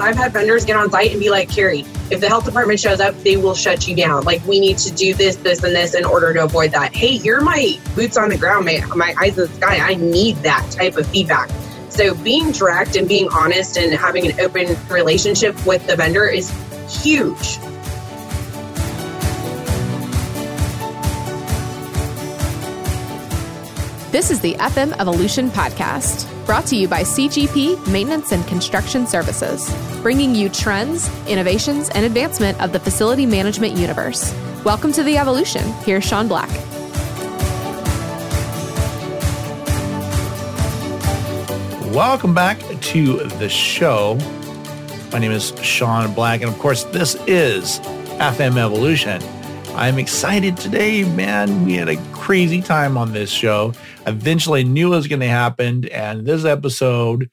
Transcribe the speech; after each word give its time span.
I've 0.00 0.16
had 0.16 0.32
vendors 0.32 0.64
get 0.64 0.76
on 0.76 0.90
site 0.90 1.10
and 1.10 1.20
be 1.20 1.28
like, 1.28 1.50
Carrie, 1.50 1.84
if 2.10 2.20
the 2.20 2.28
health 2.28 2.44
department 2.44 2.78
shows 2.78 3.00
up, 3.00 3.16
they 3.22 3.36
will 3.36 3.54
shut 3.54 3.88
you 3.88 3.96
down. 3.96 4.24
Like, 4.24 4.44
we 4.46 4.60
need 4.60 4.78
to 4.78 4.92
do 4.92 5.12
this, 5.12 5.36
this, 5.36 5.62
and 5.64 5.74
this 5.74 5.94
in 5.94 6.04
order 6.04 6.32
to 6.34 6.44
avoid 6.44 6.72
that. 6.72 6.94
Hey, 6.94 7.12
you're 7.12 7.40
my 7.40 7.78
boots 7.94 8.16
on 8.16 8.28
the 8.28 8.38
ground, 8.38 8.64
my, 8.64 8.80
my 8.94 9.14
eyes 9.20 9.36
in 9.36 9.48
the 9.48 9.54
sky. 9.54 9.78
I 9.78 9.94
need 9.94 10.36
that 10.38 10.70
type 10.70 10.96
of 10.96 11.06
feedback. 11.08 11.50
So, 11.88 12.14
being 12.14 12.52
direct 12.52 12.96
and 12.96 13.08
being 13.08 13.28
honest 13.28 13.76
and 13.76 13.92
having 13.92 14.30
an 14.30 14.40
open 14.40 14.76
relationship 14.88 15.66
with 15.66 15.84
the 15.86 15.96
vendor 15.96 16.26
is 16.26 16.50
huge. 16.88 17.58
This 24.10 24.30
is 24.30 24.40
the 24.40 24.54
FM 24.54 24.98
Evolution 24.98 25.50
Podcast, 25.50 26.26
brought 26.48 26.64
to 26.64 26.76
you 26.76 26.88
by 26.88 27.02
CGP 27.02 27.92
Maintenance 27.92 28.32
and 28.32 28.42
Construction 28.46 29.06
Services, 29.06 29.70
bringing 30.00 30.34
you 30.34 30.48
trends, 30.48 31.06
innovations, 31.26 31.90
and 31.90 32.06
advancement 32.06 32.58
of 32.62 32.72
the 32.72 32.80
facility 32.80 33.26
management 33.26 33.76
universe. 33.76 34.34
Welcome 34.64 34.90
to 34.92 35.02
the 35.02 35.18
evolution. 35.18 35.62
Here's 35.84 36.04
Sean 36.04 36.26
Black. 36.26 36.48
Welcome 41.92 42.32
back 42.32 42.58
to 42.60 43.18
the 43.24 43.50
show. 43.50 44.16
My 45.12 45.18
name 45.18 45.32
is 45.32 45.52
Sean 45.60 46.14
Black, 46.14 46.40
and 46.40 46.50
of 46.50 46.58
course, 46.58 46.84
this 46.84 47.14
is 47.26 47.78
FM 48.20 48.56
Evolution. 48.56 49.20
I'm 49.74 49.98
excited 49.98 50.56
today, 50.56 51.04
man. 51.04 51.66
We 51.66 51.74
had 51.74 51.88
a 51.88 51.96
crazy 52.12 52.62
time 52.62 52.96
on 52.96 53.12
this 53.12 53.30
show. 53.30 53.74
Eventually 54.08 54.64
knew 54.64 54.92
it 54.92 54.96
was 54.96 55.06
going 55.06 55.20
to 55.20 55.26
happen. 55.26 55.88
And 55.88 56.26
this 56.26 56.44
episode, 56.44 57.30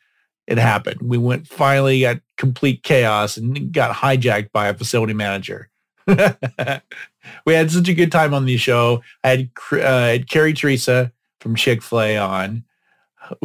it 0.47 0.57
happened. 0.57 1.01
We 1.01 1.17
went 1.17 1.47
finally 1.47 2.01
got 2.01 2.17
complete 2.37 2.83
chaos 2.83 3.37
and 3.37 3.71
got 3.71 3.95
hijacked 3.95 4.51
by 4.51 4.67
a 4.67 4.73
facility 4.73 5.13
manager. 5.13 5.69
we 6.07 7.53
had 7.53 7.71
such 7.71 7.87
a 7.87 7.93
good 7.93 8.11
time 8.11 8.33
on 8.33 8.45
the 8.45 8.57
show. 8.57 9.01
I 9.23 9.29
had, 9.29 9.49
uh, 9.71 9.77
had 9.77 10.29
Carrie 10.29 10.53
Teresa 10.53 11.11
from 11.39 11.55
Chick-fil-A 11.55 12.17
on, 12.17 12.63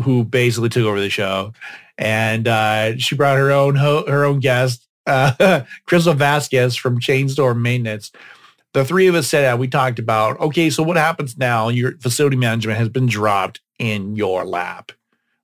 who 0.03 0.25
basically 0.25 0.69
took 0.69 0.85
over 0.85 1.01
the 1.01 1.11
show. 1.11 1.53
And 1.97 2.49
uh, 2.49 2.97
she 2.99 3.15
brought 3.15 3.39
her 3.39 3.51
own 3.51 3.77
ho- 3.77 4.07
her 4.07 4.25
own 4.25 4.41
guest, 4.41 4.87
uh, 5.07 5.63
Crystal 5.87 6.15
Vasquez 6.15 6.77
from 6.77 7.01
Chain 7.01 7.29
Store 7.29 7.55
Maintenance 7.55 8.11
the 8.73 8.85
three 8.85 9.07
of 9.07 9.15
us 9.15 9.29
sat 9.29 9.43
down. 9.43 9.59
We 9.59 9.69
talked 9.69 9.99
about, 9.99 10.39
okay, 10.41 10.71
so 10.71 10.83
what 10.83 10.97
happens 10.97 11.37
now? 11.37 11.69
Your 11.69 11.97
facility 11.99 12.37
management 12.37 12.79
has 12.79 12.89
been 12.89 13.07
dropped 13.07 13.61
in 13.79 14.17
your 14.17 14.45
lap. 14.45 14.93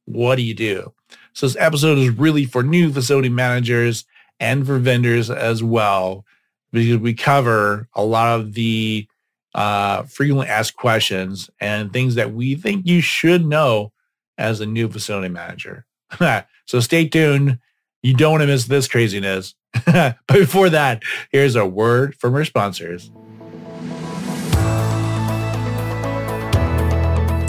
What 0.05 0.37
do 0.37 0.43
you 0.43 0.55
do? 0.55 0.93
So 1.33 1.47
this 1.47 1.57
episode 1.59 1.99
is 1.99 2.11
really 2.11 2.45
for 2.45 2.63
new 2.63 2.93
facility 2.93 3.29
managers 3.29 4.05
and 4.39 4.67
for 4.67 4.79
vendors 4.79 5.31
as 5.31 5.63
well, 5.63 6.25
because 6.73 6.99
we 6.99 7.15
cover 7.15 7.89
a 7.95 8.05
lot 8.05 8.39
of 8.39 8.55
the 8.55 9.07
uh, 9.55 10.03
frequently 10.05 10.47
asked 10.47 10.77
questions 10.77 11.51
and 11.61 11.93
things 11.93 12.15
that 12.15 12.33
we 12.33 12.55
think 12.55 12.87
you 12.87 13.01
should 13.01 13.45
know 13.45 13.93
as 14.39 14.61
a 14.61 14.67
new 14.67 14.89
facility 14.89 15.29
manager. 15.29 15.87
so 16.67 16.81
stay 16.81 17.09
tuned. 17.09 17.59
You 18.03 18.15
don't 18.15 18.33
want 18.33 18.43
to 18.43 18.47
miss 18.47 18.67
this 18.67 18.89
craziness. 18.89 19.55
but 19.87 20.17
before 20.29 20.71
that, 20.71 21.03
here's 21.31 21.57
a 21.57 21.67
word 21.67 22.15
from 22.17 22.35
our 22.35 22.45
sponsors. 22.45 23.11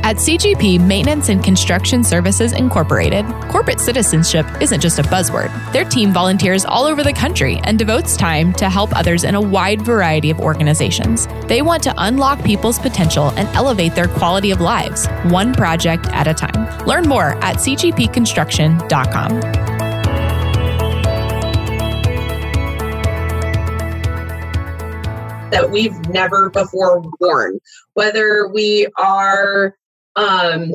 At 0.08 0.16
CGP 0.16 0.80
Maintenance 0.80 1.28
and 1.28 1.44
Construction 1.44 2.02
Services 2.02 2.54
Incorporated, 2.54 3.26
corporate 3.50 3.82
citizenship 3.82 4.46
isn't 4.62 4.80
just 4.80 5.00
a 5.00 5.04
buzzword. 5.04 5.52
Their 5.74 5.84
team 5.84 6.14
volunteers 6.14 6.64
all 6.64 6.86
over 6.86 7.04
the 7.04 7.12
country 7.12 7.60
and 7.66 7.78
devotes 7.78 8.16
time 8.16 8.54
to 8.54 8.70
help 8.70 8.96
others 8.96 9.26
in 9.26 9.36
a 9.36 9.42
wide 9.42 9.82
variety 9.82 10.30
of 10.30 10.40
organizations. 10.40 11.28
They 11.48 11.62
want 11.62 11.84
to 11.84 11.94
unlock 11.98 12.42
people's 12.46 12.80
potential 12.80 13.32
and 13.32 13.50
elevate 13.50 13.96
their 13.96 14.08
quality 14.08 14.52
of 14.52 14.62
lives, 14.62 15.08
one 15.26 15.54
project 15.54 16.08
at 16.14 16.26
a 16.26 16.34
time. 16.34 16.86
Learn 16.86 17.10
more 17.10 17.32
at 17.44 17.58
cgpconstruction.com. 17.58 19.77
that 25.52 25.72
we've 25.72 25.98
never 26.10 26.50
before 26.50 27.04
worn, 27.20 27.60
whether 27.94 28.48
we 28.48 28.88
are 28.98 29.76
um, 30.16 30.74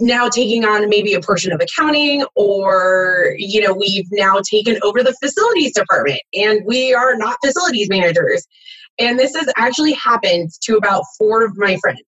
now 0.00 0.28
taking 0.28 0.64
on 0.64 0.88
maybe 0.88 1.14
a 1.14 1.20
portion 1.20 1.52
of 1.52 1.60
accounting 1.60 2.24
or 2.34 3.34
you 3.38 3.60
know 3.60 3.72
we've 3.72 4.08
now 4.12 4.40
taken 4.48 4.78
over 4.82 5.02
the 5.02 5.14
facilities 5.22 5.72
department 5.74 6.20
and 6.34 6.60
we 6.66 6.92
are 6.94 7.16
not 7.16 7.36
facilities 7.44 7.88
managers. 7.88 8.46
And 8.98 9.18
this 9.18 9.34
has 9.34 9.48
actually 9.56 9.92
happened 9.92 10.50
to 10.62 10.76
about 10.76 11.04
four 11.18 11.44
of 11.44 11.56
my 11.56 11.76
friends 11.78 12.00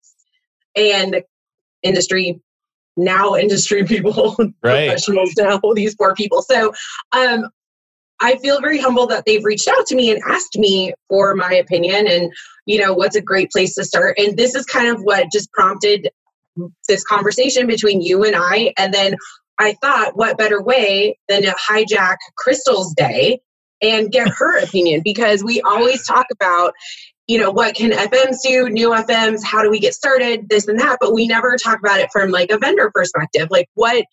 and 0.76 1.22
industry 1.82 2.40
now 2.96 3.34
industry 3.34 3.84
people 3.86 4.36
right. 4.62 4.88
professionals 4.88 5.32
now 5.36 5.60
these 5.74 5.94
four 5.94 6.14
people. 6.14 6.42
So 6.42 6.72
um, 7.12 7.48
I 8.20 8.36
feel 8.36 8.60
very 8.60 8.78
humble 8.78 9.06
that 9.08 9.24
they've 9.26 9.44
reached 9.44 9.68
out 9.68 9.86
to 9.86 9.96
me 9.96 10.10
and 10.10 10.22
asked 10.28 10.56
me 10.56 10.94
for 11.08 11.34
my 11.34 11.52
opinion 11.52 12.06
and 12.06 12.32
you 12.66 12.80
know 12.80 12.94
what's 12.94 13.16
a 13.16 13.20
great 13.20 13.50
place 13.50 13.74
to 13.74 13.84
start. 13.84 14.18
And 14.18 14.36
this 14.36 14.54
is 14.54 14.64
kind 14.64 14.88
of 14.88 15.00
what 15.02 15.30
just 15.32 15.52
prompted 15.52 16.08
this 16.88 17.04
conversation 17.04 17.66
between 17.66 18.00
you 18.00 18.24
and 18.24 18.34
I. 18.36 18.72
And 18.78 18.94
then 18.94 19.16
I 19.58 19.74
thought 19.82 20.16
what 20.16 20.38
better 20.38 20.62
way 20.62 21.18
than 21.28 21.42
to 21.42 21.54
hijack 21.68 22.16
Crystal's 22.36 22.94
day 22.94 23.40
and 23.82 24.10
get 24.10 24.28
her 24.28 24.58
opinion? 24.62 25.02
Because 25.04 25.44
we 25.44 25.60
always 25.62 26.06
talk 26.06 26.26
about 26.32 26.72
you 27.26 27.38
know 27.38 27.50
what 27.50 27.74
can 27.74 27.90
fms 27.90 28.36
do 28.42 28.68
new 28.68 28.90
fms 28.90 29.42
how 29.42 29.62
do 29.62 29.70
we 29.70 29.80
get 29.80 29.94
started 29.94 30.46
this 30.50 30.68
and 30.68 30.78
that 30.78 30.98
but 31.00 31.14
we 31.14 31.26
never 31.26 31.56
talk 31.56 31.78
about 31.78 31.98
it 31.98 32.10
from 32.12 32.30
like 32.30 32.50
a 32.50 32.58
vendor 32.58 32.90
perspective. 32.94 33.48
Like 33.50 33.66
what 33.72 34.04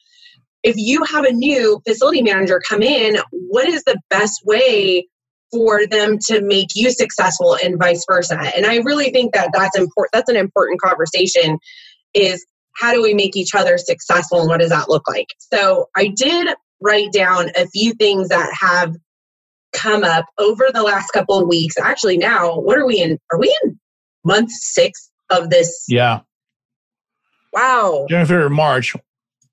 if 0.63 0.75
you 0.77 1.03
have 1.05 1.25
a 1.25 1.31
new 1.31 1.81
facility 1.87 2.21
manager 2.21 2.61
come 2.67 2.81
in, 2.81 3.17
what 3.31 3.67
is 3.67 3.83
the 3.83 3.99
best 4.09 4.41
way 4.45 5.07
for 5.51 5.85
them 5.87 6.17
to 6.27 6.41
make 6.41 6.69
you 6.75 6.91
successful 6.91 7.57
and 7.63 7.79
vice 7.79 8.05
versa? 8.09 8.39
And 8.55 8.65
I 8.65 8.77
really 8.77 9.11
think 9.11 9.33
that 9.33 9.51
that's 9.53 9.77
important. 9.77 10.11
That's 10.13 10.29
an 10.29 10.37
important 10.37 10.81
conversation. 10.81 11.57
Is 12.13 12.45
how 12.75 12.93
do 12.93 13.01
we 13.01 13.13
make 13.13 13.35
each 13.35 13.55
other 13.55 13.77
successful 13.77 14.41
and 14.41 14.49
what 14.49 14.59
does 14.59 14.69
that 14.69 14.89
look 14.89 15.07
like? 15.07 15.27
So 15.39 15.89
I 15.95 16.07
did 16.15 16.49
write 16.81 17.11
down 17.11 17.49
a 17.55 17.67
few 17.67 17.93
things 17.93 18.29
that 18.29 18.49
have 18.59 18.95
come 19.73 20.03
up 20.03 20.25
over 20.37 20.69
the 20.73 20.83
last 20.83 21.11
couple 21.11 21.39
of 21.39 21.47
weeks. 21.47 21.77
Actually, 21.77 22.17
now 22.17 22.59
what 22.59 22.77
are 22.77 22.85
we 22.85 23.01
in? 23.01 23.17
Are 23.31 23.39
we 23.39 23.55
in 23.63 23.79
month 24.25 24.51
six 24.51 25.09
of 25.29 25.49
this? 25.49 25.85
Yeah. 25.87 26.21
Wow. 27.53 28.05
January, 28.09 28.49
March. 28.49 28.95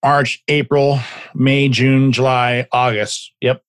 March, 0.03 0.43
April, 0.49 1.01
May, 1.35 1.69
June, 1.69 2.13
July, 2.13 2.67
August. 2.73 3.33
Yep. 3.41 3.63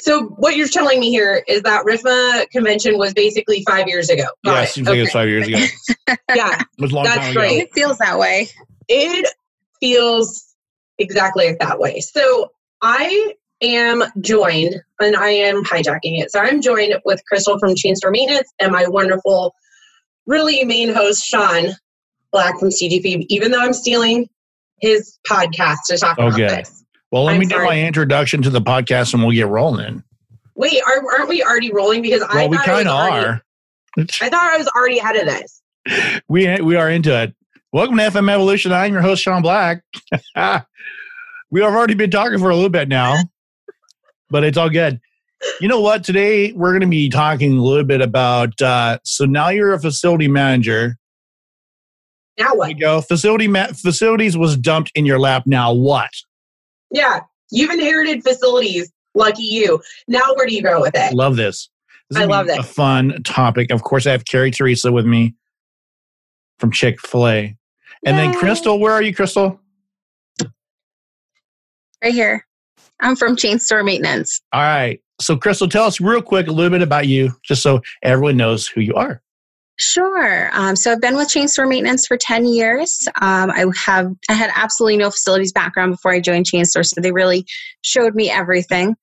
So 0.00 0.24
what 0.24 0.56
you're 0.56 0.68
telling 0.68 1.00
me 1.00 1.10
here 1.10 1.42
is 1.48 1.62
that 1.62 1.84
RIFMA 1.84 2.50
convention 2.50 2.98
was 2.98 3.12
basically 3.14 3.64
five 3.68 3.88
years 3.88 4.08
ago. 4.10 4.24
Got 4.44 4.52
yeah, 4.52 4.62
it 4.62 4.68
seems 4.68 4.88
okay. 4.88 4.98
like 4.98 5.04
it's 5.04 5.12
five 5.12 5.28
years 5.28 5.48
ago. 5.48 5.58
yeah, 6.34 6.60
it 6.60 6.66
was 6.80 6.92
a 6.92 6.94
long 6.94 7.04
that's 7.04 7.18
time 7.18 7.34
great. 7.34 7.52
ago. 7.52 7.62
It 7.62 7.74
feels 7.74 7.98
that 7.98 8.18
way. 8.18 8.48
It 8.88 9.28
feels 9.80 10.54
exactly 10.98 11.56
that 11.58 11.78
way. 11.80 12.00
So 12.00 12.52
I 12.80 13.34
am 13.60 14.04
joined, 14.20 14.76
and 15.00 15.16
I 15.16 15.30
am 15.30 15.64
hijacking 15.64 16.20
it. 16.22 16.30
So 16.30 16.38
I'm 16.38 16.62
joined 16.62 16.94
with 17.04 17.20
Crystal 17.26 17.58
from 17.58 17.74
Chain 17.74 17.96
Store 17.96 18.12
Maintenance 18.12 18.52
and 18.60 18.70
my 18.70 18.86
wonderful, 18.86 19.52
really 20.26 20.64
main 20.64 20.94
host 20.94 21.24
Sean 21.24 21.70
Black 22.30 22.56
from 22.60 22.68
CGP. 22.68 23.26
Even 23.28 23.50
though 23.50 23.60
I'm 23.60 23.72
stealing 23.72 24.28
his 24.80 25.18
podcast 25.28 25.76
to 25.88 25.98
talk 25.98 26.18
okay. 26.18 26.44
about 26.44 26.56
this. 26.58 26.84
Well, 27.10 27.24
let 27.24 27.34
I'm 27.34 27.40
me 27.40 27.46
sorry. 27.46 27.66
do 27.66 27.70
my 27.70 27.82
introduction 27.86 28.42
to 28.42 28.50
the 28.50 28.60
podcast 28.60 29.14
and 29.14 29.22
we'll 29.22 29.34
get 29.34 29.48
rolling. 29.48 30.02
Wait, 30.54 30.82
are, 30.86 31.02
aren't 31.14 31.28
we 31.28 31.42
already 31.42 31.72
rolling? 31.72 32.02
Because 32.02 32.22
I 32.22 32.26
Well, 32.26 32.34
thought 32.34 32.42
I 32.44 32.46
was 32.48 32.60
kind 32.60 32.88
of 32.88 32.94
already- 32.94 33.26
are. 33.26 33.42
I 33.98 34.28
thought 34.28 34.54
I 34.54 34.56
was 34.58 34.68
already 34.76 34.98
ahead 34.98 35.16
of 35.16 35.26
this. 35.26 35.62
we 36.28 36.60
we 36.60 36.76
are 36.76 36.90
into 36.90 37.16
it. 37.22 37.34
Welcome 37.72 37.96
to 37.96 38.02
FM 38.04 38.30
Evolution. 38.30 38.72
I'm 38.72 38.92
your 38.92 39.02
host, 39.02 39.22
Sean 39.22 39.42
Black. 39.42 39.82
we 41.50 41.60
have 41.60 41.74
already 41.74 41.94
been 41.94 42.10
talking 42.10 42.38
for 42.38 42.50
a 42.50 42.54
little 42.54 42.70
bit 42.70 42.88
now, 42.88 43.16
but 44.30 44.44
it's 44.44 44.56
all 44.58 44.70
good. 44.70 45.00
You 45.60 45.68
know 45.68 45.80
what? 45.80 46.04
Today 46.04 46.52
we're 46.52 46.70
going 46.72 46.82
to 46.82 46.86
be 46.88 47.08
talking 47.08 47.56
a 47.58 47.62
little 47.62 47.84
bit 47.84 48.00
about. 48.00 48.60
Uh, 48.60 48.98
so 49.04 49.24
now 49.24 49.48
you're 49.48 49.72
a 49.72 49.80
facility 49.80 50.28
manager. 50.28 50.96
Now 52.38 52.54
what? 52.54 52.66
There 52.66 52.76
you 52.76 52.80
go. 52.80 53.00
Facility 53.00 53.48
ma- 53.48 53.68
facilities 53.68 54.36
was 54.36 54.56
dumped 54.56 54.92
in 54.94 55.04
your 55.04 55.18
lap. 55.18 55.42
Now 55.46 55.72
what? 55.72 56.10
Yeah, 56.90 57.20
you've 57.50 57.70
inherited 57.70 58.22
facilities. 58.22 58.90
Lucky 59.14 59.42
you. 59.42 59.80
Now 60.06 60.34
where 60.36 60.46
do 60.46 60.54
you 60.54 60.62
go 60.62 60.80
with 60.80 60.94
it? 60.94 61.12
Love 61.12 61.36
this. 61.36 61.68
This 62.10 62.22
I 62.22 62.24
love 62.24 62.46
that. 62.46 62.60
A 62.60 62.62
fun 62.62 63.22
topic. 63.24 63.70
Of 63.70 63.82
course, 63.82 64.06
I 64.06 64.12
have 64.12 64.24
Carrie 64.24 64.50
Teresa 64.50 64.92
with 64.92 65.04
me 65.04 65.34
from 66.58 66.70
Chick 66.70 67.00
Fil 67.00 67.28
A, 67.28 67.56
and 68.06 68.18
then 68.18 68.32
Crystal. 68.34 68.78
Where 68.78 68.92
are 68.92 69.02
you, 69.02 69.14
Crystal? 69.14 69.60
Right 72.02 72.14
here. 72.14 72.46
I'm 73.00 73.16
from 73.16 73.36
Chain 73.36 73.58
Store 73.58 73.82
Maintenance. 73.82 74.40
All 74.52 74.62
right. 74.62 75.00
So, 75.20 75.36
Crystal, 75.36 75.68
tell 75.68 75.84
us 75.84 76.00
real 76.00 76.22
quick 76.22 76.46
a 76.46 76.52
little 76.52 76.70
bit 76.70 76.82
about 76.82 77.08
you, 77.08 77.32
just 77.42 77.62
so 77.62 77.80
everyone 78.02 78.36
knows 78.36 78.66
who 78.68 78.80
you 78.80 78.94
are. 78.94 79.20
Sure. 79.80 80.50
Um, 80.52 80.74
so 80.74 80.90
I've 80.90 81.00
been 81.00 81.14
with 81.14 81.28
Chain 81.28 81.46
Store 81.46 81.64
Maintenance 81.64 82.04
for 82.04 82.16
10 82.16 82.46
years. 82.46 83.06
Um, 83.22 83.48
I 83.48 83.64
have 83.86 84.10
I 84.28 84.32
had 84.32 84.50
absolutely 84.56 84.96
no 84.96 85.08
facilities 85.08 85.52
background 85.52 85.92
before 85.92 86.10
I 86.10 86.18
joined 86.18 86.46
Chain 86.46 86.64
Store, 86.64 86.82
so 86.82 87.00
they 87.00 87.12
really 87.12 87.46
showed 87.82 88.16
me 88.16 88.28
everything. 88.28 88.96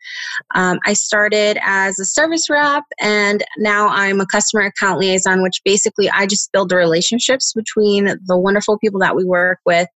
Um, 0.54 0.80
I 0.86 0.92
started 0.92 1.58
as 1.62 1.98
a 1.98 2.04
service 2.04 2.50
rep, 2.50 2.84
and 3.00 3.42
now 3.58 3.88
I'm 3.88 4.20
a 4.20 4.26
customer 4.26 4.64
account 4.64 5.00
liaison, 5.00 5.42
which 5.42 5.62
basically 5.64 6.10
I 6.10 6.28
just 6.28 6.52
build 6.52 6.68
the 6.68 6.76
relationships 6.76 7.54
between 7.54 8.06
the 8.26 8.38
wonderful 8.38 8.78
people 8.78 9.00
that 9.00 9.16
we 9.16 9.24
work 9.24 9.60
with 9.66 9.88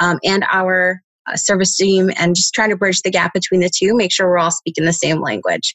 um, 0.00 0.18
and 0.24 0.46
our 0.50 1.02
uh, 1.26 1.36
service 1.36 1.76
team, 1.76 2.10
and 2.16 2.34
just 2.34 2.54
trying 2.54 2.70
to 2.70 2.76
bridge 2.76 3.02
the 3.02 3.10
gap 3.10 3.34
between 3.34 3.60
the 3.60 3.70
two, 3.70 3.94
make 3.94 4.10
sure 4.10 4.28
we're 4.28 4.38
all 4.38 4.50
speaking 4.50 4.86
the 4.86 4.94
same 4.94 5.20
language. 5.20 5.74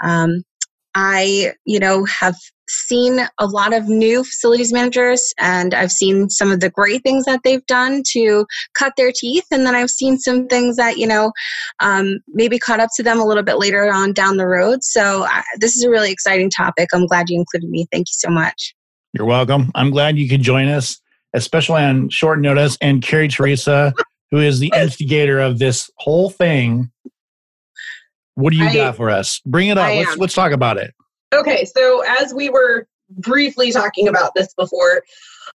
Um, 0.00 0.44
I, 0.94 1.52
you 1.64 1.78
know, 1.78 2.04
have 2.04 2.36
seen 2.70 3.20
a 3.38 3.46
lot 3.46 3.74
of 3.74 3.88
new 3.88 4.22
facilities 4.22 4.72
managers 4.72 5.34
and 5.38 5.74
I've 5.74 5.90
seen 5.90 6.30
some 6.30 6.50
of 6.50 6.60
the 6.60 6.70
great 6.70 7.02
things 7.02 7.24
that 7.24 7.40
they've 7.42 7.64
done 7.66 8.02
to 8.12 8.46
cut 8.74 8.92
their 8.96 9.12
teeth. 9.12 9.44
And 9.50 9.66
then 9.66 9.74
I've 9.74 9.90
seen 9.90 10.18
some 10.18 10.46
things 10.46 10.76
that, 10.76 10.96
you 10.96 11.06
know, 11.06 11.32
um, 11.80 12.20
maybe 12.28 12.58
caught 12.58 12.80
up 12.80 12.90
to 12.96 13.02
them 13.02 13.20
a 13.20 13.24
little 13.24 13.42
bit 13.42 13.58
later 13.58 13.92
on 13.92 14.12
down 14.12 14.36
the 14.36 14.46
road. 14.46 14.84
So 14.84 15.24
I, 15.24 15.42
this 15.58 15.76
is 15.76 15.82
a 15.82 15.90
really 15.90 16.12
exciting 16.12 16.50
topic. 16.50 16.88
I'm 16.92 17.06
glad 17.06 17.28
you 17.28 17.38
included 17.38 17.70
me. 17.70 17.86
Thank 17.90 18.08
you 18.08 18.14
so 18.16 18.30
much. 18.30 18.74
You're 19.12 19.26
welcome. 19.26 19.72
I'm 19.74 19.90
glad 19.90 20.16
you 20.18 20.28
could 20.28 20.42
join 20.42 20.68
us, 20.68 21.00
especially 21.34 21.82
on 21.82 22.08
short 22.10 22.40
notice. 22.40 22.78
And 22.80 23.02
Carrie 23.02 23.28
Teresa, 23.28 23.92
who 24.30 24.38
is 24.38 24.60
the 24.60 24.72
instigator 24.76 25.40
of 25.40 25.58
this 25.58 25.90
whole 25.96 26.30
thing. 26.30 26.90
What 28.40 28.52
do 28.52 28.58
you 28.58 28.64
I, 28.64 28.74
got 28.74 28.96
for 28.96 29.10
us? 29.10 29.40
Bring 29.44 29.68
it 29.68 29.78
up. 29.78 29.94
let's 29.94 30.16
let's 30.16 30.34
talk 30.34 30.52
about 30.52 30.78
it. 30.78 30.94
Okay, 31.34 31.64
so 31.64 32.02
as 32.20 32.34
we 32.34 32.48
were 32.48 32.86
briefly 33.10 33.70
talking 33.70 34.08
about 34.08 34.32
this 34.34 34.52
before, 34.54 35.02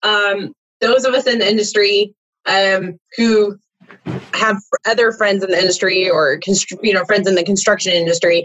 um, 0.02 0.52
those 0.81 1.05
of 1.05 1.14
us 1.14 1.26
in 1.26 1.38
the 1.38 1.49
industry 1.49 2.14
um, 2.46 2.99
who 3.17 3.58
have 4.34 4.56
other 4.87 5.12
friends 5.12 5.43
in 5.43 5.50
the 5.50 5.58
industry 5.58 6.11
or 6.11 6.40
you 6.82 6.93
know 6.93 7.05
friends 7.05 7.29
in 7.29 7.34
the 7.34 7.44
construction 7.44 7.93
industry, 7.93 8.44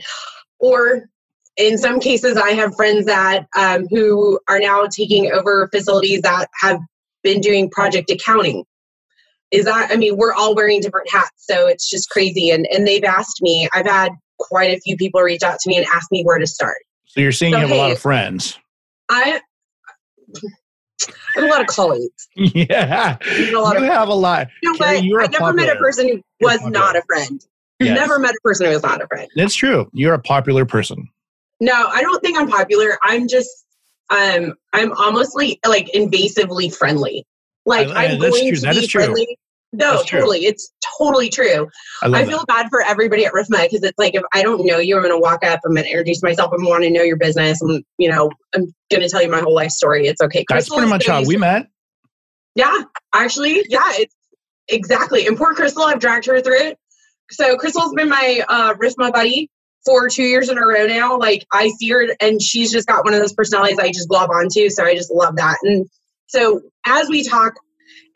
or 0.59 1.09
in 1.57 1.77
some 1.77 1.99
cases, 1.99 2.37
I 2.37 2.51
have 2.51 2.75
friends 2.75 3.05
that 3.05 3.47
um, 3.57 3.87
who 3.89 4.39
are 4.47 4.59
now 4.59 4.85
taking 4.85 5.31
over 5.31 5.67
facilities 5.73 6.21
that 6.21 6.47
have 6.61 6.79
been 7.23 7.41
doing 7.41 7.69
project 7.69 8.11
accounting. 8.11 8.63
Is 9.51 9.65
that 9.65 9.89
I 9.91 9.95
mean, 9.95 10.17
we're 10.17 10.33
all 10.33 10.55
wearing 10.55 10.81
different 10.81 11.09
hats, 11.11 11.31
so 11.37 11.67
it's 11.67 11.89
just 11.89 12.09
crazy. 12.09 12.51
And 12.51 12.67
and 12.71 12.85
they've 12.85 13.03
asked 13.03 13.41
me. 13.41 13.67
I've 13.73 13.87
had 13.87 14.11
quite 14.39 14.77
a 14.77 14.79
few 14.79 14.97
people 14.97 15.21
reach 15.21 15.43
out 15.43 15.59
to 15.59 15.69
me 15.69 15.77
and 15.77 15.85
ask 15.93 16.11
me 16.11 16.23
where 16.23 16.39
to 16.39 16.47
start. 16.47 16.77
So 17.05 17.21
you're 17.21 17.31
saying 17.31 17.53
so, 17.53 17.59
you 17.59 17.61
have 17.61 17.69
hey, 17.69 17.77
a 17.77 17.81
lot 17.81 17.91
of 17.91 17.99
friends. 17.99 18.57
I 19.09 19.41
have 21.35 21.43
a 21.43 21.47
lot 21.47 21.61
of 21.61 21.67
colleagues. 21.67 22.27
Yeah. 22.35 23.17
You 23.37 23.63
of, 23.63 23.77
have 23.83 24.09
a 24.09 24.13
lot. 24.13 24.47
You 24.61 24.71
know 24.71 24.77
Carrie, 24.77 25.09
what? 25.09 25.23
I 25.23 25.27
never 25.27 25.31
popular. 25.31 25.53
met 25.53 25.75
a 25.75 25.79
person 25.79 26.07
who 26.09 26.21
was 26.41 26.61
not 26.65 26.95
a 26.95 27.01
friend. 27.07 27.43
Yes. 27.79 27.97
Never 27.97 28.19
met 28.19 28.31
a 28.31 28.39
person 28.43 28.67
who 28.67 28.73
was 28.73 28.83
not 28.83 29.01
a 29.01 29.07
friend. 29.07 29.27
That's 29.35 29.55
true. 29.55 29.89
You're 29.93 30.13
a 30.13 30.19
popular 30.19 30.65
person. 30.65 31.09
No, 31.59 31.87
I 31.87 32.01
don't 32.01 32.21
think 32.23 32.37
I'm 32.37 32.47
popular. 32.47 32.97
I'm 33.03 33.27
just 33.27 33.65
um 34.09 34.53
I'm 34.73 34.91
almost 34.93 35.35
like, 35.35 35.59
like 35.67 35.87
invasively 35.93 36.73
friendly. 36.73 37.25
Like 37.65 37.87
I, 37.89 38.07
I'm 38.07 38.19
going 38.19 38.49
true. 38.49 38.55
to 38.55 38.61
that 38.61 38.75
be 38.75 38.87
friendly. 38.87 39.37
No, 39.73 40.01
totally. 40.03 40.45
It's 40.45 40.71
totally 40.97 41.29
true. 41.29 41.67
I, 42.01 42.21
I 42.21 42.25
feel 42.25 42.39
that. 42.39 42.47
bad 42.47 42.67
for 42.69 42.81
everybody 42.81 43.25
at 43.25 43.33
RIFMA 43.33 43.63
because 43.63 43.83
it's 43.83 43.97
like 43.97 44.15
if 44.15 44.23
I 44.33 44.41
don't 44.41 44.65
know 44.65 44.79
you, 44.79 44.95
I'm 44.95 45.03
going 45.03 45.13
to 45.13 45.19
walk 45.19 45.43
up, 45.43 45.59
I'm 45.65 45.73
going 45.73 45.83
to 45.83 45.89
introduce 45.89 46.23
myself, 46.23 46.51
I'm 46.53 46.65
want 46.65 46.83
to 46.83 46.89
know 46.89 47.03
your 47.03 47.17
business. 47.17 47.61
I'm, 47.61 47.83
you 47.97 48.09
know, 48.09 48.31
I'm 48.55 48.73
going 48.89 49.01
to 49.01 49.09
tell 49.09 49.21
you 49.21 49.29
my 49.29 49.41
whole 49.41 49.53
life 49.53 49.71
story. 49.71 50.07
It's 50.07 50.21
okay. 50.21 50.45
That's 50.47 50.67
Crystal 50.67 50.77
pretty 50.77 50.89
much 50.89 51.07
how 51.07 51.23
we 51.23 51.37
met. 51.37 51.67
Yeah, 52.55 52.83
actually, 53.13 53.65
yeah, 53.69 53.91
it's 53.95 54.15
exactly. 54.69 55.27
And 55.27 55.37
poor 55.37 55.53
Crystal, 55.53 55.83
I've 55.83 55.99
dragged 55.99 56.25
her 56.27 56.39
through 56.41 56.59
it. 56.59 56.79
So 57.29 57.57
Crystal's 57.57 57.93
been 57.93 58.09
my 58.09 58.41
uh, 58.47 58.73
RIFMA 58.75 59.11
buddy 59.11 59.51
for 59.85 60.09
two 60.09 60.23
years 60.23 60.49
in 60.49 60.57
a 60.57 60.65
row 60.65 60.87
now. 60.87 61.17
Like 61.17 61.45
I 61.51 61.69
see 61.77 61.89
her, 61.89 62.07
and 62.21 62.41
she's 62.41 62.71
just 62.71 62.87
got 62.87 63.03
one 63.03 63.13
of 63.13 63.19
those 63.19 63.33
personalities 63.33 63.79
I 63.79 63.89
just 63.89 64.07
glob 64.07 64.29
onto. 64.29 64.69
So 64.69 64.85
I 64.85 64.95
just 64.95 65.11
love 65.11 65.35
that. 65.35 65.57
And 65.63 65.87
so 66.27 66.61
as 66.85 67.09
we 67.09 67.23
talk 67.23 67.53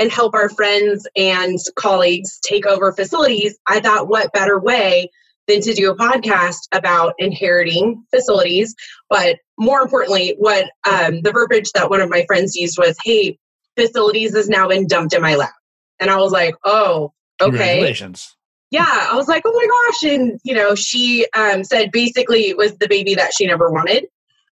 and 0.02 0.12
help 0.12 0.34
our 0.34 0.50
friends 0.50 1.08
and 1.16 1.60
colleagues 1.76 2.40
take 2.40 2.66
over 2.66 2.92
facilities, 2.92 3.60
I 3.68 3.80
thought, 3.80 4.08
what 4.08 4.34
better 4.34 4.60
way 4.60 5.12
than 5.48 5.62
to 5.62 5.76
do 5.76 5.92
a 5.92 5.96
podcast 5.96 6.68
about 6.72 7.14
inheriting 7.20 8.04
facilities? 8.10 8.74
But 9.12 9.38
more 9.60 9.80
importantly, 9.80 10.36
what 10.40 10.66
um, 10.90 11.22
the 11.22 11.32
verbiage 11.32 11.70
that 11.76 11.92
one 11.92 12.02
of 12.02 12.10
my 12.10 12.26
friends 12.26 12.56
used 12.56 12.80
was, 12.80 12.98
hey, 13.06 13.38
facilities 13.78 14.36
has 14.36 14.50
now 14.50 14.68
been 14.68 14.88
dumped 14.88 15.14
in 15.14 15.22
my 15.22 15.36
lap. 15.36 15.54
And 16.00 16.10
I 16.10 16.18
was 16.18 16.32
like, 16.32 16.56
oh, 16.66 17.14
okay. 17.40 17.52
Congratulations. 17.52 18.36
Yeah, 18.72 18.88
I 18.88 19.16
was 19.16 19.28
like, 19.28 19.44
oh 19.46 19.54
my 19.54 19.68
gosh. 19.68 20.12
And, 20.12 20.40
you 20.44 20.56
know, 20.56 20.74
she 20.74 21.28
um, 21.38 21.64
said 21.64 21.92
basically 21.92 22.48
it 22.48 22.58
was 22.58 22.76
the 22.78 22.88
baby 22.88 23.14
that 23.16 23.34
she 23.36 23.46
never 23.46 23.70
wanted. 23.70 24.08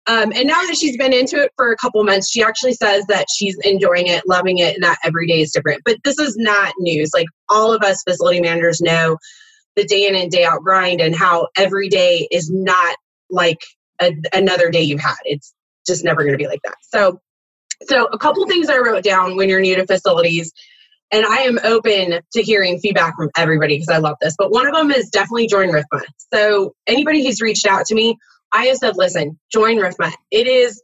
Um, 0.07 0.31
and 0.33 0.47
now 0.47 0.61
that 0.61 0.77
she's 0.77 0.95
been 0.95 1.11
into 1.11 1.41
it 1.43 1.51
for 1.57 1.71
a 1.71 1.75
couple 1.75 2.01
months, 2.03 2.31
she 2.31 2.41
actually 2.41 2.73
says 2.73 3.05
that 3.07 3.25
she's 3.29 3.57
enjoying 3.63 4.07
it, 4.07 4.23
loving 4.25 4.57
it, 4.57 4.75
and 4.75 4.83
that 4.83 4.99
every 5.03 5.27
day 5.27 5.41
is 5.41 5.51
different. 5.51 5.81
But 5.83 5.97
this 6.05 6.17
is 6.17 6.37
not 6.37 6.73
news. 6.79 7.11
Like 7.13 7.27
all 7.49 7.73
of 7.73 7.83
us 7.83 8.03
facility 8.03 8.39
managers 8.39 8.79
know 8.79 9.17
the 9.75 9.83
day 9.83 10.07
in 10.07 10.15
and 10.15 10.31
day 10.31 10.45
out 10.45 10.61
grind 10.63 11.01
and 11.01 11.15
how 11.15 11.49
every 11.57 11.89
day 11.89 12.27
is 12.31 12.49
not 12.49 12.97
like 13.29 13.61
a, 14.01 14.13
another 14.33 14.69
day 14.69 14.81
you've 14.81 15.01
had. 15.01 15.17
It's 15.25 15.53
just 15.85 16.05
never 16.05 16.23
going 16.23 16.33
to 16.33 16.37
be 16.37 16.47
like 16.47 16.61
that. 16.63 16.75
So, 16.81 17.19
so 17.83 18.05
a 18.05 18.17
couple 18.17 18.45
things 18.47 18.69
I 18.69 18.77
wrote 18.77 19.03
down 19.03 19.35
when 19.35 19.49
you're 19.49 19.59
new 19.59 19.75
to 19.75 19.85
facilities, 19.85 20.53
and 21.11 21.25
I 21.25 21.39
am 21.39 21.59
open 21.63 22.19
to 22.33 22.41
hearing 22.41 22.79
feedback 22.79 23.15
from 23.15 23.29
everybody 23.37 23.75
because 23.75 23.89
I 23.89 23.99
love 23.99 24.15
this. 24.21 24.35
But 24.37 24.51
one 24.51 24.67
of 24.67 24.73
them 24.73 24.89
is 24.91 25.09
definitely 25.09 25.47
join 25.47 25.69
RIFMA. 25.69 26.01
So 26.33 26.73
anybody 26.87 27.25
who's 27.25 27.41
reached 27.41 27.65
out 27.65 27.85
to 27.87 27.95
me, 27.95 28.17
I 28.53 28.65
have 28.65 28.77
said, 28.77 28.97
listen, 28.97 29.39
join 29.51 29.77
RIFMA. 29.77 30.13
It 30.31 30.47
is 30.47 30.81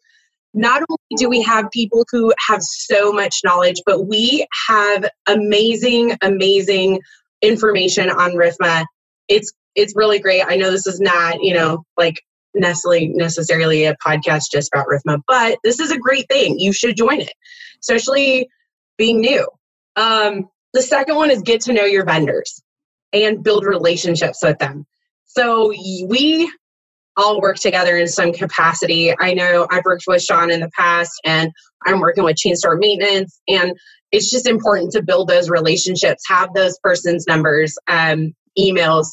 not 0.54 0.83
only 0.89 1.18
do 1.18 1.30
we 1.30 1.42
have 1.42 1.71
people 1.71 2.06
who 2.12 2.33
have 2.48 2.62
so 2.62 3.12
much 3.12 3.42
knowledge, 3.44 3.81
but 3.86 4.07
we 4.07 4.45
have 4.68 5.10
amazing, 5.27 6.15
amazing 6.21 7.01
information 7.42 8.10
on 8.10 8.32
RIFMA. 8.34 8.86
It's 9.27 9.51
it's 9.75 9.96
really 9.96 10.20
great. 10.20 10.43
I 10.48 10.55
know 10.55 10.70
this 10.70 10.86
is 10.86 11.00
not, 11.00 11.41
you 11.41 11.53
know, 11.53 11.84
like 11.98 12.22
necessarily 12.53 13.08
necessarily 13.08 13.86
a 13.86 13.96
podcast 14.05 14.51
just 14.51 14.70
about 14.74 14.86
RIFMA, 14.88 15.22
but 15.27 15.58
this 15.63 15.79
is 15.79 15.91
a 15.91 15.98
great 15.98 16.27
thing. 16.29 16.60
You 16.60 16.72
should 16.74 16.96
join 16.96 17.22
it, 17.22 17.34
especially 17.82 18.48
being 18.98 19.22
new. 19.22 19.48
Um, 19.96 20.50
the 20.74 20.82
second 20.82 21.15
one 21.15 21.32
is 21.32 21.41
get 21.41 21.62
to 21.62 21.74
know 21.74 21.86
your 21.86 22.05
vendors 22.05 22.62
and 23.12 23.43
build 23.43 23.65
relationships 23.65 24.39
with 24.43 24.60
them. 24.60 24.86
So 25.25 25.70
we 25.70 26.51
all 27.17 27.41
work 27.41 27.58
together 27.58 27.98
in 27.98 28.08
some 28.08 28.34
capacity. 28.34 29.13
I 29.20 29.34
know 29.34 29.67
I've 29.70 29.86
worked 29.86 30.05
with 30.08 30.24
Sean 30.24 30.51
in 30.51 30.60
the 30.60 30.70
past 30.70 31.12
and 31.24 31.51
I'm 31.86 32.00
working 32.00 32.24
with 32.24 32.38
Chain 32.38 32.55
Store 32.55 32.77
Maintenance 32.77 33.39
and 33.48 33.74
it's 34.12 34.29
just 34.29 34.48
important 34.48 34.91
to 34.91 35.01
build 35.01 35.27
those 35.27 35.50
relationships, 35.50 36.24
have 36.27 36.53
those 36.53 36.77
persons' 36.84 37.25
numbers, 37.27 37.75
um, 37.88 38.34
emails. 38.58 39.08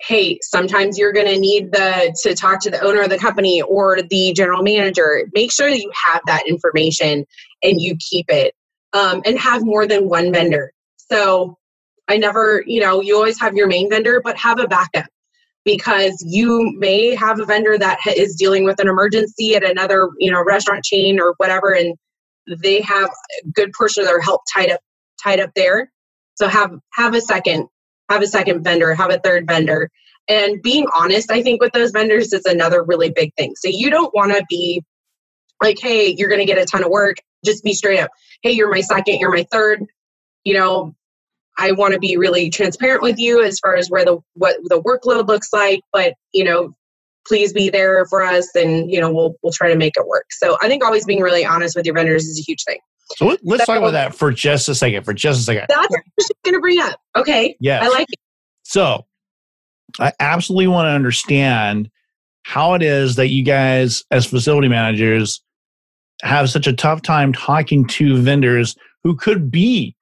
Hey, 0.00 0.38
sometimes 0.42 0.96
you're 0.96 1.12
going 1.12 1.26
to 1.26 1.38
need 1.38 1.72
the 1.72 2.16
to 2.22 2.34
talk 2.34 2.62
to 2.62 2.70
the 2.70 2.80
owner 2.80 3.02
of 3.02 3.10
the 3.10 3.18
company 3.18 3.60
or 3.60 4.00
the 4.00 4.32
general 4.34 4.62
manager. 4.62 5.28
Make 5.34 5.52
sure 5.52 5.68
that 5.68 5.78
you 5.78 5.90
have 6.06 6.22
that 6.26 6.44
information 6.48 7.26
and 7.62 7.80
you 7.80 7.96
keep 7.98 8.26
it, 8.30 8.54
um, 8.94 9.20
and 9.26 9.38
have 9.38 9.64
more 9.64 9.86
than 9.86 10.08
one 10.08 10.32
vendor. 10.32 10.72
So 11.10 11.58
I 12.06 12.16
never, 12.16 12.62
you 12.66 12.80
know, 12.80 13.02
you 13.02 13.16
always 13.16 13.38
have 13.40 13.54
your 13.54 13.66
main 13.66 13.90
vendor, 13.90 14.22
but 14.24 14.38
have 14.38 14.58
a 14.60 14.66
backup 14.66 15.06
because 15.68 16.24
you 16.26 16.72
may 16.78 17.14
have 17.14 17.38
a 17.38 17.44
vendor 17.44 17.76
that 17.76 17.98
is 18.16 18.34
dealing 18.36 18.64
with 18.64 18.80
an 18.80 18.88
emergency 18.88 19.54
at 19.54 19.62
another 19.62 20.08
you 20.18 20.32
know 20.32 20.42
restaurant 20.42 20.82
chain 20.82 21.20
or 21.20 21.34
whatever 21.36 21.74
and 21.74 21.94
they 22.62 22.80
have 22.80 23.10
a 23.10 23.48
good 23.50 23.70
portion 23.76 24.02
of 24.02 24.08
their 24.08 24.18
help 24.18 24.40
tied 24.50 24.70
up 24.70 24.80
tied 25.22 25.40
up 25.40 25.50
there. 25.54 25.92
So 26.36 26.48
have 26.48 26.70
have 26.94 27.14
a 27.14 27.20
second 27.20 27.68
have 28.08 28.22
a 28.22 28.26
second 28.26 28.64
vendor 28.64 28.94
have 28.94 29.10
a 29.10 29.18
third 29.18 29.46
vendor. 29.46 29.90
And 30.26 30.62
being 30.62 30.86
honest 30.96 31.30
i 31.30 31.42
think 31.42 31.60
with 31.60 31.72
those 31.72 31.90
vendors 31.90 32.32
is 32.32 32.46
another 32.46 32.82
really 32.82 33.10
big 33.10 33.34
thing. 33.36 33.52
So 33.56 33.68
you 33.70 33.90
don't 33.90 34.14
want 34.14 34.32
to 34.32 34.42
be 34.48 34.82
like 35.62 35.78
hey 35.78 36.14
you're 36.16 36.30
going 36.30 36.40
to 36.40 36.46
get 36.46 36.56
a 36.56 36.64
ton 36.64 36.82
of 36.82 36.90
work. 36.90 37.16
Just 37.44 37.62
be 37.62 37.74
straight 37.74 38.00
up. 38.00 38.10
Hey 38.40 38.52
you're 38.52 38.70
my 38.70 38.80
second 38.80 39.18
you're 39.18 39.32
my 39.32 39.46
third 39.52 39.84
you 40.44 40.54
know 40.54 40.94
I 41.58 41.72
want 41.72 41.92
to 41.92 41.98
be 41.98 42.16
really 42.16 42.50
transparent 42.50 43.02
with 43.02 43.18
you 43.18 43.42
as 43.42 43.58
far 43.58 43.76
as 43.76 43.90
where 43.90 44.04
the 44.04 44.18
what 44.34 44.56
the 44.64 44.80
workload 44.80 45.26
looks 45.26 45.52
like, 45.52 45.80
but 45.92 46.14
you 46.32 46.44
know, 46.44 46.72
please 47.26 47.52
be 47.52 47.68
there 47.68 48.06
for 48.06 48.22
us 48.22 48.48
and 48.54 48.90
you 48.90 49.00
know, 49.00 49.12
we'll 49.12 49.34
we'll 49.42 49.52
try 49.52 49.68
to 49.68 49.76
make 49.76 49.94
it 49.96 50.06
work. 50.06 50.26
So 50.30 50.56
I 50.62 50.68
think 50.68 50.84
always 50.84 51.04
being 51.04 51.20
really 51.20 51.44
honest 51.44 51.76
with 51.76 51.84
your 51.84 51.94
vendors 51.94 52.24
is 52.24 52.38
a 52.38 52.42
huge 52.42 52.64
thing. 52.64 52.78
So 53.16 53.26
let, 53.26 53.60
us 53.60 53.66
talk 53.66 53.78
about 53.78 53.92
that 53.92 54.14
for 54.14 54.30
just 54.30 54.68
a 54.68 54.74
second. 54.74 55.04
For 55.04 55.14
just 55.14 55.40
a 55.40 55.42
second. 55.42 55.66
That's 55.68 55.88
what 55.88 56.00
was 56.16 56.30
going 56.44 56.54
to 56.54 56.60
bring 56.60 56.78
up. 56.80 57.00
Okay. 57.16 57.56
Yeah. 57.58 57.82
I 57.82 57.88
like 57.88 58.06
it. 58.08 58.18
So 58.64 59.06
I 59.98 60.12
absolutely 60.20 60.68
want 60.68 60.86
to 60.86 60.90
understand 60.90 61.90
how 62.42 62.74
it 62.74 62.82
is 62.82 63.16
that 63.16 63.28
you 63.28 63.42
guys, 63.42 64.04
as 64.10 64.26
facility 64.26 64.68
managers, 64.68 65.42
have 66.22 66.50
such 66.50 66.66
a 66.66 66.72
tough 66.72 67.00
time 67.00 67.32
talking 67.32 67.86
to 67.86 68.18
vendors 68.18 68.76
who 69.04 69.16
could 69.16 69.50
be 69.50 69.96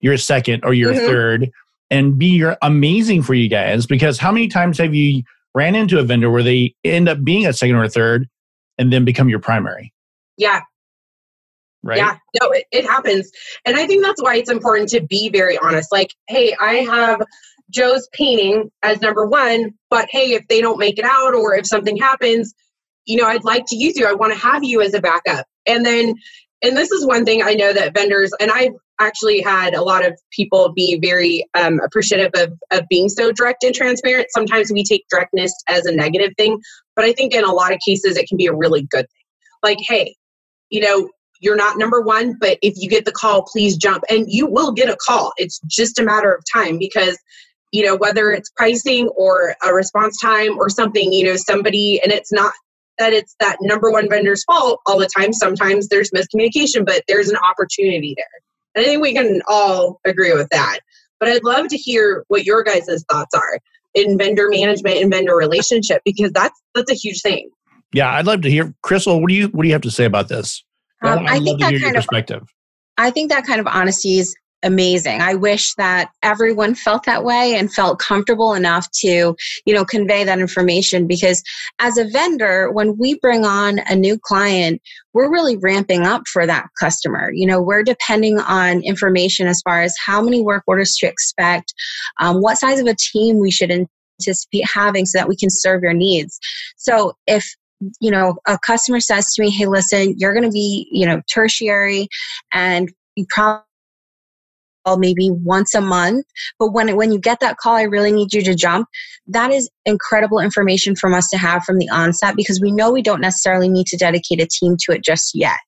your 0.00 0.16
second 0.16 0.64
or 0.64 0.74
your 0.74 0.92
mm-hmm. 0.92 1.06
third 1.06 1.50
and 1.90 2.18
be 2.18 2.26
your 2.26 2.56
amazing 2.62 3.22
for 3.22 3.34
you 3.34 3.48
guys 3.48 3.86
because 3.86 4.18
how 4.18 4.30
many 4.30 4.48
times 4.48 4.78
have 4.78 4.94
you 4.94 5.22
ran 5.54 5.74
into 5.74 5.98
a 5.98 6.02
vendor 6.02 6.30
where 6.30 6.42
they 6.42 6.74
end 6.84 7.08
up 7.08 7.22
being 7.24 7.46
a 7.46 7.52
second 7.52 7.76
or 7.76 7.84
a 7.84 7.88
third 7.88 8.28
and 8.76 8.92
then 8.92 9.04
become 9.04 9.28
your 9.28 9.38
primary? 9.38 9.92
Yeah. 10.36 10.60
Right? 11.82 11.98
Yeah. 11.98 12.16
No 12.40 12.50
it, 12.50 12.64
it 12.72 12.84
happens. 12.84 13.30
And 13.64 13.76
i 13.76 13.86
think 13.86 14.04
that's 14.04 14.22
why 14.22 14.36
it's 14.36 14.50
important 14.50 14.88
to 14.90 15.00
be 15.00 15.28
very 15.28 15.58
honest. 15.58 15.92
Like 15.92 16.14
hey 16.28 16.54
i 16.60 16.74
have 16.74 17.22
joe's 17.70 18.08
painting 18.12 18.70
as 18.82 19.00
number 19.02 19.26
one 19.26 19.74
but 19.90 20.08
hey 20.10 20.32
if 20.32 20.46
they 20.48 20.60
don't 20.62 20.78
make 20.78 20.98
it 20.98 21.04
out 21.04 21.34
or 21.34 21.54
if 21.54 21.66
something 21.66 21.98
happens 21.98 22.54
you 23.04 23.14
know 23.14 23.26
i'd 23.26 23.44
like 23.44 23.66
to 23.66 23.76
use 23.76 23.94
you. 23.94 24.06
I 24.06 24.14
want 24.14 24.32
to 24.32 24.38
have 24.38 24.64
you 24.64 24.80
as 24.80 24.94
a 24.94 25.02
backup. 25.02 25.46
And 25.66 25.84
then 25.84 26.14
and 26.62 26.76
this 26.76 26.90
is 26.90 27.06
one 27.06 27.24
thing 27.24 27.42
I 27.42 27.54
know 27.54 27.72
that 27.72 27.94
vendors, 27.94 28.32
and 28.40 28.50
I've 28.50 28.72
actually 29.00 29.40
had 29.40 29.74
a 29.74 29.82
lot 29.82 30.04
of 30.04 30.18
people 30.30 30.72
be 30.74 30.98
very 31.00 31.46
um, 31.54 31.80
appreciative 31.80 32.30
of, 32.34 32.52
of 32.70 32.82
being 32.88 33.08
so 33.08 33.32
direct 33.32 33.62
and 33.64 33.74
transparent. 33.74 34.28
Sometimes 34.30 34.72
we 34.72 34.84
take 34.84 35.04
directness 35.10 35.52
as 35.68 35.86
a 35.86 35.92
negative 35.92 36.32
thing, 36.36 36.60
but 36.96 37.04
I 37.04 37.12
think 37.12 37.34
in 37.34 37.44
a 37.44 37.52
lot 37.52 37.72
of 37.72 37.78
cases 37.86 38.16
it 38.16 38.28
can 38.28 38.36
be 38.36 38.46
a 38.46 38.54
really 38.54 38.82
good 38.82 39.06
thing. 39.06 39.60
Like, 39.62 39.78
hey, 39.80 40.16
you 40.70 40.80
know, 40.80 41.08
you're 41.40 41.56
not 41.56 41.78
number 41.78 42.00
one, 42.00 42.36
but 42.40 42.58
if 42.62 42.74
you 42.76 42.88
get 42.88 43.04
the 43.04 43.12
call, 43.12 43.42
please 43.42 43.76
jump. 43.76 44.04
And 44.10 44.26
you 44.28 44.46
will 44.46 44.72
get 44.72 44.88
a 44.88 44.96
call. 44.96 45.32
It's 45.36 45.60
just 45.66 45.98
a 45.98 46.04
matter 46.04 46.32
of 46.32 46.42
time 46.52 46.78
because, 46.78 47.16
you 47.72 47.84
know, 47.84 47.96
whether 47.96 48.32
it's 48.32 48.50
pricing 48.56 49.08
or 49.10 49.54
a 49.64 49.72
response 49.72 50.20
time 50.20 50.58
or 50.58 50.68
something, 50.68 51.12
you 51.12 51.24
know, 51.24 51.36
somebody, 51.36 52.00
and 52.02 52.12
it's 52.12 52.32
not 52.32 52.52
that 52.98 53.12
it's 53.12 53.36
that 53.38 53.58
number 53.60 53.90
one 53.90 54.08
vendor's 54.08 54.42
fault 54.44 54.80
all 54.86 54.98
the 54.98 55.08
time. 55.16 55.32
Sometimes 55.32 55.88
there's 55.88 56.10
miscommunication, 56.10 56.84
but 56.84 57.04
there's 57.06 57.28
an 57.28 57.36
opportunity 57.36 58.14
there. 58.16 58.26
And 58.74 58.84
I 58.84 58.88
think 58.88 59.02
we 59.02 59.14
can 59.14 59.42
all 59.48 60.00
agree 60.04 60.32
with 60.32 60.48
that. 60.50 60.80
But 61.20 61.28
I'd 61.28 61.44
love 61.44 61.68
to 61.68 61.76
hear 61.76 62.24
what 62.28 62.44
your 62.44 62.62
guys' 62.62 63.04
thoughts 63.10 63.34
are 63.34 63.58
in 63.94 64.16
vendor 64.18 64.48
management 64.48 64.98
and 64.98 65.10
vendor 65.12 65.34
relationship 65.34 66.02
because 66.04 66.30
that's 66.32 66.58
that's 66.74 66.90
a 66.90 66.94
huge 66.94 67.20
thing. 67.22 67.50
Yeah, 67.92 68.10
I'd 68.10 68.26
love 68.26 68.42
to 68.42 68.50
hear, 68.50 68.74
Crystal. 68.82 69.20
What 69.20 69.28
do 69.28 69.34
you 69.34 69.48
what 69.48 69.62
do 69.62 69.68
you 69.68 69.74
have 69.74 69.82
to 69.82 69.90
say 69.90 70.04
about 70.04 70.28
this? 70.28 70.62
Um, 71.02 71.26
I 71.26 71.38
think 71.38 71.60
that 71.60 71.72
kind 71.72 71.96
of 71.96 72.04
perspective. 72.04 72.48
I 72.96 73.10
think 73.10 73.30
that 73.30 73.46
kind 73.46 73.60
of 73.60 73.66
honesty 73.66 74.18
is 74.18 74.36
amazing. 74.62 75.20
I 75.20 75.34
wish 75.34 75.74
that 75.74 76.10
everyone 76.22 76.74
felt 76.74 77.04
that 77.04 77.24
way 77.24 77.54
and 77.54 77.72
felt 77.72 77.98
comfortable 77.98 78.54
enough 78.54 78.90
to, 79.00 79.36
you 79.64 79.74
know, 79.74 79.84
convey 79.84 80.24
that 80.24 80.40
information 80.40 81.06
because 81.06 81.42
as 81.78 81.96
a 81.96 82.08
vendor, 82.08 82.70
when 82.72 82.96
we 82.98 83.18
bring 83.20 83.44
on 83.44 83.78
a 83.88 83.94
new 83.94 84.18
client, 84.18 84.82
we're 85.12 85.30
really 85.30 85.56
ramping 85.56 86.04
up 86.04 86.22
for 86.26 86.46
that 86.46 86.66
customer. 86.80 87.30
You 87.32 87.46
know, 87.46 87.62
we're 87.62 87.84
depending 87.84 88.40
on 88.40 88.82
information 88.82 89.46
as 89.46 89.62
far 89.62 89.82
as 89.82 89.94
how 90.04 90.20
many 90.20 90.42
work 90.42 90.64
orders 90.66 90.96
to 90.96 91.06
expect, 91.06 91.72
um, 92.20 92.40
what 92.40 92.58
size 92.58 92.80
of 92.80 92.86
a 92.86 92.96
team 92.96 93.38
we 93.38 93.50
should 93.50 93.70
anticipate 93.70 94.64
having 94.72 95.06
so 95.06 95.18
that 95.18 95.28
we 95.28 95.36
can 95.36 95.50
serve 95.50 95.82
your 95.82 95.94
needs. 95.94 96.38
So 96.76 97.12
if 97.26 97.46
you 98.00 98.10
know 98.10 98.34
a 98.48 98.58
customer 98.58 98.98
says 98.98 99.32
to 99.32 99.40
me 99.40 99.50
hey 99.50 99.64
listen 99.64 100.12
you're 100.18 100.34
going 100.34 100.42
to 100.42 100.50
be 100.50 100.88
you 100.90 101.06
know 101.06 101.22
tertiary 101.32 102.08
and 102.52 102.92
you 103.14 103.24
probably 103.28 103.62
maybe 104.96 105.30
once 105.30 105.74
a 105.74 105.80
month. 105.80 106.24
But 106.58 106.72
when, 106.72 106.94
when 106.96 107.12
you 107.12 107.18
get 107.18 107.40
that 107.40 107.56
call, 107.58 107.76
I 107.76 107.82
really 107.82 108.12
need 108.12 108.32
you 108.32 108.42
to 108.42 108.54
jump. 108.54 108.88
That 109.26 109.50
is 109.50 109.68
incredible 109.84 110.38
information 110.38 110.96
from 110.96 111.14
us 111.14 111.28
to 111.30 111.38
have 111.38 111.64
from 111.64 111.78
the 111.78 111.88
onset 111.90 112.36
because 112.36 112.60
we 112.60 112.70
know 112.70 112.90
we 112.90 113.02
don't 113.02 113.20
necessarily 113.20 113.68
need 113.68 113.86
to 113.88 113.96
dedicate 113.96 114.40
a 114.40 114.46
team 114.46 114.76
to 114.84 114.92
it 114.94 115.04
just 115.04 115.32
yet. 115.34 115.58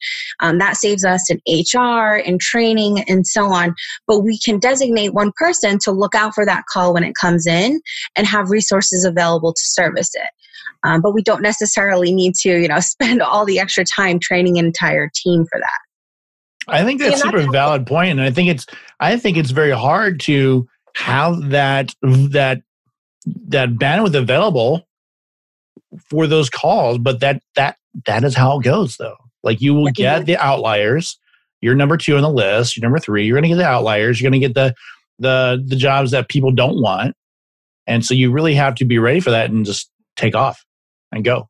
Um, 0.41 0.59
that 0.59 0.77
saves 0.77 1.05
us 1.05 1.29
in 1.31 1.41
HR 1.47 2.15
and 2.25 2.41
training 2.41 3.05
and 3.09 3.27
so 3.27 3.47
on. 3.53 3.75
But 4.07 4.21
we 4.21 4.39
can 4.39 4.59
designate 4.59 5.15
one 5.15 5.33
person 5.37 5.79
to 5.85 5.93
look 5.93 6.15
out 6.15 6.35
for 6.35 6.47
that 6.47 6.65
call 6.73 6.95
when 6.95 7.05
it 7.05 7.15
comes 7.21 7.47
in 7.47 7.81
and 8.17 8.27
have 8.27 8.51
resources 8.51 9.05
available 9.05 9.53
to 9.53 9.63
service 9.63 10.11
it. 10.15 10.31
Um, 10.83 11.03
but 11.03 11.13
we 11.13 11.23
don't 11.23 11.43
necessarily 11.43 12.13
need 12.13 12.35
to, 12.37 12.61
you 12.61 12.69
know, 12.69 12.81
spend 12.81 13.23
all 13.23 13.45
the 13.45 13.61
extra 13.61 13.85
time 13.85 14.19
training 14.19 14.59
an 14.59 14.67
entire 14.67 15.11
team 15.15 15.45
for 15.51 15.59
that. 15.61 15.90
I 16.69 16.85
think 16.85 17.01
that's 17.01 17.23
super 17.23 17.51
valid 17.51 17.87
point, 17.87 18.11
and 18.11 18.21
I 18.21 18.31
think 18.31 18.49
it's 18.49 18.67
I 19.01 19.17
think 19.17 19.37
it's 19.37 19.51
very 19.51 19.71
hard 19.71 20.21
to 20.21 20.69
have 20.95 21.51
that 21.51 21.95
that 22.03 22.63
that 23.49 23.71
bandwidth 23.71 24.15
available 24.15 24.87
for 26.09 26.27
those 26.27 26.51
calls, 26.51 26.99
but 26.99 27.21
that 27.21 27.43
that 27.57 27.77
that 28.07 28.25
is 28.25 28.35
how 28.35 28.59
it 28.59 28.65
goes, 28.65 28.97
though. 28.97 29.17
Like 29.43 29.61
you 29.61 29.75
will 29.75 29.91
get 29.91 30.27
the 30.27 30.37
outliers. 30.37 31.19
You're 31.61 31.75
number 31.75 31.97
two 31.97 32.17
on 32.17 32.23
the 32.23 32.31
list. 32.31 32.77
You're 32.77 32.83
number 32.83 32.99
three. 32.99 33.27
You're 33.27 33.35
going 33.35 33.43
to 33.43 33.49
get 33.51 33.57
the 33.57 33.67
outliers. 33.67 34.21
You're 34.21 34.31
going 34.31 34.41
to 34.41 34.47
get 34.47 34.55
the 34.55 34.75
the 35.19 35.63
the 35.67 35.77
jobs 35.77 36.11
that 36.13 36.29
people 36.29 36.53
don't 36.53 36.81
want, 36.81 37.15
and 37.87 38.05
so 38.05 38.15
you 38.15 38.31
really 38.31 38.55
have 38.55 38.75
to 38.77 38.85
be 38.85 38.99
ready 38.99 39.21
for 39.21 39.31
that 39.31 39.51
and 39.51 39.67
just 39.67 39.91
take 40.17 40.35
off 40.35 40.65
and 41.13 41.25
go. 41.25 41.50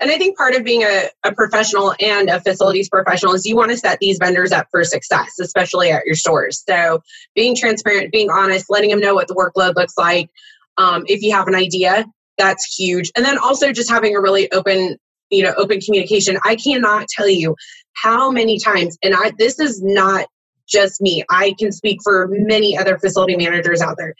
And 0.00 0.10
I 0.10 0.18
think 0.18 0.36
part 0.36 0.54
of 0.54 0.64
being 0.64 0.82
a, 0.82 1.08
a 1.24 1.32
professional 1.34 1.94
and 2.00 2.28
a 2.28 2.40
facilities 2.40 2.88
professional 2.88 3.34
is 3.34 3.46
you 3.46 3.56
want 3.56 3.70
to 3.70 3.76
set 3.76 3.98
these 4.00 4.18
vendors 4.18 4.52
up 4.52 4.66
for 4.70 4.84
success, 4.84 5.38
especially 5.40 5.90
at 5.90 6.06
your 6.06 6.14
stores. 6.14 6.62
So 6.68 7.02
being 7.34 7.56
transparent, 7.56 8.12
being 8.12 8.30
honest, 8.30 8.66
letting 8.68 8.90
them 8.90 9.00
know 9.00 9.14
what 9.14 9.28
the 9.28 9.34
workload 9.34 9.76
looks 9.76 9.94
like. 9.96 10.30
Um, 10.76 11.04
if 11.06 11.22
you 11.22 11.32
have 11.32 11.48
an 11.48 11.54
idea, 11.54 12.06
that's 12.38 12.76
huge. 12.76 13.10
And 13.16 13.24
then 13.24 13.38
also 13.38 13.72
just 13.72 13.90
having 13.90 14.16
a 14.16 14.20
really 14.20 14.50
open, 14.52 14.96
you 15.30 15.42
know, 15.42 15.54
open 15.56 15.80
communication. 15.80 16.38
I 16.44 16.56
cannot 16.56 17.08
tell 17.08 17.28
you 17.28 17.54
how 17.94 18.30
many 18.30 18.58
times, 18.58 18.98
and 19.02 19.14
I 19.14 19.32
this 19.38 19.60
is 19.60 19.82
not 19.82 20.26
just 20.66 21.00
me. 21.00 21.24
I 21.30 21.54
can 21.58 21.72
speak 21.72 22.00
for 22.02 22.28
many 22.30 22.76
other 22.76 22.98
facility 22.98 23.36
managers 23.36 23.80
out 23.80 23.96
there. 23.98 24.14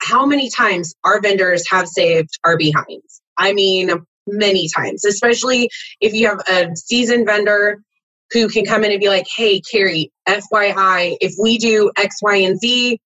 How 0.00 0.26
many 0.26 0.50
times 0.50 0.94
our 1.04 1.20
vendors 1.20 1.68
have 1.70 1.88
saved 1.88 2.30
our 2.44 2.56
behinds? 2.56 3.20
I 3.36 3.52
mean, 3.52 3.90
many 4.26 4.68
times, 4.74 5.04
especially 5.04 5.70
if 6.00 6.12
you 6.12 6.28
have 6.28 6.40
a 6.48 6.74
seasoned 6.76 7.26
vendor 7.26 7.82
who 8.32 8.48
can 8.48 8.64
come 8.64 8.84
in 8.84 8.90
and 8.90 9.00
be 9.00 9.08
like, 9.08 9.26
hey, 9.34 9.60
Carrie, 9.60 10.10
FYI, 10.28 11.16
if 11.20 11.34
we 11.40 11.58
do 11.58 11.90
X, 11.96 12.16
Y, 12.22 12.36
and 12.36 12.58
Z, 12.58 12.98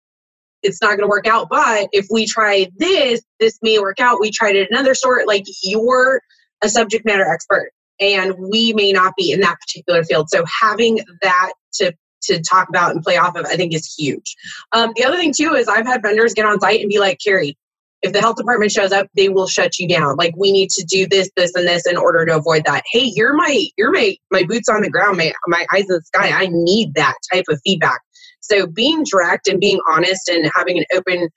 it's 0.63 0.81
not 0.81 0.91
going 0.91 1.01
to 1.03 1.09
work 1.09 1.27
out. 1.27 1.49
But 1.51 1.89
if 1.93 2.07
we 2.11 2.27
try 2.27 2.69
this, 2.77 3.23
this 3.39 3.59
may 3.63 3.79
work 3.79 4.01
out. 4.01 4.21
We 4.21 4.31
tried 4.31 4.57
it 4.57 4.69
another 4.71 4.95
store. 4.95 5.23
Like 5.27 5.45
you're 5.63 6.21
a 6.63 6.69
subject 6.69 7.05
matter 7.07 7.31
expert 7.31 7.73
and 8.01 8.35
we 8.39 8.73
may 8.73 8.93
not 8.93 9.15
be 9.17 9.31
in 9.31 9.41
that 9.41 9.59
particular 9.61 10.05
field. 10.05 10.29
So 10.31 10.45
having 10.45 11.01
that 11.23 11.53
to 11.75 11.93
to 12.25 12.39
talk 12.43 12.69
about 12.69 12.91
and 12.91 13.03
play 13.03 13.17
off 13.17 13.35
of, 13.35 13.47
I 13.47 13.57
think 13.57 13.73
is 13.73 13.95
huge. 13.99 14.37
Um, 14.73 14.93
the 14.95 15.05
other 15.05 15.17
thing 15.17 15.33
too 15.35 15.55
is 15.55 15.69
I've 15.69 15.87
had 15.87 16.03
vendors 16.03 16.35
get 16.35 16.45
on 16.45 16.61
site 16.61 16.81
and 16.81 16.91
be 16.91 16.99
like, 16.99 17.19
Carrie, 17.25 17.57
if 18.03 18.13
the 18.13 18.21
health 18.21 18.37
department 18.37 18.73
shows 18.73 18.93
up 18.93 19.09
they 19.15 19.29
will 19.29 19.47
shut 19.47 19.79
you 19.79 19.89
down. 19.89 20.17
Like 20.17 20.35
we 20.37 20.53
need 20.53 20.71
to 20.71 20.85
do 20.85 21.07
this 21.07 21.31
this 21.37 21.55
and 21.55 21.67
this 21.67 21.87
in 21.87 21.97
order 21.97 22.25
to 22.27 22.37
avoid 22.37 22.65
that. 22.67 22.83
Hey 22.91 23.13
you're 23.15 23.35
my 23.35 23.67
you're 23.77 23.93
my 23.93 24.17
my 24.31 24.45
boots 24.45 24.69
on 24.69 24.83
the 24.83 24.91
ground 24.91 25.17
my 25.17 25.33
my 25.47 25.67
eyes 25.73 25.83
in 25.83 25.89
the 25.89 26.03
sky. 26.07 26.31
I 26.31 26.49
need 26.51 26.95
that 26.95 27.15
type 27.33 27.45
of 27.49 27.61
feedback. 27.65 28.01
So 28.41 28.67
being 28.67 29.05
direct 29.11 29.49
and 29.49 29.61
being 29.61 29.81
honest 29.91 30.29
and 30.29 30.51
having 30.55 30.79
an 30.79 30.85
open 30.95 31.29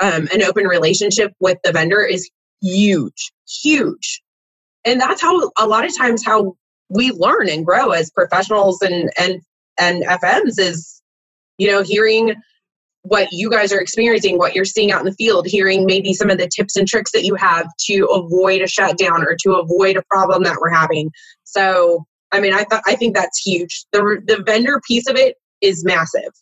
um, 0.00 0.28
an 0.32 0.42
open 0.42 0.66
relationship 0.66 1.32
with 1.40 1.58
the 1.64 1.72
vendor 1.72 2.02
is 2.02 2.28
huge 2.62 3.32
huge. 3.62 4.22
And 4.84 5.00
that's 5.00 5.22
how 5.22 5.50
a 5.58 5.66
lot 5.66 5.84
of 5.84 5.96
times 5.96 6.24
how 6.24 6.54
we 6.88 7.10
learn 7.12 7.48
and 7.48 7.64
grow 7.64 7.90
as 7.90 8.10
professionals 8.10 8.80
and 8.82 9.10
and 9.18 9.40
and 9.78 10.04
fms 10.04 10.58
is 10.58 11.02
you 11.58 11.70
know 11.70 11.82
hearing 11.82 12.34
what 13.04 13.28
you 13.32 13.50
guys 13.50 13.70
are 13.70 13.80
experiencing, 13.80 14.38
what 14.38 14.54
you're 14.54 14.64
seeing 14.64 14.90
out 14.90 15.00
in 15.00 15.04
the 15.04 15.12
field, 15.12 15.46
hearing 15.46 15.84
maybe 15.84 16.14
some 16.14 16.30
of 16.30 16.38
the 16.38 16.48
tips 16.48 16.74
and 16.74 16.88
tricks 16.88 17.12
that 17.12 17.22
you 17.22 17.34
have 17.34 17.66
to 17.78 18.06
avoid 18.06 18.62
a 18.62 18.66
shutdown 18.66 19.22
or 19.22 19.36
to 19.42 19.56
avoid 19.56 19.98
a 19.98 20.02
problem 20.10 20.42
that 20.44 20.56
we're 20.58 20.70
having. 20.70 21.12
So, 21.44 22.06
I 22.32 22.40
mean, 22.40 22.54
I 22.54 22.64
thought 22.64 22.82
I 22.86 22.96
think 22.96 23.14
that's 23.14 23.38
huge. 23.38 23.84
The 23.92 24.22
the 24.26 24.42
vendor 24.42 24.80
piece 24.88 25.06
of 25.06 25.16
it 25.16 25.36
is 25.60 25.84
massive. 25.84 26.32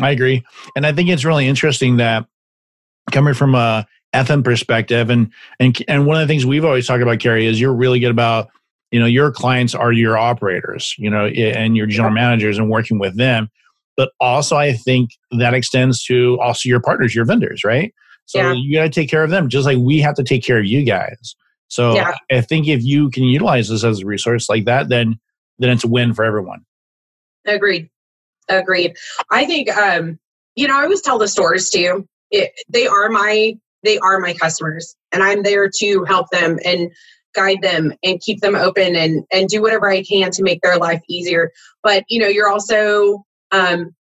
I 0.00 0.10
agree, 0.12 0.44
and 0.76 0.86
I 0.86 0.92
think 0.92 1.08
it's 1.08 1.24
really 1.24 1.48
interesting 1.48 1.96
that 1.96 2.26
coming 3.10 3.34
from 3.34 3.56
a 3.56 3.86
FM 4.14 4.44
perspective, 4.44 5.10
and 5.10 5.32
and 5.58 5.76
and 5.88 6.06
one 6.06 6.16
of 6.16 6.26
the 6.26 6.32
things 6.32 6.46
we've 6.46 6.64
always 6.64 6.86
talked 6.86 7.02
about, 7.02 7.18
Carrie, 7.18 7.46
is 7.46 7.60
you're 7.60 7.74
really 7.74 7.98
good 7.98 8.12
about 8.12 8.50
you 8.92 9.00
know 9.00 9.06
your 9.06 9.32
clients 9.32 9.74
are 9.74 9.90
your 9.90 10.16
operators, 10.16 10.94
you 10.96 11.10
know, 11.10 11.26
and 11.26 11.76
your 11.76 11.88
general 11.88 12.14
managers, 12.14 12.56
and 12.56 12.70
working 12.70 13.00
with 13.00 13.16
them 13.16 13.50
but 14.00 14.12
also 14.18 14.56
I 14.56 14.72
think 14.72 15.10
that 15.30 15.52
extends 15.52 16.02
to 16.04 16.40
also 16.40 16.70
your 16.70 16.80
partners, 16.80 17.14
your 17.14 17.26
vendors, 17.26 17.64
right? 17.64 17.92
So 18.24 18.38
yeah. 18.38 18.54
you 18.54 18.74
got 18.74 18.84
to 18.84 18.88
take 18.88 19.10
care 19.10 19.22
of 19.22 19.28
them 19.28 19.50
just 19.50 19.66
like 19.66 19.76
we 19.76 19.98
have 19.98 20.14
to 20.14 20.24
take 20.24 20.42
care 20.42 20.58
of 20.58 20.64
you 20.64 20.86
guys. 20.86 21.36
So 21.68 21.94
yeah. 21.94 22.14
I 22.30 22.40
think 22.40 22.66
if 22.66 22.82
you 22.82 23.10
can 23.10 23.24
utilize 23.24 23.68
this 23.68 23.84
as 23.84 24.00
a 24.00 24.06
resource 24.06 24.48
like 24.48 24.64
that, 24.64 24.88
then 24.88 25.20
then 25.58 25.68
it's 25.68 25.84
a 25.84 25.88
win 25.88 26.14
for 26.14 26.24
everyone. 26.24 26.64
Agreed. 27.46 27.90
Agreed. 28.48 28.96
I 29.30 29.44
think 29.44 29.68
um, 29.76 30.18
you 30.56 30.66
know, 30.66 30.78
I 30.78 30.84
always 30.84 31.02
tell 31.02 31.18
the 31.18 31.28
stores 31.28 31.68
too, 31.68 32.08
it, 32.30 32.52
they 32.70 32.86
are 32.86 33.10
my 33.10 33.52
they 33.82 33.98
are 33.98 34.18
my 34.18 34.34
customers 34.34 34.94
and 35.12 35.22
i'm 35.22 35.42
there 35.42 35.68
to 35.78 36.04
help 36.04 36.28
them 36.30 36.58
and 36.64 36.90
guide 37.34 37.58
them 37.62 37.92
and 38.02 38.20
keep 38.20 38.40
them 38.40 38.54
open 38.54 38.94
and 38.94 39.24
and 39.32 39.48
do 39.48 39.62
whatever 39.62 39.88
i 39.90 40.02
can 40.02 40.30
to 40.30 40.42
make 40.42 40.60
their 40.62 40.76
life 40.76 41.00
easier 41.08 41.50
but 41.82 42.04
you 42.08 42.20
know 42.20 42.28
you're 42.28 42.48
also 42.48 43.24
um 43.52 43.94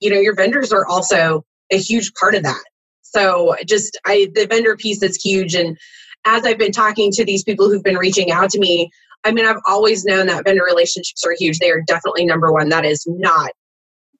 you 0.00 0.10
know 0.10 0.18
your 0.18 0.34
vendors 0.34 0.72
are 0.72 0.86
also 0.86 1.44
a 1.70 1.78
huge 1.78 2.12
part 2.14 2.34
of 2.34 2.42
that. 2.42 2.62
So 3.02 3.56
just 3.66 3.98
i 4.06 4.28
the 4.34 4.46
vendor 4.46 4.76
piece 4.76 5.02
is 5.02 5.16
huge 5.22 5.54
and 5.54 5.76
as 6.24 6.44
i've 6.44 6.58
been 6.58 6.72
talking 6.72 7.10
to 7.12 7.24
these 7.24 7.42
people 7.44 7.68
who've 7.68 7.82
been 7.82 7.98
reaching 7.98 8.30
out 8.30 8.50
to 8.50 8.58
me 8.58 8.90
i 9.24 9.32
mean 9.32 9.44
i've 9.44 9.60
always 9.66 10.04
known 10.04 10.26
that 10.26 10.44
vendor 10.44 10.64
relationships 10.64 11.24
are 11.26 11.34
huge. 11.38 11.58
They 11.58 11.70
are 11.70 11.82
definitely 11.86 12.24
number 12.24 12.52
one. 12.52 12.68
That 12.70 12.84
is 12.84 13.04
not 13.06 13.52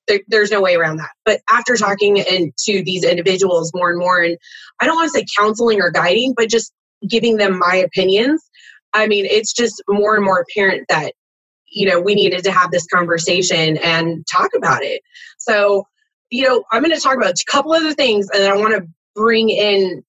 there, 0.09 0.21
there's 0.29 0.51
no 0.51 0.61
way 0.61 0.75
around 0.75 0.97
that. 0.99 1.11
But 1.25 1.41
after 1.51 1.77
talking 1.77 2.21
and 2.21 2.53
to 2.65 2.83
these 2.83 3.05
individuals 3.05 3.71
more 3.75 3.91
and 3.91 3.99
more, 3.99 4.19
and 4.19 4.37
I 4.81 4.87
don't 4.87 4.97
want 4.97 5.13
to 5.13 5.19
say 5.19 5.27
counseling 5.39 5.81
or 5.81 5.91
guiding, 5.91 6.35
but 6.37 6.49
just 6.49 6.73
giving 7.09 7.37
them 7.37 7.59
my 7.59 7.77
opinions, 7.77 8.43
I 8.93 9.07
mean, 9.07 9.25
it's 9.27 9.53
just 9.53 9.83
more 9.89 10.15
and 10.17 10.25
more 10.25 10.41
apparent 10.41 10.87
that 10.89 11.13
you 11.73 11.89
know 11.89 12.01
we 12.01 12.15
needed 12.15 12.45
to 12.45 12.53
have 12.53 12.71
this 12.71 12.87
conversation 12.87 13.77
and 13.79 14.25
talk 14.31 14.51
about 14.57 14.83
it. 14.83 15.03
So, 15.39 15.87
you 16.31 16.47
know, 16.47 16.65
I'm 16.71 16.83
going 16.83 16.95
to 16.95 17.01
talk 17.01 17.17
about 17.17 17.33
a 17.33 17.45
couple 17.51 17.73
other 17.73 17.95
things, 17.95 18.29
and 18.35 18.45
I 18.45 18.57
want 18.57 18.75
to 18.75 18.89
bring 19.15 19.51
in 19.51 20.03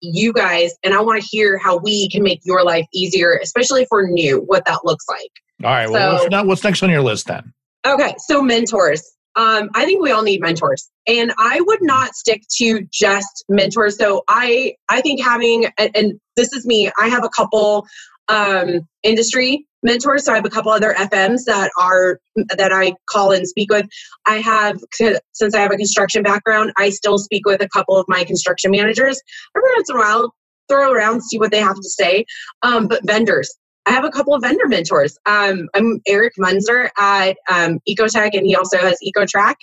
you 0.00 0.32
guys, 0.32 0.72
and 0.84 0.94
I 0.94 1.00
want 1.00 1.20
to 1.20 1.28
hear 1.28 1.58
how 1.58 1.78
we 1.78 2.08
can 2.10 2.22
make 2.22 2.40
your 2.44 2.64
life 2.64 2.86
easier, 2.92 3.38
especially 3.42 3.82
if 3.82 3.88
we're 3.90 4.08
new, 4.08 4.42
what 4.46 4.64
that 4.66 4.80
looks 4.84 5.04
like. 5.08 5.30
All 5.64 5.70
right. 5.70 5.88
Well, 5.88 6.18
so, 6.18 6.28
what's, 6.28 6.46
what's 6.46 6.64
next 6.64 6.82
on 6.82 6.90
your 6.90 7.02
list 7.02 7.26
then? 7.26 7.52
Okay, 7.86 8.14
so 8.18 8.42
mentors 8.42 9.16
um, 9.36 9.68
I 9.74 9.84
think 9.84 10.02
we 10.02 10.10
all 10.10 10.22
need 10.22 10.40
mentors, 10.40 10.88
and 11.06 11.32
I 11.36 11.60
would 11.60 11.82
not 11.82 12.14
stick 12.14 12.42
to 12.56 12.86
just 12.90 13.44
mentors. 13.50 13.98
So 13.98 14.24
I 14.28 14.74
I 14.88 15.02
think 15.02 15.22
having 15.22 15.66
and 15.78 16.18
this 16.36 16.54
is 16.54 16.66
me. 16.66 16.90
I 16.98 17.08
have 17.08 17.22
a 17.22 17.28
couple 17.28 17.86
um, 18.28 18.80
industry 19.02 19.66
mentors. 19.82 20.24
So 20.24 20.32
I 20.32 20.36
have 20.36 20.44
a 20.44 20.50
couple 20.50 20.72
other 20.72 20.94
FMs 20.94 21.44
that 21.46 21.70
are 21.78 22.18
that 22.56 22.72
I 22.72 22.92
call 23.08 23.32
and 23.32 23.46
speak 23.46 23.70
with. 23.70 23.86
I 24.26 24.36
have 24.36 24.78
since 24.92 25.54
I 25.54 25.60
have 25.60 25.72
a 25.72 25.76
construction 25.76 26.22
background, 26.22 26.72
I 26.76 26.90
still 26.90 27.18
speak 27.18 27.46
with 27.46 27.62
a 27.62 27.68
couple 27.68 27.96
of 27.96 28.04
my 28.08 28.24
construction 28.24 28.70
managers 28.70 29.20
every 29.56 29.70
once 29.76 29.90
in 29.90 29.96
a 29.96 29.98
while. 29.98 30.34
Throw 30.68 30.90
around, 30.90 31.22
see 31.22 31.38
what 31.38 31.52
they 31.52 31.60
have 31.60 31.76
to 31.76 31.88
say. 31.88 32.24
Um, 32.62 32.88
but 32.88 33.06
vendors, 33.06 33.56
I 33.86 33.92
have 33.92 34.04
a 34.04 34.10
couple 34.10 34.34
of 34.34 34.42
vendor 34.42 34.66
mentors. 34.66 35.16
Um, 35.26 35.68
I'm 35.74 36.00
Eric 36.08 36.32
Munzer 36.38 36.90
at 36.98 37.36
um, 37.48 37.78
Ecotech, 37.88 38.30
and 38.32 38.44
he 38.44 38.56
also 38.56 38.78
has 38.78 38.98
EcoTrack. 39.06 39.54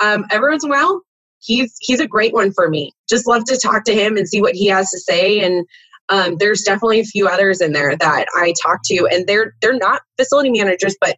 Um, 0.00 0.24
every 0.30 0.50
once 0.50 0.64
in 0.64 0.70
a 0.70 0.74
while, 0.74 1.02
he's 1.40 1.76
he's 1.80 2.00
a 2.00 2.08
great 2.08 2.32
one 2.32 2.52
for 2.52 2.70
me. 2.70 2.92
Just 3.10 3.26
love 3.26 3.44
to 3.44 3.58
talk 3.58 3.84
to 3.84 3.94
him 3.94 4.16
and 4.16 4.26
see 4.26 4.40
what 4.40 4.54
he 4.54 4.66
has 4.68 4.88
to 4.90 4.98
say. 4.98 5.40
And 5.40 5.66
um, 6.08 6.36
there's 6.38 6.62
definitely 6.62 7.00
a 7.00 7.04
few 7.04 7.28
others 7.28 7.60
in 7.60 7.72
there 7.72 7.96
that 7.96 8.26
I 8.34 8.54
talk 8.62 8.80
to, 8.86 9.08
and 9.10 9.26
they're 9.26 9.54
they're 9.60 9.76
not 9.76 10.02
facility 10.16 10.50
managers, 10.50 10.96
but 11.00 11.16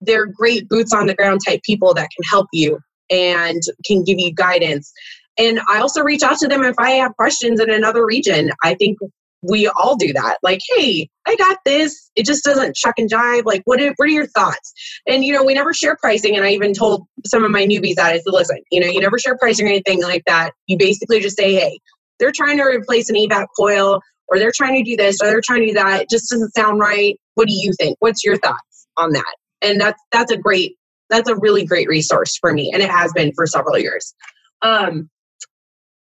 they're 0.00 0.26
great 0.26 0.68
boots 0.68 0.92
on 0.92 1.06
the 1.06 1.14
ground 1.14 1.40
type 1.46 1.62
people 1.64 1.94
that 1.94 2.08
can 2.14 2.24
help 2.28 2.46
you 2.52 2.78
and 3.10 3.62
can 3.86 4.04
give 4.04 4.18
you 4.18 4.32
guidance. 4.32 4.92
And 5.38 5.60
I 5.68 5.80
also 5.80 6.02
reach 6.02 6.22
out 6.22 6.38
to 6.38 6.48
them 6.48 6.62
if 6.62 6.76
I 6.78 6.90
have 6.90 7.16
questions 7.16 7.60
in 7.60 7.70
another 7.70 8.04
region. 8.04 8.50
I 8.62 8.74
think 8.74 8.98
we 9.42 9.66
all 9.66 9.96
do 9.96 10.12
that. 10.12 10.38
Like, 10.42 10.60
hey, 10.74 11.08
I 11.26 11.36
got 11.36 11.58
this. 11.64 12.10
It 12.16 12.24
just 12.24 12.44
doesn't 12.44 12.76
chuck 12.76 12.94
and 12.98 13.10
jive. 13.10 13.44
Like, 13.44 13.62
what 13.64 13.80
are, 13.80 13.92
what 13.96 14.08
are 14.08 14.12
your 14.12 14.26
thoughts? 14.28 14.72
And, 15.06 15.24
you 15.24 15.32
know, 15.32 15.44
we 15.44 15.54
never 15.54 15.74
share 15.74 15.96
pricing. 16.00 16.36
And 16.36 16.44
I 16.44 16.50
even 16.50 16.72
told 16.72 17.06
some 17.26 17.44
of 17.44 17.50
my 17.50 17.66
newbies 17.66 17.96
that 17.96 18.12
I 18.12 18.16
said, 18.16 18.22
listen, 18.26 18.58
you 18.70 18.80
know, 18.80 18.86
you 18.86 19.00
never 19.00 19.18
share 19.18 19.36
pricing 19.36 19.66
or 19.66 19.70
anything 19.70 20.02
like 20.02 20.22
that. 20.26 20.52
You 20.66 20.78
basically 20.78 21.20
just 21.20 21.36
say, 21.36 21.52
hey, 21.54 21.78
they're 22.18 22.32
trying 22.34 22.56
to 22.58 22.64
replace 22.64 23.10
an 23.10 23.16
EVAP 23.16 23.46
coil 23.58 24.00
or 24.28 24.38
they're 24.38 24.52
trying 24.54 24.82
to 24.82 24.90
do 24.90 24.96
this 24.96 25.18
or 25.22 25.26
they're 25.26 25.42
trying 25.44 25.60
to 25.60 25.68
do 25.68 25.74
that. 25.74 26.02
It 26.02 26.10
just 26.10 26.30
doesn't 26.30 26.54
sound 26.54 26.80
right. 26.80 27.18
What 27.34 27.48
do 27.48 27.54
you 27.54 27.72
think? 27.78 27.96
What's 28.00 28.24
your 28.24 28.36
thoughts 28.38 28.86
on 28.96 29.12
that? 29.12 29.34
And 29.62 29.80
that's, 29.80 30.00
that's 30.12 30.32
a 30.32 30.36
great, 30.36 30.76
that's 31.10 31.28
a 31.28 31.36
really 31.36 31.64
great 31.64 31.88
resource 31.88 32.36
for 32.36 32.52
me. 32.52 32.70
And 32.72 32.82
it 32.82 32.90
has 32.90 33.12
been 33.12 33.32
for 33.34 33.46
several 33.46 33.78
years. 33.78 34.14
Um, 34.62 35.10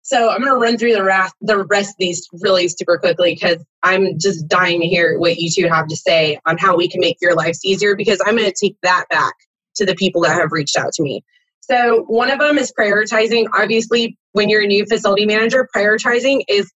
so 0.03 0.29
I'm 0.29 0.41
going 0.41 0.53
to 0.53 0.59
run 0.59 0.77
through 0.77 0.93
the 0.93 1.03
rest, 1.03 1.33
the 1.39 1.65
rest 1.65 1.91
of 1.91 1.95
these 1.97 2.27
really 2.41 2.67
super 2.67 2.97
quickly 2.97 3.35
because 3.35 3.63
I'm 3.83 4.19
just 4.19 4.47
dying 4.49 4.81
to 4.81 4.87
hear 4.87 5.17
what 5.17 5.37
you 5.37 5.49
two 5.49 5.69
have 5.69 5.87
to 5.87 5.95
say 5.95 6.39
on 6.45 6.57
how 6.57 6.75
we 6.75 6.89
can 6.89 6.99
make 6.99 7.17
your 7.21 7.35
lives 7.35 7.59
easier 7.63 7.95
because 7.95 8.19
I'm 8.25 8.35
going 8.35 8.51
to 8.51 8.55
take 8.59 8.75
that 8.83 9.05
back 9.09 9.33
to 9.75 9.85
the 9.85 9.95
people 9.95 10.21
that 10.21 10.39
have 10.39 10.51
reached 10.51 10.77
out 10.77 10.91
to 10.93 11.03
me. 11.03 11.23
So 11.61 12.03
one 12.07 12.29
of 12.29 12.39
them 12.39 12.57
is 12.57 12.73
prioritizing. 12.77 13.47
Obviously, 13.53 14.17
when 14.33 14.49
you're 14.49 14.63
a 14.63 14.67
new 14.67 14.85
facility 14.85 15.25
manager, 15.25 15.67
prioritizing 15.73 16.41
is 16.49 16.69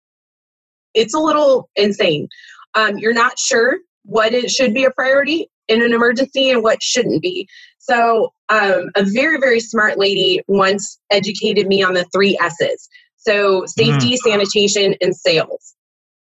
it's 0.98 1.14
a 1.14 1.20
little 1.20 1.70
insane. 1.76 2.28
Um, 2.74 2.98
you're 2.98 3.14
not 3.14 3.40
sure 3.40 3.78
what 4.04 4.34
it 4.34 4.50
should 4.50 4.74
be 4.74 4.86
a 4.86 4.92
priority 4.92 5.50
in 5.68 5.82
an 5.82 5.94
emergency 5.94 6.50
and 6.50 6.64
what 6.64 6.82
shouldn't 6.82 7.22
be. 7.22 7.48
So 7.78 8.34
um, 8.50 8.90
a 8.96 9.04
very 9.04 9.40
very 9.40 9.60
smart 9.60 9.98
lady 9.98 10.42
once 10.48 11.00
educated 11.12 11.68
me 11.68 11.84
on 11.84 11.94
the 11.94 12.06
three 12.14 12.38
S's. 12.42 12.90
So 13.18 13.66
safety, 13.66 14.14
mm. 14.14 14.18
sanitation, 14.18 14.96
and 15.02 15.16
sales. 15.16 15.76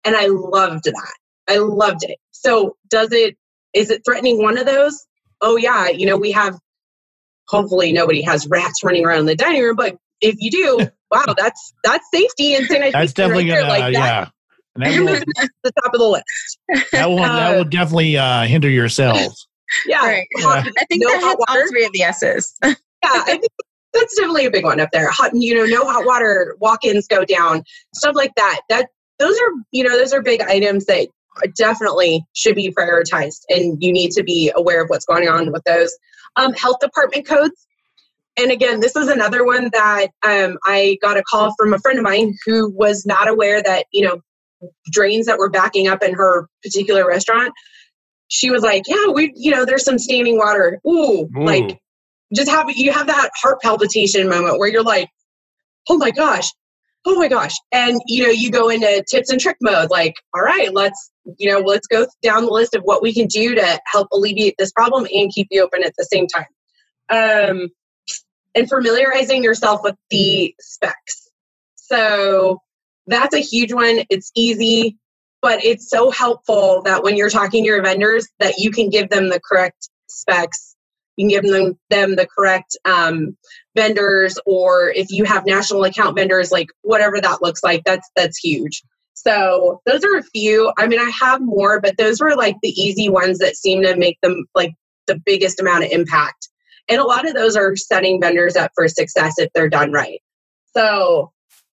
And 0.03 0.15
I 0.15 0.27
loved 0.27 0.85
that. 0.85 1.13
I 1.47 1.57
loved 1.57 2.03
it. 2.03 2.17
So 2.31 2.75
does 2.89 3.11
it 3.11 3.37
is 3.73 3.89
it 3.89 4.03
threatening 4.05 4.41
one 4.41 4.57
of 4.57 4.65
those? 4.65 5.05
Oh 5.41 5.57
yeah, 5.57 5.89
you 5.89 6.05
know, 6.05 6.17
we 6.17 6.31
have 6.31 6.57
hopefully 7.47 7.91
nobody 7.91 8.21
has 8.21 8.47
rats 8.47 8.83
running 8.83 9.05
around 9.05 9.25
the 9.25 9.35
dining 9.35 9.61
room, 9.61 9.75
but 9.75 9.97
if 10.21 10.35
you 10.39 10.51
do, 10.51 10.87
wow, 11.11 11.33
that's 11.35 11.73
that's 11.83 12.05
safety 12.13 12.55
and 12.55 12.65
sanitation. 12.67 12.99
That's 12.99 13.13
definitely 13.13 13.49
right 13.49 13.61
gonna 13.61 13.69
like 13.69 13.93
yeah. 13.93 14.29
That 14.75 14.99
will, 14.99 15.05
the 15.63 15.71
top 15.83 15.93
of 15.93 15.99
the 15.99 16.07
list. 16.07 16.91
That 16.91 17.09
will, 17.09 17.19
uh, 17.19 17.35
that 17.35 17.57
will 17.57 17.65
definitely 17.65 18.17
uh, 18.17 18.43
hinder 18.43 18.69
your 18.69 18.89
sales. 18.89 19.47
Yeah, 19.85 20.05
right. 20.05 20.27
yeah. 20.37 20.47
I 20.47 20.85
think 20.85 21.03
no 21.03 21.09
that 21.09 21.21
has 21.21 21.35
all 21.47 21.67
three 21.69 21.85
of 21.85 21.91
the 21.93 22.03
S's. 22.03 22.55
yeah, 22.63 22.73
I 23.03 23.37
think 23.37 23.51
that's 23.93 24.15
definitely 24.15 24.45
a 24.45 24.51
big 24.51 24.63
one 24.63 24.79
up 24.79 24.89
there. 24.91 25.09
Hot, 25.11 25.31
you 25.33 25.55
know, 25.55 25.65
no 25.65 25.85
hot 25.85 26.05
water 26.05 26.55
walk-ins 26.59 27.07
go 27.07 27.25
down, 27.25 27.63
stuff 27.95 28.15
like 28.15 28.33
that. 28.35 28.61
That 28.69 28.87
those 29.19 29.35
are, 29.37 29.51
you 29.71 29.83
know, 29.83 29.97
those 29.97 30.13
are 30.13 30.21
big 30.21 30.41
items 30.41 30.85
that 30.85 31.07
definitely 31.55 32.25
should 32.33 32.55
be 32.55 32.71
prioritized, 32.71 33.41
and 33.49 33.81
you 33.81 33.91
need 33.91 34.11
to 34.11 34.23
be 34.23 34.51
aware 34.55 34.83
of 34.83 34.89
what's 34.89 35.05
going 35.05 35.27
on 35.27 35.51
with 35.51 35.63
those. 35.65 35.93
Um, 36.37 36.53
health 36.53 36.77
department 36.79 37.27
codes. 37.27 37.67
And 38.37 38.51
again, 38.51 38.79
this 38.79 38.95
is 38.95 39.09
another 39.09 39.45
one 39.45 39.69
that 39.73 40.07
um, 40.23 40.57
I 40.65 40.97
got 41.01 41.17
a 41.17 41.23
call 41.23 41.53
from 41.57 41.73
a 41.73 41.79
friend 41.79 41.99
of 41.99 42.03
mine 42.03 42.33
who 42.45 42.69
was 42.69 43.05
not 43.05 43.27
aware 43.27 43.61
that 43.61 43.85
you 43.91 44.05
know 44.05 44.21
drains 44.91 45.25
that 45.25 45.37
were 45.37 45.49
backing 45.49 45.87
up 45.87 46.03
in 46.03 46.13
her 46.13 46.47
particular 46.63 47.07
restaurant. 47.07 47.53
She 48.27 48.49
was 48.49 48.63
like, 48.63 48.83
"Yeah, 48.87 49.07
we, 49.13 49.33
you 49.35 49.51
know, 49.51 49.65
there's 49.65 49.83
some 49.83 49.99
standing 49.99 50.37
water. 50.37 50.79
Ooh, 50.87 51.27
Ooh. 51.35 51.43
like 51.43 51.79
just 52.35 52.49
have 52.49 52.67
you 52.73 52.91
have 52.91 53.07
that 53.07 53.29
heart 53.35 53.61
palpitation 53.61 54.29
moment 54.29 54.57
where 54.57 54.69
you're 54.69 54.83
like, 54.83 55.09
oh 55.89 55.97
my 55.97 56.11
gosh, 56.11 56.49
oh 57.05 57.15
my 57.15 57.27
gosh. 57.27 57.53
And 57.71 57.99
you 58.07 58.23
know, 58.23 58.29
you 58.29 58.51
go 58.51 58.69
into 58.69 59.03
tips 59.09 59.29
and 59.29 59.39
trick 59.39 59.57
mode, 59.61 59.89
like, 59.89 60.13
all 60.33 60.41
right, 60.41 60.73
let's, 60.73 61.11
you 61.37 61.51
know, 61.51 61.59
let's 61.59 61.87
go 61.87 62.07
down 62.21 62.45
the 62.45 62.51
list 62.51 62.75
of 62.75 62.83
what 62.83 63.01
we 63.01 63.13
can 63.13 63.27
do 63.27 63.55
to 63.55 63.79
help 63.85 64.07
alleviate 64.13 64.55
this 64.57 64.71
problem 64.71 65.07
and 65.13 65.31
keep 65.33 65.47
you 65.51 65.63
open 65.63 65.83
at 65.83 65.93
the 65.97 66.05
same 66.05 66.27
time. 66.27 66.45
Um, 67.09 67.69
and 68.55 68.69
familiarizing 68.69 69.43
yourself 69.43 69.81
with 69.83 69.95
the 70.09 70.53
specs. 70.59 71.29
So 71.75 72.59
that's 73.11 73.35
a 73.35 73.39
huge 73.39 73.73
one. 73.73 74.03
It's 74.09 74.31
easy, 74.35 74.97
but 75.41 75.63
it's 75.63 75.89
so 75.89 76.11
helpful 76.11 76.81
that 76.85 77.03
when 77.03 77.15
you're 77.15 77.29
talking 77.29 77.63
to 77.63 77.67
your 77.67 77.81
vendors 77.81 78.27
that 78.39 78.55
you 78.57 78.71
can 78.71 78.89
give 78.89 79.09
them 79.09 79.29
the 79.29 79.39
correct 79.39 79.89
specs. 80.07 80.75
You 81.17 81.23
can 81.27 81.29
give 81.29 81.51
them 81.51 81.77
them 81.89 82.15
the 82.15 82.27
correct 82.27 82.77
um, 82.85 83.37
vendors 83.75 84.37
or 84.45 84.91
if 84.91 85.07
you 85.09 85.23
have 85.25 85.45
national 85.45 85.83
account 85.83 86.15
vendors 86.15 86.51
like 86.51 86.67
whatever 86.81 87.19
that 87.19 87.41
looks 87.41 87.63
like 87.63 87.83
that's 87.85 88.09
that's 88.15 88.37
huge. 88.37 88.81
So 89.13 89.81
those 89.85 90.03
are 90.03 90.17
a 90.17 90.23
few. 90.23 90.71
I 90.77 90.87
mean 90.87 90.99
i 90.99 91.11
have 91.21 91.41
more 91.41 91.79
but 91.79 91.97
those 91.97 92.21
were 92.21 92.35
like 92.35 92.55
the 92.61 92.69
easy 92.69 93.09
ones 93.09 93.39
that 93.39 93.55
seem 93.55 93.83
to 93.83 93.95
make 93.95 94.19
them 94.21 94.45
like 94.55 94.73
the 95.07 95.19
biggest 95.25 95.59
amount 95.59 95.83
of 95.83 95.91
impact. 95.91 96.49
And 96.89 96.99
a 96.99 97.05
lot 97.05 97.27
of 97.27 97.33
those 97.33 97.55
are 97.55 97.75
setting 97.75 98.19
vendors 98.19 98.55
up 98.55 98.71
for 98.75 98.87
success 98.87 99.35
if 99.37 99.49
they're 99.53 99.69
done 99.69 99.91
right. 99.91 100.21
So 100.75 101.31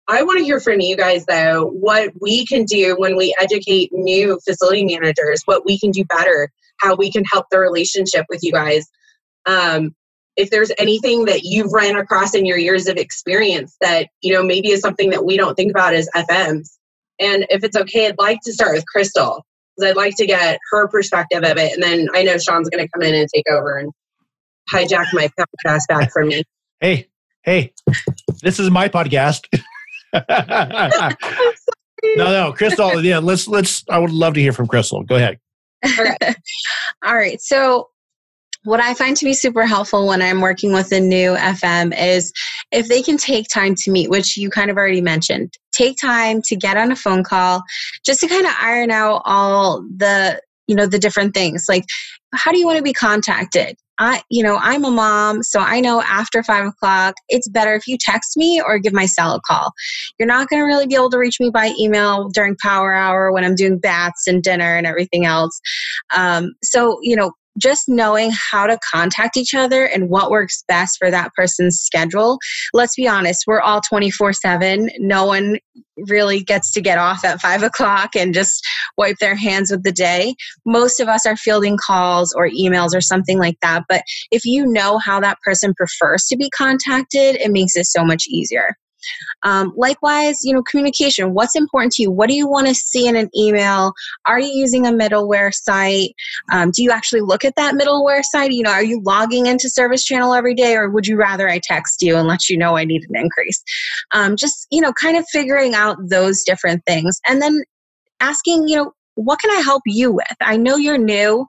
I 0.09 0.23
want 0.23 0.39
to 0.39 0.45
hear 0.45 0.61
from 0.61 0.81
you 0.81 0.97
guys 0.97 1.25
though 1.27 1.67
what 1.67 2.13
we 2.21 2.45
can 2.47 2.65
do 2.65 2.95
when 2.99 3.17
we 3.17 3.35
educate 3.41 3.91
new 3.93 4.39
facility 4.47 4.85
managers, 4.85 5.43
what 5.47 5.65
we 5.65 5.79
can 5.79 5.91
do 5.91 6.05
better, 6.05 6.51
how 6.79 6.95
we 6.95 7.11
can 7.11 7.25
help 7.25 7.47
the 7.51 7.59
relationship 7.59 8.27
with 8.29 8.43
you 8.43 8.53
guys. 8.53 8.87
Um, 9.47 9.95
if 10.37 10.51
there's 10.51 10.73
anything 10.79 11.27
that 11.27 11.43
you've 11.45 11.73
ran 11.73 11.97
across 11.97 12.35
in 12.35 12.45
your 12.45 12.59
years 12.59 12.89
of 12.89 12.97
experience 12.97 13.77
that 13.81 14.09
you 14.21 14.33
know 14.33 14.43
maybe 14.43 14.71
is 14.71 14.81
something 14.81 15.11
that 15.11 15.25
we 15.25 15.37
don't 15.37 15.55
think 15.55 15.71
about 15.71 15.95
as 15.95 16.09
FMs, 16.15 16.71
and 17.21 17.47
if 17.51 17.63
it's 17.63 17.77
okay, 17.77 18.09
I'd 18.09 18.19
like 18.19 18.41
to 18.45 18.53
start 18.53 18.75
with 18.75 18.87
Crystal 18.87 19.45
because 19.77 19.91
I'd 19.91 19.97
like 19.97 20.17
to 20.17 20.27
get 20.27 20.59
her 20.73 20.89
perspective 20.89 21.45
of 21.45 21.57
it, 21.57 21.73
and 21.73 21.83
then 21.83 22.09
I 22.15 22.25
know 22.25 22.37
Sean's 22.37 22.69
going 22.69 22.85
to 22.85 22.91
come 22.91 23.03
in 23.03 23.15
and 23.15 23.29
take 23.33 23.49
over 23.49 23.79
and 23.79 23.93
hijack 24.73 25.07
my 25.13 25.31
podcast 25.39 25.87
back 25.89 26.13
from 26.13 26.29
me. 26.29 26.43
Hey, 26.81 27.07
hey, 27.45 27.73
this 28.43 28.59
is 28.59 28.69
my 28.69 28.89
podcast. 28.89 29.47
no, 32.17 32.25
no, 32.31 32.53
Crystal. 32.53 33.03
Yeah, 33.03 33.19
let's 33.19 33.49
let's. 33.49 33.85
I 33.89 33.99
would 33.99 34.11
love 34.13 34.35
to 34.35 34.41
hear 34.41 34.53
from 34.53 34.67
Crystal. 34.67 35.03
Go 35.03 35.17
ahead. 35.17 35.39
All 37.05 37.15
right. 37.15 37.41
So 37.41 37.89
what 38.65 38.81
I 38.81 38.95
find 38.95 39.17
to 39.19 39.25
be 39.25 39.35
super 39.35 39.67
helpful 39.67 40.07
when 40.07 40.23
I'm 40.23 40.41
working 40.41 40.73
with 40.73 40.91
a 40.93 41.01
new 41.01 41.35
FM 41.35 41.95
is 41.99 42.33
if 42.73 42.89
they 42.89 43.03
can 43.03 43.19
take 43.19 43.47
time 43.49 43.75
to 43.77 43.91
meet, 43.91 44.09
which 44.09 44.37
you 44.37 44.49
kind 44.49 44.71
of 44.71 44.79
already 44.79 45.03
mentioned, 45.03 45.53
take 45.73 45.99
time 46.01 46.41
to 46.43 46.57
get 46.57 46.77
on 46.77 46.91
a 46.91 46.97
phone 46.97 47.25
call 47.25 47.63
just 48.07 48.21
to 48.21 48.29
kind 48.29 48.47
of 48.47 48.53
iron 48.61 48.91
out 48.91 49.23
all 49.25 49.83
the 49.97 50.41
you 50.67 50.75
know 50.75 50.87
the 50.87 50.99
different 50.99 51.35
things 51.35 51.67
like 51.69 51.85
how 52.33 52.53
do 52.53 52.59
you 52.59 52.67
want 52.67 52.79
to 52.79 52.83
be 52.83 52.93
contacted 52.93 53.77
i 53.99 54.23
you 54.31 54.43
know 54.43 54.59
i'm 54.61 54.85
a 54.85 54.91
mom 54.91 55.43
so 55.43 55.61
i 55.61 55.81
know 55.81 56.03
after 56.03 56.43
five 56.43 56.67
o'clock 56.67 57.15
it's 57.29 57.49
better 57.49 57.75
if 57.75 57.87
you 57.87 57.97
text 57.99 58.37
me 58.37 58.61
or 58.61 58.79
give 58.79 58.93
my 58.93 59.07
cell 59.07 59.35
a 59.35 59.41
call. 59.41 59.73
You're 60.19 60.29
not 60.29 60.49
going 60.49 60.61
to 60.61 60.67
really 60.67 60.87
be 60.87 60.95
able 60.95 61.11
to 61.11 61.19
reach 61.19 61.41
me 61.41 61.51
by 61.51 61.73
email 61.79 62.29
during 62.29 62.57
power 62.63 62.93
hour 62.93 63.33
when 63.33 63.45
i'm 63.45 63.55
doing 63.55 63.79
baths 63.79 64.27
and 64.27 64.43
dinner 64.43 64.77
and 64.77 64.87
everything 64.87 65.25
else. 65.25 65.61
Um, 66.15 66.55
so 66.63 66.99
you 67.03 67.17
know 67.17 67.33
just 67.59 67.85
knowing 67.89 68.33
how 68.33 68.67
to 68.67 68.79
contact 68.93 69.37
each 69.37 69.55
other 69.55 69.85
and 69.85 70.09
what 70.09 70.31
works 70.31 70.65
best 70.69 70.99
for 70.99 71.11
that 71.11 71.33
person's 71.35 71.81
schedule. 71.81 72.39
Let's 72.73 72.95
be 72.97 73.09
honest, 73.09 73.45
we're 73.47 73.61
all 73.61 73.81
24 73.81 74.33
7. 74.33 74.91
No 74.99 75.27
one 75.27 75.59
really 76.09 76.43
gets 76.43 76.73
to 76.73 76.81
get 76.81 76.99
off 76.99 77.25
at 77.25 77.41
five 77.41 77.63
o'clock 77.63 78.17
and 78.17 78.35
just 78.35 78.65
wipe 78.97 79.17
their 79.19 79.37
hands 79.37 79.71
with 79.71 79.83
the 79.83 79.93
day. 79.93 80.35
Most 80.67 81.01
of 81.01 81.09
us 81.09 81.27
are 81.27 81.37
fielding 81.37 81.77
calls 81.77 82.33
or 82.37 82.49
emails 82.49 82.95
or 82.95 83.01
something 83.01 83.39
like 83.39 83.59
that. 83.63 83.85
But 83.89 84.03
if 84.31 84.45
you 84.45 84.67
know 84.67 84.99
how 84.99 85.21
that 85.21 85.39
person 85.45 85.75
prefers 85.75 86.25
to 86.27 86.37
be 86.37 86.51
contacted, 86.51 87.37
it 87.37 87.51
makes 87.51 87.77
it 87.77 87.87
so 87.87 88.05
much 88.05 88.25
easier. 88.29 88.77
Um, 89.43 89.73
likewise, 89.77 90.39
you 90.43 90.55
know, 90.55 90.63
communication. 90.63 91.35
What's 91.35 91.57
important 91.57 91.93
to 91.95 92.03
you? 92.03 92.11
What 92.11 92.29
do 92.29 92.35
you 92.35 92.49
want 92.49 92.67
to 92.69 92.75
see 92.75 93.07
in 93.07 93.17
an 93.17 93.31
email? 93.37 93.93
Are 94.27 94.41
you 94.41 94.49
using 94.49 94.87
a 94.87 94.91
middleware 94.93 95.53
site? 95.53 96.15
Um, 96.53 96.71
do 96.71 96.83
you 96.83 96.91
actually 96.91 97.21
look 97.21 97.45
at 97.45 97.57
that 97.57 97.75
middleware 97.75 98.23
site? 98.23 98.53
You 98.53 98.63
know, 98.63 98.73
are 98.73 98.85
you 98.85 99.01
logging 99.05 99.47
into 99.47 99.69
Service 99.69 100.05
Channel 100.05 100.35
every 100.35 100.55
day, 100.55 100.77
or 100.77 100.91
would 100.91 101.07
you 101.07 101.17
rather 101.17 101.49
I 101.49 101.61
text 101.63 102.03
you 102.03 102.17
and 102.17 102.29
let 102.29 102.49
you 102.49 102.57
know 102.57 102.77
I 102.77 102.85
need 102.85 103.05
an 103.09 103.17
increase? 103.17 103.63
Um, 104.13 104.37
just 104.37 104.67
you 104.71 104.81
know, 104.81 104.93
kind 104.93 105.17
of 105.17 105.25
figuring 105.31 105.75
out 105.75 105.97
those 106.09 106.43
different 106.43 106.85
things, 106.87 107.21
and 107.27 107.41
then 107.41 107.63
asking, 108.21 108.69
you 108.69 108.77
know, 108.77 108.93
what 109.17 109.39
can 109.39 109.51
I 109.51 109.61
help 109.61 109.83
you 109.87 110.13
with? 110.13 110.37
I 110.41 110.57
know 110.57 110.77
you're 110.77 110.99
new 110.99 111.47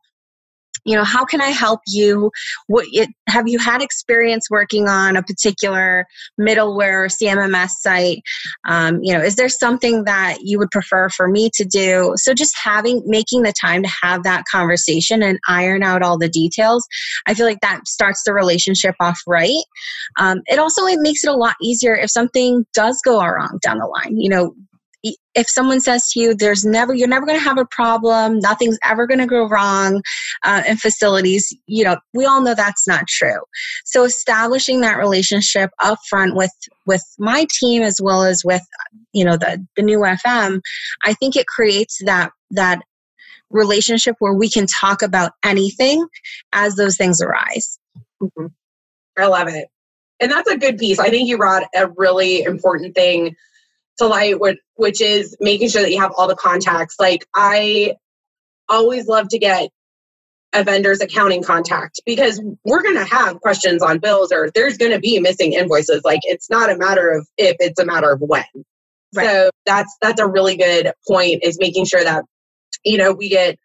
you 0.86 0.96
know 0.96 1.04
how 1.04 1.26
can 1.26 1.42
i 1.42 1.50
help 1.50 1.82
you? 1.88 2.32
What 2.68 2.88
it, 2.92 3.10
have 3.28 3.48
you 3.48 3.60
had 3.60 3.82
experience 3.82 4.50
working 4.50 4.88
on 4.88 5.18
a 5.18 5.24
particular 5.24 6.08
middleware 6.40 7.06
or 7.06 7.08
cmms 7.08 7.70
site? 7.70 8.22
Um, 8.68 9.00
you 9.04 9.14
know 9.14 9.22
is 9.22 9.36
there 9.36 9.50
something 9.50 10.06
that 10.06 10.38
you 10.42 10.60
would 10.60 10.72
prefer 10.72 11.10
for 11.10 11.28
me 11.28 11.50
to 11.56 11.66
do? 11.66 12.14
So 12.16 12.34
just 12.34 12.56
having 12.62 13.04
making 13.06 13.44
the 13.44 13.54
time 13.60 13.84
to 13.84 13.90
have 14.02 14.24
that 14.24 14.46
conversation 14.52 15.22
and 15.22 15.40
iron 15.48 15.84
out 15.84 16.02
all 16.02 16.18
the 16.18 16.30
details 16.30 16.88
i 17.28 17.34
feel 17.34 17.46
like 17.46 17.62
that 17.62 17.88
starts 17.88 18.24
the 18.26 18.34
relationship 18.34 18.96
off 19.00 19.22
right. 19.28 19.64
Um, 20.18 20.42
it 20.48 20.60
also 20.60 20.86
it 20.86 21.00
makes 21.00 21.24
it 21.24 21.30
a 21.30 21.36
lot 21.36 21.56
easier 21.62 21.96
if 21.96 22.10
something 22.10 22.66
does 22.74 23.02
go 23.04 23.20
wrong 23.20 23.60
down 23.62 23.80
the 23.80 23.86
line. 23.86 24.18
You 24.18 24.30
know 24.30 24.56
if 25.34 25.50
someone 25.50 25.80
says 25.80 26.10
to 26.10 26.20
you 26.20 26.36
there's 26.36 26.66
never 26.66 26.94
you're 26.94 27.08
never 27.08 27.26
going 27.26 27.38
to 27.38 27.44
have 27.44 27.58
a 27.58 27.66
problem 27.66 28.40
nothing's 28.40 28.78
ever 28.84 29.06
going 29.06 29.20
to 29.20 29.26
go 29.26 29.48
wrong 29.48 30.02
uh, 30.44 30.64
in 30.68 30.78
facilities 30.78 31.56
you 31.68 31.84
know 31.84 31.98
we 32.14 32.26
all 32.26 32.42
know 32.42 32.56
that's 32.56 32.88
not 32.88 33.08
true. 33.08 33.40
So 33.86 34.04
establishing 34.04 34.82
that 34.82 34.98
relationship 34.98 35.72
up 35.84 36.00
front 36.10 36.36
with 36.36 36.52
with 36.86 37.04
my 37.20 37.46
team 37.60 37.82
as 37.82 38.00
well 38.02 38.24
as 38.24 38.44
with 38.44 38.64
you 39.14 39.24
know 39.24 39.38
the 39.38 39.66
the 39.76 39.82
new 39.82 40.00
fm 40.00 40.62
i 41.04 41.14
think 41.14 41.36
it 41.36 41.48
creates 41.48 42.02
that 42.06 42.32
that 42.52 42.82
relationship 43.50 44.16
where 44.20 44.34
we 44.34 44.50
can 44.50 44.66
talk 44.68 45.02
about 45.02 45.32
anything 45.44 46.06
as 46.54 46.76
those 46.76 46.98
things 46.98 47.22
arise. 47.22 47.80
Mm-hmm. 48.22 48.48
i 49.18 49.28
love 49.28 49.48
it. 49.48 49.68
And 50.20 50.32
that's 50.32 50.50
a 50.50 50.58
good 50.58 50.78
piece. 50.78 50.98
I 50.98 51.10
think 51.10 51.28
you 51.28 51.38
brought 51.38 51.64
a 51.76 51.88
really 51.98 52.42
important 52.44 52.96
thing 52.96 53.36
to 53.98 54.08
light, 54.08 54.36
which 54.76 55.02
is 55.02 55.36
making 55.40 55.70
sure 55.70 55.82
that 55.82 55.92
you 55.92 56.00
have 56.02 56.12
all 56.18 56.28
the 56.28 56.36
contacts. 56.36 56.96
Like 57.00 57.26
I 57.34 57.96
always 58.70 59.08
love 59.08 59.30
to 59.30 59.40
get 59.40 59.70
a 60.54 60.64
vendor's 60.64 61.02
accounting 61.02 61.44
contact 61.44 62.00
because 62.06 62.42
we're 62.64 62.82
going 62.82 62.96
to 62.96 63.04
have 63.06 63.42
questions 63.42 63.84
on 63.84 64.00
bills 64.00 64.32
or 64.32 64.50
there's 64.56 64.78
going 64.78 64.92
to 64.92 65.00
be 65.00 65.20
missing 65.20 65.54
invoices. 65.54 66.02
Like 66.04 66.22
it's 66.24 66.50
not 66.50 66.70
a 66.70 66.78
matter 66.78 67.10
of 67.10 67.28
if, 67.38 67.58
it's 67.60 67.80
a 67.80 67.86
matter 67.86 68.12
of 68.12 68.22
when. 68.22 68.44
Right. 69.14 69.28
So 69.28 69.50
that's 69.66 69.96
that's 70.02 70.20
a 70.20 70.28
really 70.28 70.58
good 70.58 70.92
point 71.08 71.44
is 71.44 71.58
making 71.60 71.86
sure 71.86 72.04
that 72.04 72.26
you 72.84 72.98
know 72.98 73.14
we 73.14 73.30
get 73.30 73.58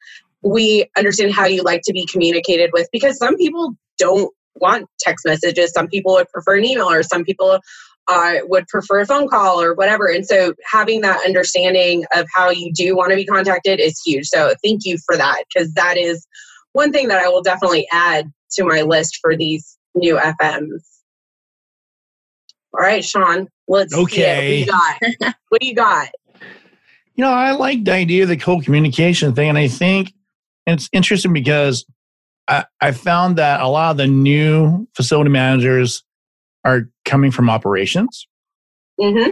we 0.42 0.86
understand 0.96 1.32
how 1.32 1.46
you 1.46 1.62
like 1.62 1.82
to 1.84 1.92
be 1.92 2.06
communicated 2.06 2.70
with 2.72 2.88
because 2.92 3.18
some 3.18 3.36
people 3.36 3.74
don't 3.98 4.32
want 4.54 4.86
text 4.98 5.26
messages. 5.26 5.72
Some 5.72 5.88
people 5.88 6.12
would 6.14 6.28
prefer 6.28 6.56
an 6.56 6.64
email 6.64 6.90
or 6.90 7.02
some 7.02 7.24
people 7.24 7.60
I 8.08 8.42
would 8.44 8.66
prefer 8.66 9.00
a 9.00 9.06
phone 9.06 9.28
call 9.28 9.60
or 9.60 9.74
whatever. 9.74 10.06
And 10.08 10.26
so 10.26 10.54
having 10.70 11.00
that 11.02 11.20
understanding 11.24 12.04
of 12.14 12.26
how 12.34 12.50
you 12.50 12.72
do 12.72 12.96
want 12.96 13.10
to 13.10 13.16
be 13.16 13.24
contacted 13.24 13.78
is 13.80 14.00
huge. 14.04 14.26
So 14.26 14.54
thank 14.64 14.84
you 14.84 14.98
for 15.06 15.16
that 15.16 15.44
because 15.52 15.72
that 15.74 15.96
is 15.96 16.26
one 16.72 16.92
thing 16.92 17.08
that 17.08 17.22
I 17.22 17.28
will 17.28 17.42
definitely 17.42 17.86
add 17.92 18.30
to 18.52 18.64
my 18.64 18.82
list 18.82 19.18
for 19.20 19.36
these 19.36 19.76
new 19.94 20.16
FMs. 20.16 20.82
All 22.72 22.80
right, 22.84 23.04
Sean, 23.04 23.48
let's 23.68 23.94
okay. 23.94 24.36
What 24.36 24.40
do 24.40 24.54
you 24.54 24.66
got? 25.20 25.34
what 25.48 25.60
do 25.60 25.66
you 25.66 25.74
got? 25.74 26.08
You 27.14 27.24
know, 27.24 27.32
I 27.32 27.52
like 27.52 27.84
the 27.84 27.92
idea 27.92 28.22
of 28.22 28.28
the 28.28 28.36
whole 28.36 28.62
communication 28.62 29.34
thing, 29.34 29.48
and 29.48 29.58
I 29.58 29.68
think 29.68 30.12
it's 30.66 30.88
interesting 30.92 31.32
because 31.32 31.84
I, 32.46 32.64
I 32.80 32.92
found 32.92 33.36
that 33.36 33.60
a 33.60 33.66
lot 33.66 33.92
of 33.92 33.96
the 33.96 34.06
new 34.06 34.88
facility 34.94 35.30
managers 35.30 36.04
are 36.64 36.88
coming 37.04 37.30
from 37.30 37.50
operations. 37.50 38.26
Mm-hmm. 39.00 39.30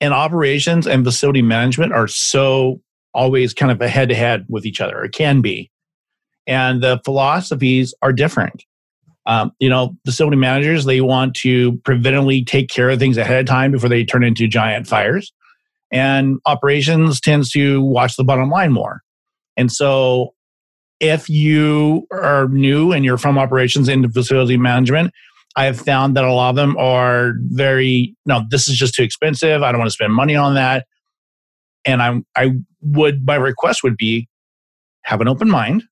And 0.00 0.14
operations 0.14 0.86
and 0.86 1.04
facility 1.04 1.42
management 1.42 1.92
are 1.92 2.08
so 2.08 2.80
always 3.14 3.54
kind 3.54 3.72
of 3.72 3.80
a 3.80 3.88
head 3.88 4.08
to 4.10 4.14
head 4.14 4.46
with 4.48 4.66
each 4.66 4.80
other. 4.80 5.02
It 5.04 5.12
can 5.12 5.40
be. 5.40 5.70
And 6.46 6.82
the 6.82 7.00
philosophies 7.04 7.94
are 8.02 8.12
different. 8.12 8.64
Um, 9.24 9.52
you 9.58 9.68
know, 9.68 9.96
facility 10.04 10.36
managers, 10.36 10.84
they 10.84 11.00
want 11.00 11.34
to 11.36 11.72
preventively 11.78 12.46
take 12.46 12.68
care 12.68 12.90
of 12.90 12.98
things 13.00 13.16
ahead 13.16 13.40
of 13.40 13.46
time 13.46 13.72
before 13.72 13.88
they 13.88 14.04
turn 14.04 14.22
into 14.22 14.46
giant 14.46 14.86
fires. 14.86 15.32
And 15.90 16.38
operations 16.46 17.20
tends 17.20 17.50
to 17.50 17.82
watch 17.82 18.16
the 18.16 18.24
bottom 18.24 18.50
line 18.50 18.72
more. 18.72 19.02
And 19.56 19.72
so 19.72 20.34
if 21.00 21.28
you 21.28 22.06
are 22.12 22.48
new 22.48 22.92
and 22.92 23.04
you're 23.04 23.18
from 23.18 23.38
operations 23.38 23.88
into 23.88 24.08
facility 24.08 24.56
management, 24.56 25.12
I 25.56 25.64
have 25.64 25.80
found 25.80 26.16
that 26.16 26.24
a 26.24 26.32
lot 26.32 26.50
of 26.50 26.56
them 26.56 26.76
are 26.76 27.32
very 27.38 28.14
no, 28.26 28.42
this 28.50 28.68
is 28.68 28.76
just 28.76 28.94
too 28.94 29.02
expensive. 29.02 29.62
I 29.62 29.72
don't 29.72 29.78
want 29.78 29.88
to 29.88 29.94
spend 29.94 30.12
money 30.12 30.36
on 30.36 30.54
that. 30.54 30.86
And 31.84 32.02
I 32.02 32.22
I 32.36 32.52
would 32.82 33.26
my 33.26 33.36
request 33.36 33.82
would 33.82 33.96
be 33.96 34.28
have 35.04 35.20
an 35.20 35.28
open 35.28 35.48
mind, 35.48 35.84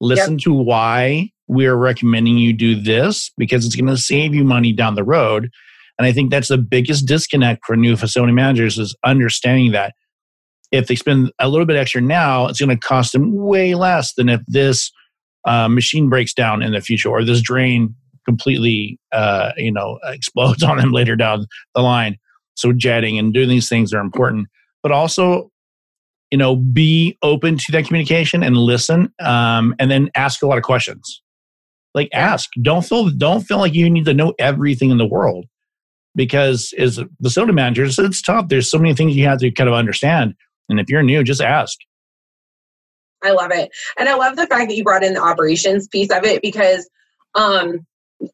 listen 0.00 0.34
yep. 0.34 0.42
to 0.42 0.52
why 0.52 1.30
we're 1.48 1.76
recommending 1.76 2.38
you 2.38 2.52
do 2.52 2.74
this 2.80 3.30
because 3.36 3.66
it's 3.66 3.76
going 3.76 3.86
to 3.86 3.96
save 3.96 4.34
you 4.34 4.44
money 4.44 4.72
down 4.72 4.94
the 4.94 5.04
road. 5.04 5.50
And 5.98 6.06
I 6.06 6.12
think 6.12 6.30
that's 6.30 6.48
the 6.48 6.58
biggest 6.58 7.06
disconnect 7.06 7.64
for 7.66 7.76
new 7.76 7.96
facility 7.96 8.32
managers 8.32 8.78
is 8.78 8.96
understanding 9.04 9.72
that 9.72 9.94
if 10.70 10.86
they 10.86 10.96
spend 10.96 11.30
a 11.38 11.48
little 11.48 11.66
bit 11.66 11.76
extra 11.76 12.00
now, 12.00 12.46
it's 12.46 12.58
going 12.58 12.70
to 12.70 12.76
cost 12.76 13.12
them 13.12 13.34
way 13.34 13.74
less 13.74 14.14
than 14.14 14.28
if 14.28 14.40
this 14.46 14.90
uh, 15.46 15.68
machine 15.68 16.08
breaks 16.08 16.32
down 16.32 16.62
in 16.62 16.72
the 16.72 16.80
future 16.80 17.10
or 17.10 17.24
this 17.24 17.42
drain 17.42 17.94
completely, 18.24 18.98
uh, 19.12 19.52
you 19.56 19.72
know, 19.72 19.98
explodes 20.06 20.62
on 20.62 20.78
them 20.78 20.92
later 20.92 21.16
down 21.16 21.46
the 21.74 21.82
line. 21.82 22.18
So 22.54 22.72
jetting 22.72 23.18
and 23.18 23.32
doing 23.32 23.48
these 23.48 23.68
things 23.68 23.92
are 23.92 24.00
important, 24.00 24.48
but 24.82 24.92
also, 24.92 25.50
you 26.30 26.38
know, 26.38 26.56
be 26.56 27.16
open 27.22 27.58
to 27.58 27.72
that 27.72 27.86
communication 27.86 28.42
and 28.42 28.56
listen, 28.56 29.12
um, 29.20 29.74
and 29.78 29.90
then 29.90 30.10
ask 30.14 30.42
a 30.42 30.46
lot 30.46 30.58
of 30.58 30.64
questions. 30.64 31.22
Like 31.94 32.08
ask. 32.14 32.48
Don't 32.62 32.84
feel 32.84 33.10
don't 33.10 33.42
feel 33.42 33.58
like 33.58 33.74
you 33.74 33.88
need 33.90 34.06
to 34.06 34.14
know 34.14 34.34
everything 34.38 34.90
in 34.90 34.96
the 34.96 35.06
world, 35.06 35.44
because 36.14 36.72
as 36.78 36.96
the 36.96 37.08
facility 37.22 37.52
managers, 37.52 37.98
it's 37.98 38.22
tough. 38.22 38.48
There's 38.48 38.70
so 38.70 38.78
many 38.78 38.94
things 38.94 39.14
you 39.14 39.26
have 39.26 39.40
to 39.40 39.50
kind 39.50 39.68
of 39.68 39.74
understand, 39.74 40.34
and 40.70 40.80
if 40.80 40.88
you're 40.88 41.02
new, 41.02 41.22
just 41.22 41.42
ask. 41.42 41.76
I 43.22 43.32
love 43.32 43.52
it. 43.52 43.70
And 43.98 44.08
I 44.08 44.14
love 44.14 44.36
the 44.36 44.46
fact 44.46 44.68
that 44.68 44.76
you 44.76 44.84
brought 44.84 45.04
in 45.04 45.14
the 45.14 45.22
operations 45.22 45.86
piece 45.88 46.10
of 46.10 46.24
it 46.24 46.42
because 46.42 46.88
um, 47.34 47.86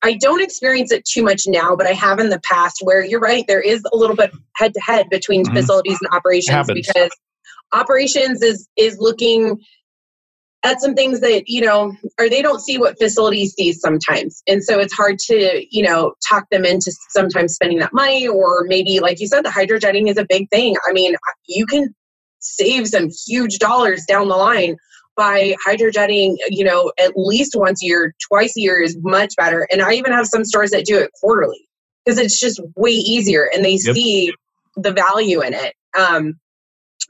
I 0.02 0.14
don't 0.14 0.42
experience 0.42 0.92
it 0.92 1.04
too 1.04 1.22
much 1.22 1.42
now, 1.46 1.76
but 1.76 1.86
I 1.86 1.92
have 1.92 2.18
in 2.18 2.28
the 2.28 2.40
past 2.40 2.78
where 2.82 3.04
you're 3.04 3.20
right, 3.20 3.44
there 3.46 3.60
is 3.60 3.82
a 3.92 3.96
little 3.96 4.16
bit 4.16 4.32
head 4.56 4.74
to 4.74 4.80
head 4.80 5.06
between 5.10 5.44
mm-hmm. 5.44 5.54
facilities 5.54 5.98
and 6.00 6.14
operations 6.14 6.68
because 6.72 7.10
operations 7.72 8.42
is 8.42 8.68
is 8.76 8.98
looking 8.98 9.58
at 10.64 10.80
some 10.80 10.94
things 10.94 11.20
that 11.20 11.44
you 11.46 11.60
know 11.60 11.94
or 12.18 12.28
they 12.28 12.42
don't 12.42 12.60
see 12.60 12.78
what 12.78 12.98
facilities 12.98 13.54
see 13.54 13.72
sometimes. 13.72 14.42
And 14.46 14.62
so 14.62 14.78
it's 14.78 14.92
hard 14.92 15.18
to 15.20 15.66
you 15.70 15.82
know 15.82 16.14
talk 16.28 16.44
them 16.50 16.64
into 16.64 16.92
sometimes 17.10 17.54
spending 17.54 17.78
that 17.78 17.92
money 17.92 18.26
or 18.26 18.64
maybe 18.66 19.00
like 19.00 19.20
you 19.20 19.26
said 19.26 19.44
the 19.44 19.50
hydrojetting 19.50 20.08
is 20.08 20.18
a 20.18 20.26
big 20.28 20.48
thing. 20.50 20.76
I 20.88 20.92
mean 20.92 21.14
you 21.46 21.66
can 21.66 21.94
save 22.40 22.88
some 22.88 23.08
huge 23.26 23.58
dollars 23.58 24.04
down 24.06 24.28
the 24.28 24.36
line 24.36 24.76
by 25.18 25.54
hydrojetting 25.66 26.36
you 26.48 26.64
know 26.64 26.90
at 26.98 27.12
least 27.16 27.54
once 27.54 27.82
a 27.82 27.86
year 27.86 28.14
twice 28.26 28.56
a 28.56 28.60
year 28.60 28.80
is 28.80 28.96
much 29.02 29.34
better 29.36 29.66
and 29.70 29.82
i 29.82 29.92
even 29.92 30.12
have 30.12 30.26
some 30.26 30.44
stores 30.44 30.70
that 30.70 30.86
do 30.86 30.96
it 30.96 31.10
quarterly 31.20 31.68
because 32.04 32.18
it's 32.18 32.40
just 32.40 32.60
way 32.76 32.92
easier 32.92 33.50
and 33.52 33.64
they 33.64 33.72
yep. 33.72 33.94
see 33.94 34.32
the 34.76 34.92
value 34.92 35.42
in 35.42 35.52
it 35.52 35.74
um, 35.98 36.38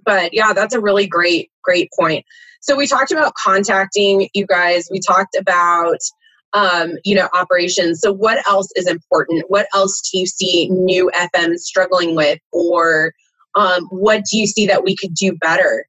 but 0.05 0.33
yeah 0.33 0.53
that's 0.53 0.75
a 0.75 0.81
really 0.81 1.07
great 1.07 1.51
great 1.63 1.89
point 1.97 2.25
so 2.61 2.77
we 2.77 2.87
talked 2.87 3.13
about 3.13 3.35
contacting 3.35 4.29
you 4.35 4.47
guys. 4.47 4.89
We 4.91 5.01
talked 5.01 5.37
about 5.37 5.99
um, 6.55 6.93
you 7.05 7.15
know 7.15 7.29
operations. 7.35 8.01
So 8.01 8.13
what 8.13 8.47
else 8.49 8.69
is 8.77 8.89
important? 8.89 9.45
What 9.49 9.69
else 9.75 10.01
do 10.11 10.19
you 10.19 10.27
see 10.27 10.69
new 10.71 11.11
FM 11.15 11.57
struggling 11.57 12.15
with, 12.15 12.39
or 12.53 13.13
um, 13.55 13.85
what 13.91 14.25
do 14.31 14.39
you 14.39 14.47
see 14.47 14.67
that 14.67 14.85
we 14.85 14.97
could 14.97 15.15
do 15.15 15.37
better? 15.41 15.87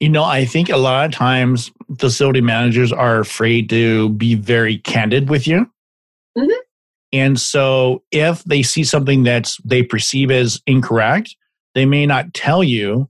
You 0.00 0.08
know, 0.08 0.24
I 0.24 0.44
think 0.44 0.68
a 0.68 0.76
lot 0.76 1.06
of 1.06 1.12
times 1.12 1.70
facility 1.98 2.40
managers 2.40 2.92
are 2.92 3.20
afraid 3.20 3.70
to 3.70 4.10
be 4.10 4.34
very 4.34 4.78
candid 4.78 5.28
with 5.30 5.46
you. 5.46 5.70
Mm-hmm. 6.36 6.50
And 7.12 7.40
so 7.40 8.02
if 8.10 8.42
they 8.44 8.62
see 8.62 8.84
something 8.84 9.22
that's 9.22 9.56
they 9.64 9.82
perceive 9.82 10.30
as 10.30 10.60
incorrect, 10.66 11.36
they 11.74 11.86
may 11.86 12.06
not 12.06 12.34
tell 12.34 12.62
you 12.64 13.08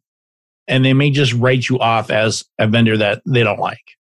and 0.67 0.85
they 0.85 0.93
may 0.93 1.11
just 1.11 1.33
write 1.35 1.69
you 1.69 1.79
off 1.79 2.11
as 2.11 2.45
a 2.59 2.67
vendor 2.67 2.97
that 2.97 3.23
they 3.27 3.43
don't 3.43 3.61
like 3.61 3.97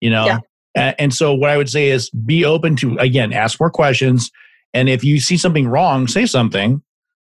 you 0.00 0.10
know 0.10 0.40
yeah. 0.76 0.94
and 0.98 1.14
so 1.14 1.32
what 1.34 1.50
i 1.50 1.56
would 1.56 1.68
say 1.68 1.88
is 1.88 2.10
be 2.10 2.44
open 2.44 2.76
to 2.76 2.96
again 2.98 3.32
ask 3.32 3.58
more 3.60 3.70
questions 3.70 4.30
and 4.74 4.88
if 4.88 5.04
you 5.04 5.20
see 5.20 5.36
something 5.36 5.68
wrong 5.68 6.06
say 6.06 6.26
something 6.26 6.82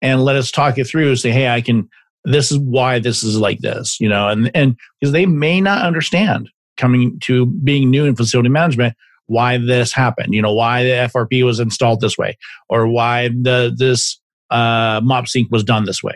and 0.00 0.24
let 0.24 0.36
us 0.36 0.50
talk 0.50 0.78
it 0.78 0.84
through 0.84 1.16
say 1.16 1.30
hey 1.30 1.48
i 1.48 1.60
can 1.60 1.88
this 2.24 2.52
is 2.52 2.58
why 2.58 2.98
this 2.98 3.22
is 3.22 3.38
like 3.38 3.58
this 3.60 3.98
you 4.00 4.08
know 4.08 4.28
and 4.28 4.50
and 4.54 4.76
because 5.00 5.12
they 5.12 5.26
may 5.26 5.60
not 5.60 5.84
understand 5.84 6.48
coming 6.76 7.18
to 7.20 7.46
being 7.46 7.90
new 7.90 8.04
in 8.04 8.16
facility 8.16 8.48
management 8.48 8.94
why 9.26 9.58
this 9.58 9.92
happened 9.92 10.34
you 10.34 10.42
know 10.42 10.52
why 10.52 10.82
the 10.82 11.10
frp 11.12 11.44
was 11.44 11.60
installed 11.60 12.00
this 12.00 12.18
way 12.18 12.36
or 12.68 12.86
why 12.86 13.28
the 13.28 13.74
this 13.76 14.20
uh, 14.50 15.00
mop 15.02 15.26
sink 15.26 15.50
was 15.50 15.64
done 15.64 15.84
this 15.84 16.02
way 16.02 16.14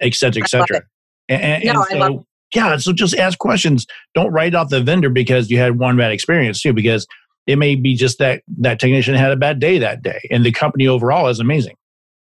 et 0.00 0.14
cetera, 0.14 0.42
et 0.42 0.48
cetera. 0.48 0.82
And, 1.28 1.64
no, 1.64 1.84
and 1.90 2.00
so, 2.00 2.26
yeah, 2.54 2.76
so 2.76 2.92
just 2.92 3.16
ask 3.16 3.38
questions. 3.38 3.86
Don't 4.14 4.32
write 4.32 4.54
off 4.54 4.68
the 4.68 4.80
vendor 4.80 5.10
because 5.10 5.50
you 5.50 5.58
had 5.58 5.78
one 5.78 5.96
bad 5.96 6.12
experience 6.12 6.62
too, 6.62 6.72
because 6.72 7.06
it 7.46 7.56
may 7.56 7.74
be 7.74 7.94
just 7.94 8.18
that 8.18 8.42
that 8.58 8.78
technician 8.78 9.14
had 9.14 9.32
a 9.32 9.36
bad 9.36 9.58
day 9.58 9.78
that 9.78 10.02
day, 10.02 10.20
and 10.30 10.44
the 10.44 10.52
company 10.52 10.86
overall 10.86 11.28
is 11.28 11.40
amazing. 11.40 11.76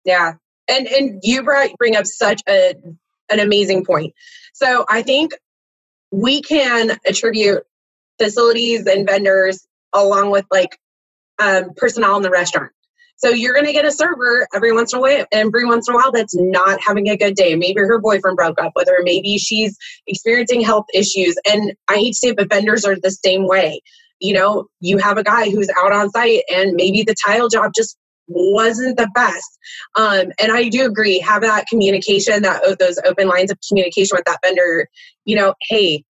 Yeah, 0.05 0.35
and 0.69 0.87
and 0.87 1.21
you 1.23 1.43
brought 1.43 1.71
bring 1.79 1.97
up 1.97 2.07
such 2.07 2.43
a 2.49 2.75
an 3.31 3.41
amazing 3.41 3.85
point. 3.85 4.15
So 4.53 4.85
I 4.89 5.03
think 5.03 5.33
we 6.11 6.43
can 6.43 6.99
attribute 7.07 7.65
facilities 8.21 8.87
and 8.87 9.07
vendors 9.07 9.67
along 9.93 10.31
with 10.31 10.45
like 10.51 10.79
um, 11.41 11.71
personnel 11.77 12.17
in 12.17 12.23
the 12.23 12.31
restaurant. 12.31 12.71
So 13.17 13.31
you're 13.31 13.55
going 13.55 13.67
to 13.67 13.73
get 13.73 13.85
a 13.85 13.93
server 13.93 14.47
every 14.55 14.73
once 14.73 14.93
in 14.93 14.99
a 14.99 15.03
while, 15.03 15.25
every 15.33 15.65
once 15.65 15.89
in 15.89 15.95
a 15.95 15.97
while 15.97 16.13
that's 16.13 16.35
not 16.35 16.81
having 16.81 17.09
a 17.09 17.17
good 17.17 17.35
day. 17.35 17.55
Maybe 17.55 17.81
her 17.81 18.01
boyfriend 18.01 18.37
broke 18.37 18.61
up 18.61 18.73
with 18.75 18.89
her. 18.89 19.03
Maybe 19.03 19.39
she's 19.39 19.77
experiencing 20.07 20.61
health 20.61 20.87
issues. 20.93 21.37
And 21.51 21.75
I 21.89 21.95
hate 21.95 22.11
to 22.11 22.15
say, 22.15 22.29
it, 22.29 22.37
but 22.37 22.49
vendors 22.49 22.85
are 22.85 22.97
the 22.97 23.11
same 23.11 23.47
way. 23.47 23.81
You 24.21 24.35
know, 24.35 24.67
you 24.81 24.99
have 24.99 25.17
a 25.17 25.25
guy 25.25 25.51
who's 25.51 25.71
out 25.79 25.93
on 25.93 26.11
site, 26.11 26.43
and 26.53 26.75
maybe 26.75 27.03
the 27.03 27.15
tile 27.25 27.49
job 27.49 27.73
just 27.75 27.97
wasn't 28.27 28.97
the 28.97 29.09
best. 29.15 29.59
Um, 29.97 30.33
and 30.39 30.53
I 30.53 30.69
do 30.69 30.87
agree, 30.87 31.19
have 31.21 31.43
that 31.43 31.67
communication, 31.69 32.43
that 32.43 32.79
those 32.79 32.99
open 33.05 33.29
lines 33.29 33.51
of 33.51 33.59
communication 33.69 34.17
with 34.17 34.25
that 34.27 34.41
vendor. 34.43 34.89
You 35.25 35.37
know, 35.37 35.55
hey, 35.69 36.05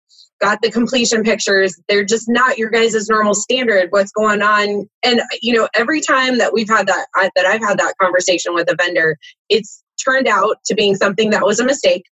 got 0.41 0.63
the 0.63 0.71
completion 0.71 1.23
pictures 1.23 1.79
they're 1.89 2.05
just 2.05 2.25
not 2.29 2.57
your 2.57 2.71
guys' 2.71 3.09
normal 3.09 3.35
standard 3.35 3.89
what's 3.91 4.11
going 4.13 4.43
on 4.43 4.89
and 5.03 5.21
you 5.43 5.53
know 5.53 5.69
every 5.75 6.01
time 6.01 6.39
that 6.39 6.53
we've 6.53 6.69
had 6.69 6.87
that 6.87 7.07
I, 7.15 7.31
that 7.37 7.47
i've 7.47 7.61
had 7.61 7.79
that 7.79 7.95
conversation 8.01 8.55
with 8.55 8.71
a 8.71 8.77
vendor 8.77 9.19
it's 9.49 9.85
turned 10.03 10.27
out 10.27 10.57
to 10.67 10.75
being 10.75 10.97
something 10.97 11.31
that 11.31 11.45
was 11.45 11.61
a 11.61 11.65
mistake 11.65 12.05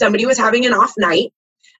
somebody 0.00 0.26
was 0.26 0.36
having 0.36 0.66
an 0.66 0.74
off 0.74 0.94
night 0.98 1.32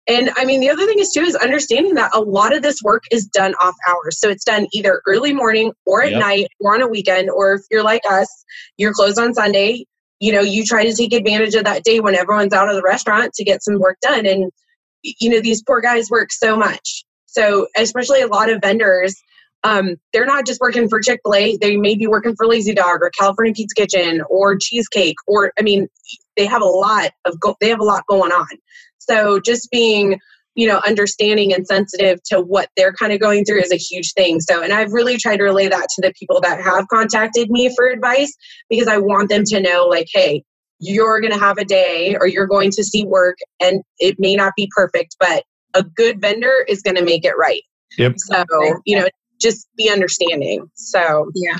and 0.07 0.31
i 0.37 0.45
mean 0.45 0.61
the 0.61 0.71
other 0.71 0.87
thing 0.87 0.99
is 0.99 1.11
too 1.13 1.21
is 1.21 1.35
understanding 1.37 1.95
that 1.95 2.11
a 2.15 2.21
lot 2.21 2.55
of 2.55 2.63
this 2.63 2.83
work 2.83 3.05
is 3.11 3.27
done 3.27 3.55
off 3.63 3.75
hours. 3.89 4.19
So 4.19 4.29
it's 4.29 4.45
done 4.45 4.67
either 4.73 5.03
early 5.07 5.33
morning 5.33 5.73
or 5.87 6.03
at 6.03 6.13
yep. 6.13 6.21
night 6.21 6.49
or 6.61 6.75
on 6.75 6.83
a 6.83 6.89
weekend 6.89 7.31
or 7.31 7.55
if 7.55 7.63
you're 7.71 7.83
like 7.83 8.03
us 8.11 8.29
you're 8.77 8.93
closed 8.93 9.19
on 9.19 9.35
sunday 9.35 9.85
you 10.21 10.33
know 10.33 10.41
you 10.41 10.65
try 10.65 10.85
to 10.85 10.95
take 10.95 11.13
advantage 11.13 11.55
of 11.55 11.65
that 11.65 11.85
day 11.85 12.01
when 12.01 12.15
everyone's 12.15 12.55
out 12.55 12.69
of 12.69 12.75
the 12.75 12.83
restaurant 12.83 13.33
to 13.35 13.45
get 13.45 13.63
some 13.63 13.79
work 13.79 13.99
done. 14.01 14.27
And 14.27 14.51
you 15.03 15.29
know 15.29 15.41
these 15.41 15.63
poor 15.63 15.81
guys 15.81 16.11
work 16.11 16.33
so 16.33 16.57
much. 16.57 17.05
So 17.27 17.67
especially 17.77 18.23
a 18.23 18.27
lot 18.27 18.51
of 18.51 18.61
vendors 18.63 19.15
um, 19.65 19.97
they're 20.13 20.27
not 20.27 20.45
just 20.45 20.61
working 20.61 20.91
for 20.91 21.01
chick-fil-a. 21.01 21.57
They 21.57 21.79
may 21.79 21.95
be 21.95 22.07
working 22.07 22.37
for 22.37 22.47
lazy 22.47 22.75
dog 22.75 22.99
or 23.01 23.11
california 23.19 23.55
pizza 23.55 23.75
kitchen 23.75 24.23
or 24.29 24.57
cheesecake 24.57 25.17
or 25.27 25.53
i 25.59 25.63
mean 25.63 25.89
they 26.37 26.47
have 26.47 26.63
a 26.63 26.67
lot 26.67 27.13
of 27.25 27.39
go- 27.41 27.57
they 27.61 27.69
have 27.69 27.81
a 27.81 27.85
lot 27.85 28.05
going 28.07 28.33
on 28.33 28.47
so 29.09 29.41
just 29.41 29.71
being 29.71 30.19
you 30.55 30.67
know 30.67 30.81
understanding 30.87 31.53
and 31.53 31.67
sensitive 31.67 32.23
to 32.25 32.41
what 32.41 32.69
they're 32.77 32.93
kind 32.93 33.13
of 33.13 33.21
going 33.21 33.45
through 33.45 33.61
is 33.61 33.73
a 33.73 33.77
huge 33.77 34.13
thing 34.13 34.41
so 34.41 34.63
and 34.63 34.73
i've 34.73 34.93
really 34.93 35.17
tried 35.17 35.39
to 35.39 35.45
relay 35.45 35.69
that 35.69 35.89
to 35.95 36.01
the 36.01 36.13
people 36.19 36.41
that 36.41 36.61
have 36.61 36.87
contacted 36.89 37.51
me 37.51 37.75
for 37.75 37.87
advice 37.87 38.35
because 38.71 38.89
i 38.89 38.97
want 38.97 39.29
them 39.29 39.45
to 39.45 39.61
know 39.61 39.87
like 39.87 40.07
hey 40.13 40.43
you're 40.85 41.21
going 41.21 41.33
to 41.33 41.39
have 41.39 41.59
a 41.59 41.65
day 41.65 42.17
or 42.21 42.27
you're 42.27 42.47
going 42.47 42.71
to 42.71 42.85
see 42.85 43.05
work 43.05 43.39
and 43.61 43.83
it 43.99 44.17
may 44.19 44.35
not 44.35 44.53
be 44.57 44.69
perfect, 44.75 45.17
but 45.19 45.45
a 45.75 45.83
good 45.83 46.21
vendor 46.21 46.65
is 46.69 46.83
going 46.83 46.97
to 46.97 47.05
make 47.05 47.25
it 47.25 47.35
right. 47.39 47.63
Yep. 47.99 48.15
So, 48.19 48.45
you 48.85 48.99
know, 48.99 49.09
just 49.41 49.69
be 49.77 49.91
understanding. 49.91 50.71
So, 50.75 51.31
yeah. 51.35 51.59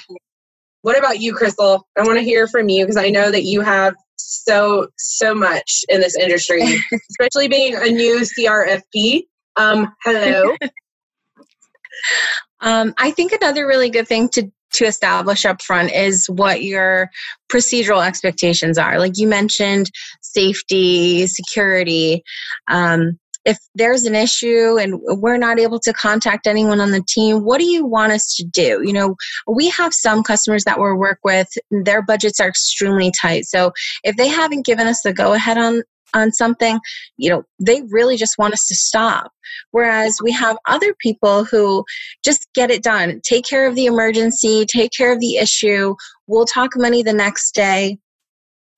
What 0.85 0.99
about 0.99 1.19
you, 1.19 1.33
Crystal? 1.33 1.89
I 1.99 2.03
want 2.03 2.19
to 2.19 2.23
hear 2.23 2.47
from 2.47 2.69
you 2.69 2.85
because 2.85 2.99
I 2.99 3.09
know 3.09 3.31
that 3.31 3.45
you 3.45 3.63
have 3.63 3.95
so, 4.17 4.89
so 4.99 5.35
much 5.35 5.83
in 5.89 6.03
this 6.03 6.15
industry, 6.15 6.63
especially 7.11 7.49
being 7.49 7.75
a 7.75 7.87
new 7.87 8.21
CRFP. 8.21 9.23
Um, 9.57 9.95
hello. 10.05 10.55
um, 12.61 12.93
I 12.99 13.13
think 13.13 13.33
another 13.33 13.67
really 13.67 13.89
good 13.89 14.07
thing 14.07 14.29
to 14.31 14.53
to 14.75 14.85
establish 14.85 15.47
up 15.47 15.63
front 15.63 15.91
is 15.93 16.29
what 16.29 16.63
your 16.63 17.09
procedural 17.51 18.07
expectations 18.07 18.77
are. 18.77 18.99
Like 18.99 19.17
you 19.17 19.27
mentioned, 19.27 19.91
safety, 20.21 21.27
security. 21.29 22.23
Um, 22.69 23.19
if 23.45 23.59
there's 23.75 24.05
an 24.05 24.15
issue 24.15 24.79
and 24.79 24.99
we're 25.03 25.37
not 25.37 25.59
able 25.59 25.79
to 25.81 25.93
contact 25.93 26.47
anyone 26.47 26.81
on 26.81 26.91
the 26.91 27.03
team, 27.07 27.45
what 27.45 27.59
do 27.59 27.67
you 27.67 27.85
want 27.85 28.13
us 28.13 28.35
to 28.37 28.45
do? 28.45 28.81
You 28.85 28.93
know, 28.93 29.17
we 29.47 29.69
have 29.71 29.93
some 29.93 30.23
customers 30.23 30.65
that 30.65 30.79
we 30.79 30.93
work 30.93 31.19
with, 31.25 31.49
their 31.71 32.03
budgets 32.03 32.41
are 32.41 32.49
extremely 32.49 33.13
tight. 33.21 33.45
So 33.47 33.73
if 34.03 34.17
they 34.17 34.29
haven't 34.29 34.65
given 34.65 34.87
us 34.87 35.03
the 35.03 35.13
go 35.13 35.33
ahead 35.35 35.59
on 35.59 35.83
on 36.15 36.31
something, 36.33 36.79
you 37.17 37.29
know, 37.29 37.43
they 37.59 37.83
really 37.91 38.17
just 38.17 38.39
want 38.39 38.55
us 38.55 38.67
to 38.69 38.75
stop. 38.75 39.33
Whereas 39.73 40.19
we 40.23 40.33
have 40.33 40.57
other 40.67 40.95
people 41.01 41.45
who 41.45 41.85
just 42.25 42.47
get 42.55 42.71
it 42.71 42.83
done, 42.83 43.21
take 43.25 43.45
care 43.45 43.67
of 43.67 43.75
the 43.75 43.87
emergency, 43.87 44.65
take 44.65 44.93
care 44.97 45.13
of 45.13 45.21
the 45.21 45.37
issue. 45.37 45.95
We'll 46.27 46.47
talk 46.47 46.71
money 46.77 47.03
the 47.03 47.13
next 47.13 47.53
day. 47.55 47.99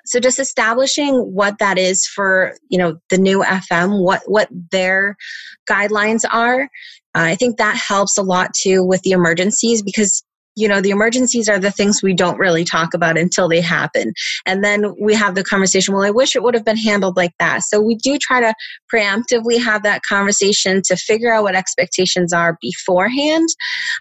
So 0.07 0.21
just 0.21 0.39
establishing 0.39 1.15
what 1.35 1.59
that 1.59 1.79
is 1.79 2.07
for, 2.07 2.55
you 2.69 2.79
know, 2.79 2.97
the 3.11 3.19
new 3.19 3.43
FM, 3.43 4.03
what 4.03 4.23
what 4.27 4.49
their 4.71 5.17
guidelines 5.69 6.25
are. 6.31 6.63
Uh, 7.15 7.25
I 7.33 7.35
think 7.35 7.57
that 7.57 7.77
helps 7.77 8.19
a 8.19 8.23
lot 8.23 8.51
too 8.55 8.85
with 8.85 9.03
the 9.03 9.13
emergencies 9.13 9.83
because 9.83 10.23
you 10.57 10.67
know 10.67 10.81
the 10.81 10.91
emergencies 10.91 11.49
are 11.49 11.59
the 11.59 11.71
things 11.71 12.03
we 12.03 12.15
don't 12.15 12.39
really 12.39 12.65
talk 12.65 12.95
about 12.95 13.19
until 13.19 13.49
they 13.49 13.61
happen 13.61 14.13
and 14.47 14.65
then 14.65 14.95
we 14.99 15.15
have 15.15 15.35
the 15.35 15.45
conversation 15.45 15.95
well 15.95 16.03
i 16.03 16.11
wish 16.11 16.35
it 16.35 16.43
would 16.43 16.55
have 16.55 16.65
been 16.65 16.77
handled 16.77 17.17
like 17.17 17.33
that 17.39 17.63
so 17.63 17.81
we 17.81 17.95
do 17.97 18.19
try 18.19 18.41
to 18.41 18.55
preemptively 18.93 19.63
have 19.63 19.83
that 19.83 20.01
conversation 20.09 20.81
to 20.83 20.97
figure 20.97 21.33
out 21.33 21.43
what 21.43 21.55
expectations 21.55 22.33
are 22.33 22.59
beforehand 22.61 23.49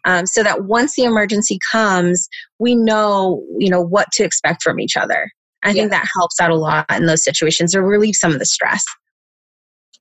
um, 0.05 0.25
so 0.25 0.41
that 0.41 0.63
once 0.63 0.95
the 0.95 1.03
emergency 1.03 1.59
comes 1.71 2.27
we 2.57 2.73
know 2.73 3.43
you 3.59 3.69
know 3.69 3.81
what 3.81 4.07
to 4.13 4.23
expect 4.23 4.63
from 4.63 4.79
each 4.79 4.95
other 4.95 5.29
i 5.65 5.69
yeah. 5.69 5.73
think 5.73 5.91
that 5.91 6.07
helps 6.15 6.39
out 6.39 6.51
a 6.51 6.55
lot 6.55 6.85
in 6.91 7.05
those 7.05 7.23
situations 7.23 7.75
or 7.75 7.81
relieve 7.81 8.15
some 8.15 8.31
of 8.31 8.39
the 8.39 8.45
stress 8.45 8.85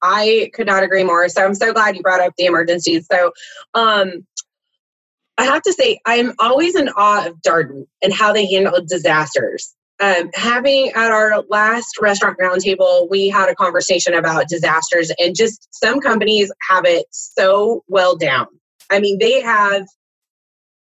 I 0.03 0.51
could 0.53 0.67
not 0.67 0.83
agree 0.83 1.03
more. 1.03 1.31
So 1.31 1.43
I'm 1.43 1.55
so 1.55 1.73
glad 1.73 1.97
you 1.97 2.03
brought 2.03 2.21
up 2.21 2.35
the 2.37 2.45
emergencies. 2.45 3.07
So, 3.11 3.33
um, 3.73 4.27
I 5.39 5.45
have 5.45 5.63
to 5.63 5.73
say, 5.73 5.99
I'm 6.05 6.35
always 6.39 6.77
in 6.77 6.91
awe 6.91 7.27
of 7.27 7.41
Darden 7.41 7.87
and 8.03 8.13
how 8.13 8.31
they 8.33 8.45
handle 8.47 8.85
disasters. 8.87 9.75
um, 10.01 10.31
having 10.35 10.91
at 10.91 11.11
our 11.11 11.43
last 11.49 11.99
restaurant 12.01 12.37
roundtable, 12.39 13.09
we 13.09 13.29
had 13.29 13.49
a 13.49 13.55
conversation 13.55 14.13
about 14.15 14.49
disasters, 14.49 15.13
and 15.19 15.35
just 15.37 15.69
some 15.73 16.01
companies 16.01 16.53
have 16.69 16.85
it 16.85 17.07
so 17.11 17.85
well 17.89 18.17
down. 18.17 18.47
I 18.91 18.99
mean, 19.01 19.19
they 19.19 19.41
have 19.41 19.87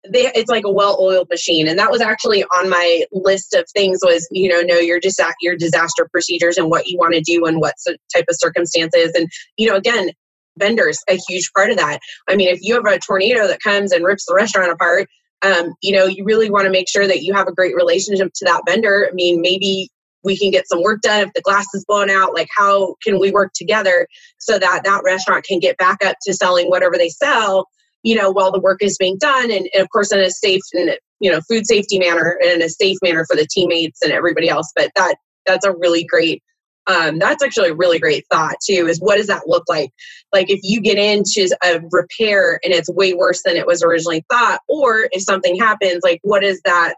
they 0.08 0.30
it's 0.34 0.48
like 0.48 0.64
a 0.64 0.72
well-oiled 0.72 1.28
machine 1.28 1.68
and 1.68 1.78
that 1.78 1.90
was 1.90 2.00
actually 2.00 2.42
on 2.44 2.70
my 2.70 3.04
list 3.12 3.54
of 3.54 3.66
things 3.74 3.98
was 4.02 4.26
you 4.30 4.48
know 4.48 4.60
know 4.62 4.78
your 4.78 4.98
disa- 4.98 5.34
your 5.42 5.56
disaster 5.56 6.08
procedures 6.10 6.56
and 6.56 6.70
what 6.70 6.86
you 6.86 6.96
want 6.96 7.12
to 7.12 7.20
do 7.20 7.44
and 7.44 7.60
what 7.60 7.74
type 8.14 8.24
of 8.28 8.36
circumstances 8.38 9.12
and 9.14 9.28
you 9.56 9.68
know 9.68 9.76
again 9.76 10.10
vendors 10.58 10.98
a 11.08 11.18
huge 11.28 11.50
part 11.54 11.70
of 11.70 11.76
that 11.76 12.00
i 12.28 12.36
mean 12.36 12.48
if 12.48 12.58
you 12.62 12.74
have 12.74 12.84
a 12.86 12.98
tornado 12.98 13.46
that 13.46 13.60
comes 13.60 13.92
and 13.92 14.04
rips 14.04 14.24
the 14.26 14.34
restaurant 14.34 14.72
apart 14.72 15.06
um, 15.42 15.74
you 15.80 15.96
know, 15.96 16.04
you 16.04 16.24
really 16.24 16.50
want 16.50 16.66
to 16.66 16.70
make 16.70 16.88
sure 16.88 17.06
that 17.06 17.22
you 17.22 17.32
have 17.32 17.48
a 17.48 17.54
great 17.54 17.74
relationship 17.74 18.30
to 18.34 18.44
that 18.44 18.62
vendor. 18.66 19.08
I 19.10 19.14
mean, 19.14 19.40
maybe 19.40 19.88
we 20.22 20.36
can 20.36 20.50
get 20.50 20.68
some 20.68 20.82
work 20.82 21.00
done 21.00 21.28
if 21.28 21.32
the 21.34 21.40
glass 21.40 21.66
is 21.74 21.84
blown 21.86 22.10
out. 22.10 22.34
Like, 22.34 22.48
how 22.54 22.96
can 23.02 23.18
we 23.18 23.30
work 23.30 23.52
together 23.54 24.06
so 24.38 24.58
that 24.58 24.82
that 24.84 25.02
restaurant 25.02 25.44
can 25.44 25.58
get 25.58 25.78
back 25.78 26.04
up 26.04 26.16
to 26.22 26.34
selling 26.34 26.68
whatever 26.68 26.98
they 26.98 27.08
sell, 27.08 27.68
you 28.02 28.16
know, 28.16 28.30
while 28.30 28.52
the 28.52 28.60
work 28.60 28.82
is 28.82 28.96
being 28.98 29.18
done, 29.18 29.50
and, 29.50 29.68
and 29.74 29.82
of 29.82 29.88
course 29.90 30.12
in 30.12 30.20
a 30.20 30.30
safe 30.30 30.62
and 30.72 30.96
you 31.20 31.30
know 31.30 31.40
food 31.48 31.66
safety 31.66 31.98
manner 31.98 32.38
and 32.42 32.52
in 32.52 32.62
a 32.62 32.68
safe 32.68 32.98
manner 33.02 33.24
for 33.24 33.36
the 33.36 33.46
teammates 33.50 34.00
and 34.02 34.12
everybody 34.12 34.48
else. 34.48 34.72
But 34.74 34.90
that 34.96 35.16
that's 35.46 35.66
a 35.66 35.72
really 35.72 36.04
great 36.04 36.42
um, 36.86 37.18
that's 37.18 37.42
actually 37.42 37.70
a 37.70 37.74
really 37.74 37.98
great 37.98 38.24
thought 38.30 38.56
too 38.64 38.86
is 38.88 38.98
what 38.98 39.16
does 39.16 39.26
that 39.28 39.46
look 39.46 39.64
like? 39.68 39.90
Like 40.32 40.50
if 40.50 40.60
you 40.62 40.80
get 40.80 40.98
into 40.98 41.54
a 41.62 41.80
repair 41.90 42.58
and 42.64 42.72
it's 42.72 42.90
way 42.90 43.12
worse 43.12 43.42
than 43.44 43.56
it 43.56 43.66
was 43.66 43.82
originally 43.82 44.24
thought 44.30 44.60
or 44.68 45.08
if 45.12 45.22
something 45.22 45.56
happens 45.56 46.00
like 46.02 46.20
what 46.22 46.42
is 46.42 46.60
that 46.64 46.94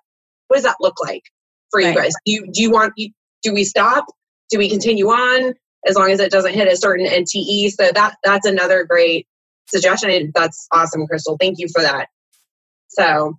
what 0.49 0.57
does 0.57 0.65
that 0.65 0.77
look 0.81 0.95
like 1.03 1.23
for 1.71 1.81
right. 1.81 1.95
you 1.95 2.01
guys? 2.01 2.12
Do 2.25 2.33
you 2.33 2.47
do 2.53 2.62
you 2.62 2.71
want 2.71 2.95
do 2.97 3.53
we 3.53 3.65
stop? 3.65 4.07
Do 4.51 4.59
we 4.59 4.69
continue 4.69 5.09
on? 5.09 5.55
As 5.87 5.97
long 5.97 6.11
as 6.11 6.21
it 6.21 6.31
doesn't 6.31 6.55
hit 6.55 6.69
a 6.69 6.77
certain 6.77 7.07
nte 7.07 7.71
so 7.71 7.91
that 7.93 8.17
that's 8.23 8.47
another 8.47 8.85
great 8.85 9.27
suggestion 9.73 10.31
that's 10.35 10.67
awesome 10.73 11.07
crystal 11.07 11.37
thank 11.41 11.59
you 11.59 11.67
for 11.73 11.83
that 11.83 12.09
so 12.89 13.37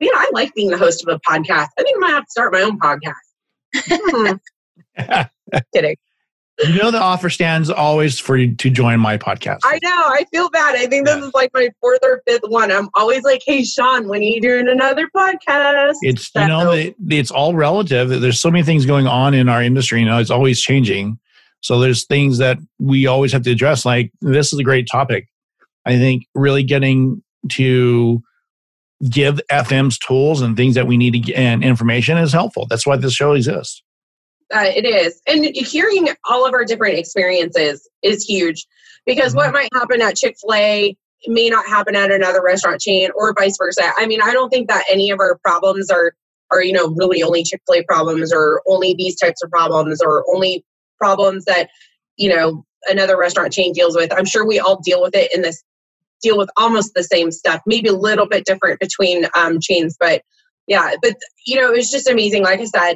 yeah 0.00 0.10
i 0.14 0.30
like 0.32 0.52
being 0.54 0.70
the 0.70 0.78
host 0.78 1.06
of 1.06 1.14
a 1.14 1.20
podcast 1.30 1.68
i 1.78 1.82
think 1.82 1.96
i 1.96 2.00
might 2.00 2.10
have 2.10 2.24
to 2.24 2.30
start 2.30 2.52
my 2.52 2.62
own 2.62 2.78
podcast 2.78 3.12
hmm. 3.74 4.32
Kidding. 5.74 5.96
You 6.64 6.80
know 6.80 6.90
the 6.90 7.00
offer 7.00 7.30
stands 7.30 7.70
always 7.70 8.18
for 8.18 8.36
you 8.36 8.54
to 8.54 8.70
join 8.70 9.00
my 9.00 9.16
podcast. 9.16 9.60
I 9.64 9.78
know. 9.82 9.90
I 9.90 10.24
feel 10.30 10.50
bad. 10.50 10.76
I 10.76 10.86
think 10.86 11.06
this 11.06 11.16
yeah. 11.16 11.24
is 11.24 11.34
like 11.34 11.50
my 11.54 11.70
fourth 11.80 11.98
or 12.04 12.22
fifth 12.26 12.42
one. 12.46 12.70
I'm 12.70 12.88
always 12.94 13.22
like, 13.22 13.42
"Hey, 13.44 13.64
Sean, 13.64 14.06
when 14.06 14.20
are 14.20 14.24
you 14.24 14.40
doing 14.40 14.68
another 14.68 15.08
podcast?" 15.16 15.94
It's 16.02 16.30
you 16.34 16.46
know, 16.46 16.92
it's 17.08 17.30
all 17.30 17.54
relative. 17.54 18.08
There's 18.20 18.38
so 18.38 18.50
many 18.50 18.62
things 18.62 18.86
going 18.86 19.06
on 19.06 19.34
in 19.34 19.48
our 19.48 19.62
industry. 19.62 20.00
You 20.00 20.06
know, 20.06 20.18
it's 20.18 20.30
always 20.30 20.60
changing. 20.60 21.18
So 21.62 21.78
there's 21.78 22.04
things 22.04 22.38
that 22.38 22.58
we 22.78 23.06
always 23.06 23.32
have 23.32 23.42
to 23.42 23.50
address. 23.50 23.84
Like 23.84 24.12
this 24.20 24.52
is 24.52 24.58
a 24.58 24.64
great 24.64 24.88
topic. 24.90 25.28
I 25.86 25.96
think 25.96 26.26
really 26.34 26.62
getting 26.62 27.22
to 27.50 28.22
give 29.08 29.40
FMs 29.50 29.98
tools 29.98 30.42
and 30.42 30.56
things 30.56 30.74
that 30.74 30.86
we 30.86 30.96
need 30.96 31.12
to 31.12 31.18
get 31.18 31.36
and 31.36 31.64
information 31.64 32.18
is 32.18 32.32
helpful. 32.32 32.66
That's 32.68 32.86
why 32.86 32.96
this 32.96 33.14
show 33.14 33.32
exists. 33.32 33.82
Uh, 34.52 34.64
it 34.76 34.84
is. 34.84 35.20
And 35.26 35.44
hearing 35.56 36.08
all 36.28 36.46
of 36.46 36.52
our 36.52 36.64
different 36.64 36.98
experiences 36.98 37.88
is 38.02 38.24
huge 38.24 38.66
because 39.06 39.30
mm-hmm. 39.30 39.38
what 39.38 39.52
might 39.52 39.68
happen 39.72 40.02
at 40.02 40.16
Chick 40.16 40.36
fil 40.40 40.54
A 40.54 40.96
may 41.26 41.48
not 41.48 41.66
happen 41.66 41.96
at 41.96 42.10
another 42.10 42.42
restaurant 42.42 42.80
chain 42.80 43.10
or 43.14 43.32
vice 43.32 43.56
versa. 43.56 43.92
I 43.96 44.06
mean, 44.06 44.20
I 44.20 44.32
don't 44.32 44.50
think 44.50 44.68
that 44.68 44.84
any 44.90 45.10
of 45.10 45.20
our 45.20 45.38
problems 45.42 45.90
are, 45.90 46.14
are 46.50 46.62
you 46.62 46.72
know, 46.72 46.88
really 46.96 47.22
only 47.22 47.44
Chick 47.44 47.62
fil 47.66 47.80
A 47.80 47.84
problems 47.84 48.32
or 48.32 48.62
only 48.66 48.94
these 48.94 49.16
types 49.16 49.42
of 49.42 49.50
problems 49.50 50.02
or 50.02 50.24
only 50.32 50.64
problems 51.02 51.44
that, 51.46 51.68
you 52.16 52.28
know, 52.28 52.64
another 52.86 53.16
restaurant 53.18 53.52
chain 53.52 53.72
deals 53.72 53.96
with. 53.96 54.12
I'm 54.12 54.24
sure 54.24 54.46
we 54.46 54.60
all 54.60 54.80
deal 54.80 55.02
with 55.02 55.14
it 55.14 55.34
in 55.34 55.42
this, 55.42 55.62
deal 56.22 56.38
with 56.38 56.50
almost 56.56 56.92
the 56.94 57.02
same 57.02 57.30
stuff, 57.32 57.60
maybe 57.66 57.88
a 57.88 58.04
little 58.08 58.28
bit 58.28 58.44
different 58.44 58.78
between 58.78 59.26
um, 59.34 59.58
chains, 59.60 59.96
but 59.98 60.22
yeah, 60.68 60.92
but 61.02 61.16
you 61.46 61.56
know, 61.60 61.72
it 61.72 61.76
was 61.76 61.90
just 61.90 62.08
amazing. 62.08 62.44
Like 62.44 62.60
I 62.60 62.64
said, 62.64 62.94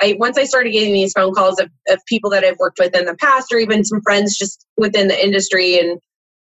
I 0.00 0.16
once 0.18 0.38
I 0.38 0.44
started 0.44 0.72
getting 0.72 0.94
these 0.94 1.12
phone 1.12 1.34
calls 1.34 1.60
of, 1.60 1.68
of 1.88 1.98
people 2.06 2.30
that 2.30 2.44
I've 2.44 2.58
worked 2.58 2.78
with 2.78 2.96
in 2.96 3.04
the 3.04 3.16
past, 3.16 3.52
or 3.52 3.58
even 3.58 3.84
some 3.84 4.00
friends 4.02 4.38
just 4.38 4.66
within 4.76 5.08
the 5.08 5.24
industry, 5.24 5.78
and 5.78 6.00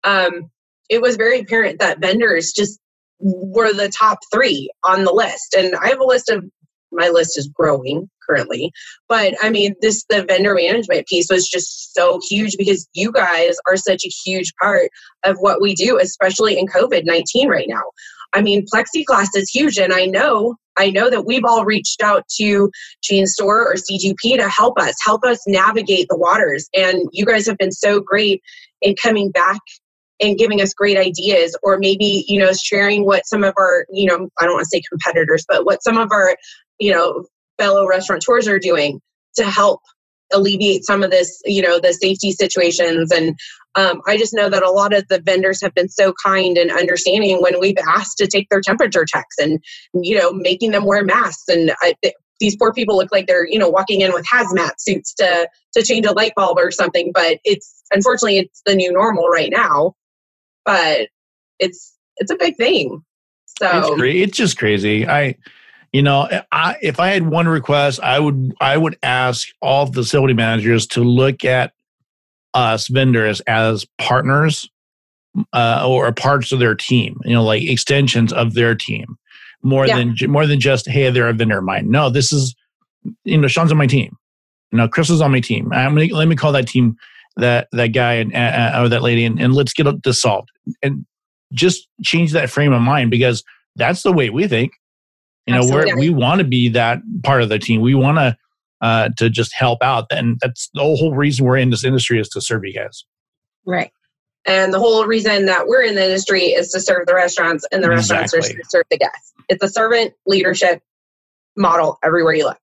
um, 0.04 0.50
it 0.90 1.00
was 1.00 1.16
very 1.16 1.40
apparent 1.40 1.78
that 1.78 2.00
vendors 2.00 2.52
just 2.52 2.80
were 3.20 3.72
the 3.72 3.88
top 3.88 4.18
three 4.32 4.70
on 4.84 5.04
the 5.04 5.12
list. 5.12 5.54
And 5.56 5.74
I 5.76 5.88
have 5.88 6.00
a 6.00 6.04
list 6.04 6.28
of 6.28 6.44
my 6.92 7.08
list 7.08 7.38
is 7.38 7.48
growing 7.48 8.08
currently, 8.28 8.72
but 9.08 9.34
I 9.42 9.50
mean, 9.50 9.74
this 9.80 10.04
the 10.08 10.24
vendor 10.24 10.54
management 10.54 11.06
piece 11.06 11.28
was 11.30 11.48
just 11.48 11.94
so 11.94 12.20
huge 12.28 12.56
because 12.58 12.88
you 12.94 13.12
guys 13.12 13.56
are 13.66 13.76
such 13.76 14.04
a 14.04 14.12
huge 14.24 14.52
part 14.60 14.90
of 15.24 15.36
what 15.38 15.60
we 15.60 15.74
do, 15.74 15.98
especially 15.98 16.58
in 16.58 16.66
COVID 16.66 17.02
nineteen 17.04 17.48
right 17.48 17.68
now. 17.68 17.82
I 18.34 18.42
mean, 18.42 18.66
plexiglass 18.72 19.28
is 19.34 19.50
huge, 19.50 19.78
and 19.78 19.92
I 19.92 20.06
know 20.06 20.56
I 20.76 20.90
know 20.90 21.10
that 21.10 21.26
we've 21.26 21.44
all 21.44 21.64
reached 21.64 22.02
out 22.02 22.24
to 22.38 22.70
Chain 23.02 23.26
Store 23.26 23.66
or 23.66 23.74
CGP 23.74 24.36
to 24.36 24.48
help 24.48 24.78
us, 24.78 24.94
help 25.04 25.24
us 25.24 25.40
navigate 25.46 26.06
the 26.08 26.16
waters. 26.16 26.68
And 26.72 27.08
you 27.12 27.26
guys 27.26 27.46
have 27.46 27.58
been 27.58 27.72
so 27.72 28.00
great 28.00 28.42
in 28.80 28.94
coming 28.94 29.30
back 29.30 29.60
and 30.20 30.38
giving 30.38 30.60
us 30.60 30.72
great 30.74 30.96
ideas 30.96 31.56
or 31.62 31.78
maybe 31.78 32.24
you 32.26 32.38
know 32.38 32.52
sharing 32.52 33.04
what 33.04 33.26
some 33.26 33.44
of 33.44 33.54
our 33.56 33.86
you 33.92 34.06
know 34.06 34.28
i 34.40 34.44
don't 34.44 34.54
want 34.54 34.64
to 34.64 34.68
say 34.68 34.82
competitors 34.88 35.44
but 35.48 35.64
what 35.64 35.82
some 35.82 35.96
of 35.96 36.10
our 36.10 36.36
you 36.78 36.92
know 36.92 37.24
fellow 37.58 37.86
restaurateurs 37.86 38.48
are 38.48 38.58
doing 38.58 39.00
to 39.36 39.44
help 39.44 39.80
alleviate 40.32 40.84
some 40.84 41.02
of 41.02 41.10
this 41.10 41.40
you 41.44 41.62
know 41.62 41.78
the 41.80 41.92
safety 41.92 42.32
situations. 42.32 43.10
And 43.12 43.38
um, 43.74 44.00
i 44.06 44.16
just 44.16 44.34
know 44.34 44.48
that 44.48 44.62
a 44.62 44.70
lot 44.70 44.92
of 44.92 45.06
the 45.08 45.20
vendors 45.20 45.62
have 45.62 45.74
been 45.74 45.88
so 45.88 46.12
kind 46.24 46.56
and 46.58 46.70
understanding 46.70 47.40
when 47.40 47.60
we've 47.60 47.76
asked 47.86 48.18
to 48.18 48.26
take 48.26 48.48
their 48.50 48.60
temperature 48.60 49.04
checks 49.04 49.36
and 49.38 49.62
you 49.94 50.18
know 50.18 50.32
making 50.32 50.72
them 50.72 50.84
wear 50.84 51.04
masks. 51.04 51.48
And 51.48 51.72
I, 51.82 51.94
these 52.40 52.56
poor 52.56 52.72
people 52.72 52.96
look 52.96 53.10
like 53.12 53.26
they're 53.26 53.46
you 53.46 53.58
know 53.58 53.68
walking 53.68 54.00
in 54.00 54.12
with 54.12 54.26
hazmat 54.26 54.72
suits 54.78 55.14
to 55.14 55.48
to 55.74 55.82
change 55.82 56.06
a 56.06 56.12
light 56.12 56.32
bulb 56.36 56.58
or 56.58 56.70
something. 56.70 57.10
But 57.12 57.38
it's 57.44 57.82
unfortunately 57.90 58.38
it's 58.38 58.62
the 58.66 58.74
new 58.74 58.92
normal 58.92 59.28
right 59.28 59.50
now. 59.50 59.94
But 60.64 61.08
it's 61.58 61.94
it's 62.16 62.30
a 62.30 62.36
big 62.36 62.56
thing. 62.56 63.02
So 63.60 63.94
it's, 63.94 64.02
it's 64.02 64.36
just 64.36 64.58
crazy. 64.58 65.06
I 65.06 65.34
you 65.92 66.02
know 66.02 66.28
I, 66.52 66.76
if 66.82 67.00
i 67.00 67.08
had 67.08 67.28
one 67.28 67.48
request 67.48 68.00
i 68.00 68.18
would 68.18 68.54
i 68.60 68.76
would 68.76 68.98
ask 69.02 69.48
all 69.62 69.86
facility 69.86 70.34
managers 70.34 70.86
to 70.88 71.02
look 71.02 71.44
at 71.44 71.72
us 72.54 72.88
vendors 72.88 73.40
as 73.42 73.86
partners 73.98 74.68
uh, 75.52 75.84
or 75.86 76.10
parts 76.12 76.52
of 76.52 76.58
their 76.58 76.74
team 76.74 77.20
you 77.24 77.34
know 77.34 77.44
like 77.44 77.62
extensions 77.62 78.32
of 78.32 78.54
their 78.54 78.74
team 78.74 79.18
more 79.62 79.86
yeah. 79.86 79.96
than 79.96 80.16
more 80.30 80.46
than 80.46 80.60
just 80.60 80.88
hey 80.88 81.10
they're 81.10 81.28
a 81.28 81.32
vendor 81.32 81.58
of 81.58 81.64
mine. 81.64 81.90
No 81.90 82.10
this 82.10 82.32
is 82.32 82.54
you 83.24 83.38
know 83.38 83.48
sean's 83.48 83.72
on 83.72 83.78
my 83.78 83.86
team. 83.86 84.16
You 84.72 84.78
know 84.78 84.88
chris 84.88 85.10
is 85.10 85.20
on 85.20 85.32
my 85.32 85.40
team. 85.40 85.72
I'm 85.72 85.94
gonna 85.94 86.14
let 86.14 86.28
me 86.28 86.36
call 86.36 86.52
that 86.52 86.68
team 86.68 86.96
that 87.36 87.68
that 87.72 87.88
guy 87.88 88.14
and 88.14 88.34
uh, 88.34 88.80
or 88.82 88.88
that 88.88 89.02
lady 89.02 89.24
and, 89.24 89.40
and 89.40 89.54
let's 89.54 89.72
get 89.72 89.86
this 90.02 90.20
solved 90.20 90.50
and 90.82 91.04
just 91.52 91.88
change 92.02 92.32
that 92.32 92.50
frame 92.50 92.72
of 92.72 92.82
mind 92.82 93.10
because 93.10 93.42
that's 93.76 94.02
the 94.02 94.12
way 94.12 94.30
we 94.30 94.46
think 94.46 94.72
you 95.48 95.54
know, 95.54 95.84
we 95.84 95.94
we 95.94 96.10
want 96.10 96.40
to 96.40 96.46
be 96.46 96.68
that 96.70 97.00
part 97.22 97.42
of 97.42 97.48
the 97.48 97.58
team. 97.58 97.80
We 97.80 97.94
want 97.94 98.18
to 98.18 98.36
uh, 98.80 99.08
to 99.16 99.30
just 99.30 99.54
help 99.54 99.82
out, 99.82 100.06
and 100.10 100.38
that's 100.40 100.68
the 100.74 100.80
whole 100.80 101.14
reason 101.14 101.46
we're 101.46 101.56
in 101.56 101.70
this 101.70 101.84
industry 101.84 102.20
is 102.20 102.28
to 102.30 102.40
serve 102.40 102.64
you 102.64 102.74
guys. 102.74 103.04
Right. 103.66 103.90
And 104.46 104.72
the 104.72 104.78
whole 104.78 105.04
reason 105.04 105.46
that 105.46 105.66
we're 105.66 105.82
in 105.82 105.94
the 105.94 106.04
industry 106.04 106.44
is 106.44 106.70
to 106.72 106.80
serve 106.80 107.06
the 107.06 107.14
restaurants, 107.14 107.66
and 107.72 107.82
the 107.82 107.88
restaurants 107.88 108.34
are 108.34 108.40
to 108.40 108.62
serve 108.68 108.84
the 108.90 108.98
guests. 108.98 109.32
It's 109.48 109.62
a 109.62 109.68
servant 109.68 110.14
leadership 110.26 110.80
model 111.56 111.98
everywhere 112.02 112.34
you 112.34 112.44
look. 112.44 112.60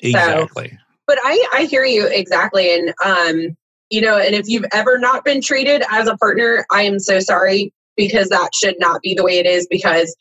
Exactly. 0.00 0.70
So, 0.70 0.76
but 1.06 1.18
I 1.22 1.46
I 1.52 1.64
hear 1.64 1.84
you 1.84 2.06
exactly, 2.06 2.74
and 2.74 2.94
um, 3.04 3.56
you 3.90 4.00
know, 4.00 4.16
and 4.18 4.34
if 4.34 4.48
you've 4.48 4.66
ever 4.72 4.98
not 4.98 5.24
been 5.24 5.40
treated 5.40 5.82
as 5.90 6.08
a 6.08 6.16
partner, 6.16 6.64
I 6.72 6.82
am 6.82 6.98
so 6.98 7.20
sorry 7.20 7.72
because 7.96 8.28
that 8.28 8.54
should 8.54 8.76
not 8.78 9.02
be 9.02 9.14
the 9.14 9.22
way 9.22 9.38
it 9.38 9.46
is 9.46 9.66
because 9.68 10.16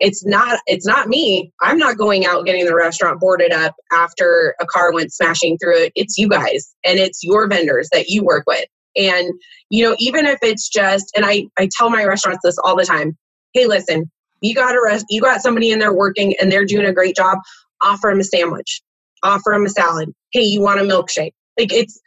it's 0.00 0.24
not 0.26 0.60
it's 0.66 0.86
not 0.86 1.08
me. 1.08 1.52
I'm 1.62 1.78
not 1.78 1.98
going 1.98 2.26
out 2.26 2.46
getting 2.46 2.66
the 2.66 2.74
restaurant 2.74 3.20
boarded 3.20 3.52
up 3.52 3.74
after 3.92 4.54
a 4.60 4.66
car 4.66 4.92
went 4.92 5.12
smashing 5.12 5.58
through 5.58 5.78
it. 5.84 5.92
It's 5.96 6.18
you 6.18 6.28
guys 6.28 6.74
and 6.84 6.98
it's 6.98 7.20
your 7.22 7.48
vendors 7.48 7.88
that 7.92 8.08
you 8.08 8.24
work 8.24 8.44
with. 8.46 8.66
And 8.96 9.28
you 9.70 9.84
know 9.88 9.96
even 9.98 10.26
if 10.26 10.38
it's 10.42 10.68
just 10.68 11.12
and 11.16 11.24
i 11.26 11.44
i 11.58 11.68
tell 11.76 11.90
my 11.90 12.04
restaurants 12.04 12.40
this 12.44 12.56
all 12.64 12.76
the 12.76 12.84
time 12.84 13.16
hey 13.52 13.66
listen 13.66 14.10
you 14.40 14.54
got 14.54 14.74
a 14.74 14.82
rest 14.82 15.06
you 15.10 15.20
got 15.20 15.40
somebody 15.42 15.70
in 15.70 15.78
there 15.78 15.94
working 15.94 16.34
and 16.40 16.50
they're 16.52 16.64
doing 16.66 16.86
a 16.86 16.92
great 16.92 17.16
job. 17.16 17.38
Offer 17.82 18.10
them 18.10 18.20
a 18.20 18.24
sandwich. 18.24 18.82
Offer 19.22 19.52
them 19.52 19.66
a 19.66 19.70
salad. 19.70 20.12
Hey 20.32 20.42
you 20.42 20.60
want 20.62 20.80
a 20.80 20.84
milkshake? 20.84 21.32
Like 21.58 21.72
it's 21.72 22.00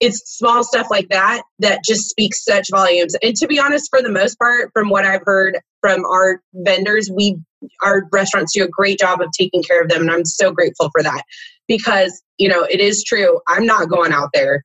it's 0.00 0.38
small 0.38 0.64
stuff 0.64 0.88
like 0.90 1.08
that 1.10 1.42
that 1.58 1.80
just 1.84 2.08
speaks 2.08 2.44
such 2.44 2.68
volumes. 2.70 3.14
And 3.22 3.36
to 3.36 3.46
be 3.46 3.60
honest, 3.60 3.88
for 3.90 4.02
the 4.02 4.10
most 4.10 4.38
part, 4.38 4.70
from 4.72 4.88
what 4.88 5.04
I've 5.04 5.22
heard 5.24 5.58
from 5.80 6.04
our 6.06 6.40
vendors, 6.54 7.10
we 7.14 7.38
our 7.82 8.08
restaurants 8.10 8.54
do 8.54 8.64
a 8.64 8.68
great 8.68 8.98
job 8.98 9.20
of 9.20 9.28
taking 9.38 9.62
care 9.62 9.82
of 9.82 9.90
them 9.90 10.00
and 10.00 10.10
i'm 10.10 10.24
so 10.24 10.50
grateful 10.50 10.88
for 10.92 11.02
that. 11.02 11.22
Because 11.68 12.22
you 12.38 12.48
know 12.48 12.62
it 12.62 12.80
is 12.80 13.04
true 13.04 13.38
i'm 13.48 13.66
not 13.66 13.88
going 13.88 14.12
out 14.12 14.30
there 14.32 14.64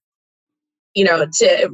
you 0.96 1.04
know 1.04 1.26
to 1.40 1.70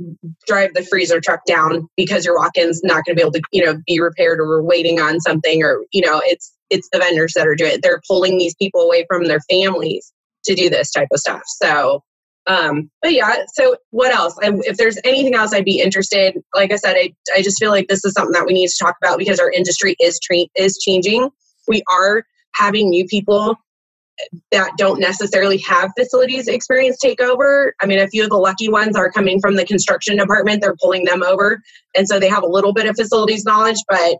drive 0.47 0.73
the 0.73 0.83
freezer 0.83 1.21
truck 1.21 1.41
down 1.45 1.87
because 1.95 2.25
your 2.25 2.35
walk-in's 2.35 2.81
not 2.83 3.05
going 3.05 3.15
to 3.15 3.15
be 3.15 3.21
able 3.21 3.31
to 3.31 3.41
you 3.51 3.63
know 3.63 3.79
be 3.85 4.01
repaired 4.01 4.39
or 4.39 4.47
we're 4.47 4.63
waiting 4.63 4.99
on 4.99 5.19
something 5.19 5.63
or 5.63 5.85
you 5.91 6.01
know 6.01 6.19
it's 6.25 6.53
it's 6.71 6.89
the 6.91 6.99
vendors 6.99 7.33
that 7.35 7.47
are 7.47 7.55
doing 7.55 7.73
it. 7.73 7.81
They're 7.83 8.01
pulling 8.07 8.37
these 8.37 8.55
people 8.55 8.81
away 8.81 9.05
from 9.07 9.25
their 9.25 9.41
families 9.41 10.11
to 10.45 10.55
do 10.55 10.69
this 10.69 10.89
type 10.89 11.09
of 11.13 11.19
stuff. 11.19 11.43
So 11.45 12.01
um 12.47 12.89
but 13.01 13.13
yeah 13.13 13.43
so 13.53 13.75
what 13.91 14.13
else 14.13 14.35
I, 14.41 14.51
if 14.63 14.77
there's 14.77 14.97
anything 15.03 15.35
else 15.35 15.53
i'd 15.53 15.65
be 15.65 15.79
interested 15.79 16.41
like 16.55 16.71
i 16.71 16.75
said 16.75 16.95
I, 16.95 17.13
I 17.35 17.41
just 17.41 17.59
feel 17.59 17.69
like 17.69 17.87
this 17.87 18.03
is 18.03 18.13
something 18.13 18.33
that 18.33 18.45
we 18.45 18.53
need 18.53 18.67
to 18.67 18.83
talk 18.83 18.95
about 19.01 19.19
because 19.19 19.39
our 19.39 19.51
industry 19.51 19.95
is 19.99 20.19
tre- 20.19 20.49
is 20.55 20.77
changing 20.77 21.29
we 21.67 21.83
are 21.91 22.23
having 22.55 22.89
new 22.89 23.05
people 23.05 23.55
that 24.51 24.71
don't 24.77 24.99
necessarily 24.99 25.57
have 25.57 25.91
facilities 25.97 26.47
experience 26.47 26.97
take 26.97 27.21
over. 27.21 27.73
I 27.81 27.85
mean, 27.85 27.99
a 27.99 28.07
few 28.07 28.23
of 28.23 28.29
the 28.29 28.37
lucky 28.37 28.69
ones 28.69 28.95
are 28.95 29.11
coming 29.11 29.39
from 29.39 29.55
the 29.55 29.65
construction 29.65 30.17
department, 30.17 30.61
they're 30.61 30.75
pulling 30.81 31.05
them 31.05 31.23
over. 31.23 31.61
And 31.95 32.07
so 32.07 32.19
they 32.19 32.29
have 32.29 32.43
a 32.43 32.47
little 32.47 32.73
bit 32.73 32.87
of 32.87 32.95
facilities 32.95 33.45
knowledge, 33.45 33.79
but 33.87 34.17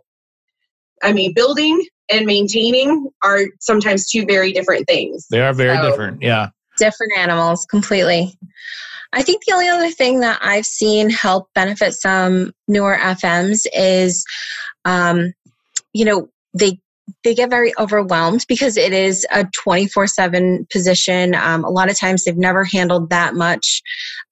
I 1.02 1.12
mean, 1.12 1.32
building 1.34 1.84
and 2.10 2.26
maintaining 2.26 3.08
are 3.24 3.42
sometimes 3.60 4.08
two 4.08 4.24
very 4.24 4.52
different 4.52 4.86
things. 4.86 5.26
They 5.30 5.40
are 5.40 5.52
very 5.52 5.76
so, 5.76 5.90
different. 5.90 6.22
Yeah. 6.22 6.50
Different 6.82 7.12
animals, 7.16 7.64
completely. 7.66 8.36
I 9.12 9.22
think 9.22 9.44
the 9.44 9.52
only 9.52 9.68
other 9.68 9.90
thing 9.90 10.18
that 10.20 10.40
I've 10.42 10.66
seen 10.66 11.10
help 11.10 11.48
benefit 11.54 11.92
some 11.94 12.52
newer 12.66 12.96
FMs 12.96 13.66
is, 13.72 14.24
um, 14.84 15.32
you 15.92 16.04
know, 16.04 16.28
they 16.58 16.80
they 17.22 17.34
get 17.34 17.50
very 17.50 17.72
overwhelmed 17.78 18.44
because 18.48 18.76
it 18.76 18.92
is 18.92 19.24
a 19.32 19.46
24 19.62 20.06
7 20.08 20.66
position. 20.72 21.34
Um, 21.34 21.64
a 21.64 21.70
lot 21.70 21.88
of 21.90 21.96
times 21.96 22.24
they've 22.24 22.36
never 22.36 22.64
handled 22.64 23.10
that 23.10 23.34
much 23.34 23.82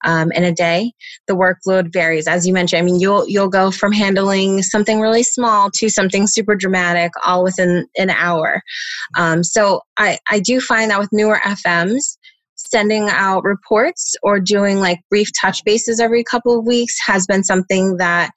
um, 0.03 0.31
in 0.33 0.43
a 0.43 0.51
day. 0.51 0.91
The 1.27 1.35
workload 1.35 1.93
varies. 1.93 2.27
As 2.27 2.45
you 2.45 2.53
mentioned, 2.53 2.81
I 2.81 2.85
mean, 2.85 2.99
you'll, 2.99 3.27
you'll 3.29 3.49
go 3.49 3.71
from 3.71 3.91
handling 3.91 4.61
something 4.61 4.99
really 4.99 5.23
small 5.23 5.69
to 5.75 5.89
something 5.89 6.27
super 6.27 6.55
dramatic 6.55 7.11
all 7.25 7.43
within 7.43 7.87
an 7.97 8.09
hour. 8.09 8.61
Um, 9.17 9.43
so 9.43 9.81
I, 9.97 10.19
I 10.29 10.39
do 10.39 10.59
find 10.59 10.91
that 10.91 10.99
with 10.99 11.13
newer 11.13 11.39
FMs, 11.43 12.17
sending 12.71 13.09
out 13.09 13.43
reports 13.43 14.15
or 14.23 14.39
doing 14.39 14.79
like 14.79 14.99
brief 15.09 15.29
touch 15.39 15.63
bases 15.65 15.99
every 15.99 16.23
couple 16.23 16.57
of 16.57 16.65
weeks 16.65 16.95
has 17.05 17.25
been 17.27 17.43
something 17.43 17.97
that 17.97 18.31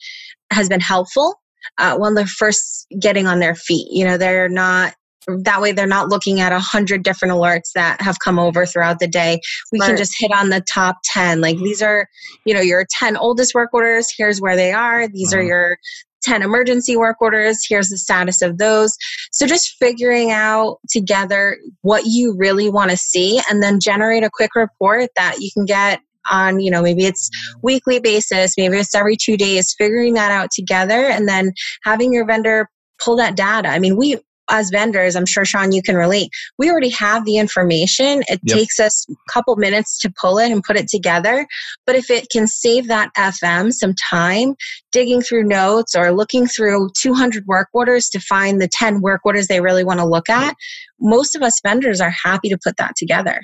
has 0.52 0.68
been 0.68 0.80
helpful 0.80 1.34
uh, 1.78 1.96
when 1.96 2.14
they're 2.14 2.26
first 2.26 2.86
getting 3.00 3.26
on 3.26 3.38
their 3.38 3.54
feet. 3.54 3.88
You 3.90 4.04
know, 4.04 4.18
they're 4.18 4.48
not 4.48 4.94
that 5.26 5.62
way 5.62 5.72
they're 5.72 5.86
not 5.86 6.08
looking 6.08 6.40
at 6.40 6.52
a 6.52 6.58
hundred 6.58 7.02
different 7.02 7.32
alerts 7.32 7.72
that 7.74 7.98
have 8.00 8.18
come 8.18 8.38
over 8.38 8.66
throughout 8.66 8.98
the 8.98 9.06
day. 9.06 9.40
We 9.72 9.78
can 9.78 9.96
just 9.96 10.14
hit 10.18 10.30
on 10.30 10.50
the 10.50 10.60
top 10.60 10.96
10 11.12 11.40
like 11.40 11.56
these 11.56 11.80
are 11.80 12.06
you 12.44 12.52
know 12.52 12.60
your 12.60 12.84
10 12.98 13.16
oldest 13.16 13.54
work 13.54 13.70
orders. 13.72 14.12
Here's 14.16 14.40
where 14.40 14.56
they 14.56 14.72
are. 14.72 15.08
These 15.08 15.32
are 15.32 15.38
mm-hmm. 15.38 15.48
your 15.48 15.78
10 16.24 16.42
emergency 16.42 16.96
work 16.96 17.16
orders 17.20 17.64
here's 17.68 17.88
the 17.90 17.98
status 17.98 18.42
of 18.42 18.58
those 18.58 18.96
so 19.30 19.46
just 19.46 19.76
figuring 19.78 20.30
out 20.30 20.78
together 20.90 21.58
what 21.82 22.04
you 22.06 22.34
really 22.36 22.68
want 22.68 22.90
to 22.90 22.96
see 22.96 23.40
and 23.50 23.62
then 23.62 23.78
generate 23.80 24.24
a 24.24 24.30
quick 24.32 24.54
report 24.54 25.10
that 25.16 25.36
you 25.38 25.50
can 25.54 25.64
get 25.64 26.00
on, 26.30 26.60
you 26.60 26.70
know, 26.70 26.82
maybe 26.82 27.04
it's 27.04 27.30
weekly 27.62 28.00
basis, 28.00 28.54
maybe 28.56 28.78
it's 28.78 28.94
every 28.94 29.16
two 29.16 29.36
days, 29.36 29.74
figuring 29.76 30.14
that 30.14 30.30
out 30.30 30.50
together 30.50 31.04
and 31.04 31.28
then 31.28 31.52
having 31.82 32.12
your 32.12 32.26
vendor 32.26 32.68
pull 33.02 33.16
that 33.16 33.36
data. 33.36 33.68
I 33.68 33.78
mean, 33.78 33.96
we 33.96 34.16
as 34.50 34.70
vendors, 34.70 35.16
I'm 35.16 35.26
sure 35.26 35.44
Sean, 35.44 35.72
you 35.72 35.82
can 35.82 35.96
relate. 35.96 36.30
We 36.58 36.70
already 36.70 36.90
have 36.90 37.24
the 37.24 37.38
information. 37.38 38.22
It 38.28 38.40
yep. 38.42 38.56
takes 38.56 38.78
us 38.78 39.06
a 39.08 39.32
couple 39.32 39.56
minutes 39.56 39.98
to 40.00 40.12
pull 40.20 40.38
it 40.38 40.50
and 40.50 40.62
put 40.62 40.76
it 40.76 40.88
together. 40.88 41.46
But 41.86 41.96
if 41.96 42.10
it 42.10 42.28
can 42.30 42.46
save 42.46 42.88
that 42.88 43.10
FM 43.16 43.72
some 43.72 43.94
time 44.10 44.54
digging 44.92 45.22
through 45.22 45.44
notes 45.44 45.94
or 45.94 46.12
looking 46.12 46.46
through 46.46 46.90
200 47.00 47.46
work 47.46 47.68
orders 47.72 48.08
to 48.10 48.20
find 48.20 48.60
the 48.60 48.68
10 48.68 49.00
work 49.00 49.22
orders 49.24 49.46
they 49.46 49.60
really 49.60 49.84
want 49.84 50.00
to 50.00 50.06
look 50.06 50.28
at, 50.28 50.54
most 51.00 51.34
of 51.34 51.42
us 51.42 51.60
vendors 51.64 52.00
are 52.00 52.10
happy 52.10 52.48
to 52.48 52.58
put 52.62 52.76
that 52.76 52.94
together. 52.96 53.40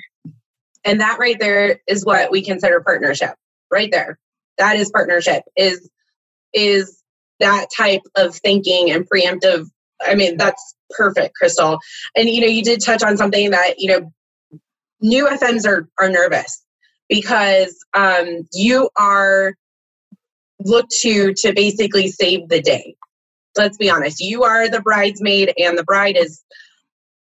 And 0.83 0.99
that 0.99 1.19
right 1.19 1.39
there 1.39 1.79
is 1.87 2.05
what 2.05 2.31
we 2.31 2.41
consider 2.41 2.81
partnership. 2.81 3.35
Right 3.69 3.91
there. 3.91 4.17
That 4.57 4.75
is 4.75 4.91
partnership. 4.91 5.43
Is 5.55 5.89
is 6.53 7.01
that 7.39 7.67
type 7.75 8.01
of 8.15 8.35
thinking 8.35 8.91
and 8.91 9.07
preemptive 9.09 9.67
I 10.05 10.15
mean, 10.15 10.37
that's 10.37 10.75
perfect, 10.91 11.35
Crystal. 11.35 11.79
And 12.15 12.29
you 12.29 12.41
know, 12.41 12.47
you 12.47 12.63
did 12.63 12.81
touch 12.81 13.03
on 13.03 13.17
something 13.17 13.51
that, 13.51 13.79
you 13.79 13.91
know, 13.91 14.11
new 15.01 15.27
FMs 15.27 15.65
are 15.65 15.87
are 15.99 16.09
nervous 16.09 16.63
because 17.09 17.77
um 17.93 18.47
you 18.53 18.89
are 18.97 19.55
looked 20.63 20.91
to 21.01 21.33
to 21.33 21.53
basically 21.53 22.07
save 22.07 22.49
the 22.49 22.61
day. 22.61 22.95
Let's 23.57 23.77
be 23.77 23.89
honest. 23.89 24.21
You 24.21 24.43
are 24.43 24.69
the 24.69 24.81
bridesmaid 24.81 25.53
and 25.57 25.77
the 25.77 25.83
bride 25.83 26.15
is 26.17 26.43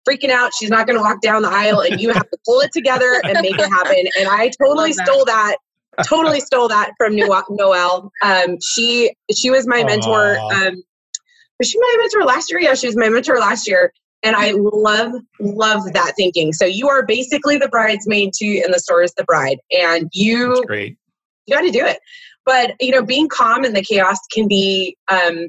freaking 0.08 0.30
out. 0.30 0.52
She's 0.54 0.70
not 0.70 0.86
going 0.86 0.98
to 0.98 1.02
walk 1.02 1.20
down 1.20 1.42
the 1.42 1.50
aisle, 1.50 1.80
and 1.80 2.00
you 2.00 2.12
have 2.12 2.28
to 2.28 2.38
pull 2.46 2.60
it 2.60 2.70
together 2.72 3.20
and 3.24 3.38
make 3.40 3.58
it 3.58 3.68
happen. 3.68 4.04
And 4.18 4.28
I 4.28 4.50
totally 4.62 4.92
stole 4.92 5.24
that. 5.24 5.56
Totally 6.04 6.40
stole 6.40 6.68
that 6.68 6.92
from 6.96 7.16
Noelle. 7.16 8.12
Um, 8.22 8.58
she 8.60 9.12
she 9.34 9.50
was 9.50 9.66
my 9.66 9.82
mentor. 9.82 10.38
Um, 10.38 10.82
was 11.58 11.68
she 11.68 11.78
my 11.78 11.96
mentor 11.98 12.26
last 12.26 12.50
year? 12.50 12.60
Yeah, 12.60 12.74
she 12.74 12.86
was 12.86 12.96
my 12.96 13.08
mentor 13.08 13.38
last 13.38 13.68
year. 13.68 13.92
And 14.22 14.34
I 14.34 14.52
love, 14.56 15.12
love 15.38 15.92
that 15.92 16.14
thinking. 16.16 16.52
So 16.52 16.64
you 16.64 16.88
are 16.88 17.06
basically 17.06 17.56
the 17.56 17.68
bridesmaid 17.68 18.32
too, 18.36 18.62
and 18.64 18.74
the 18.74 18.80
store 18.80 19.02
is 19.02 19.14
the 19.14 19.24
bride. 19.24 19.58
And 19.70 20.08
you 20.12 20.54
That's 20.54 20.66
great. 20.66 20.98
You 21.46 21.56
got 21.56 21.62
to 21.62 21.70
do 21.70 21.84
it. 21.84 22.00
But 22.44 22.74
you 22.80 22.90
know, 22.90 23.04
being 23.04 23.28
calm 23.28 23.64
in 23.64 23.74
the 23.74 23.82
chaos 23.82 24.18
can 24.32 24.48
be 24.48 24.96
um, 25.08 25.48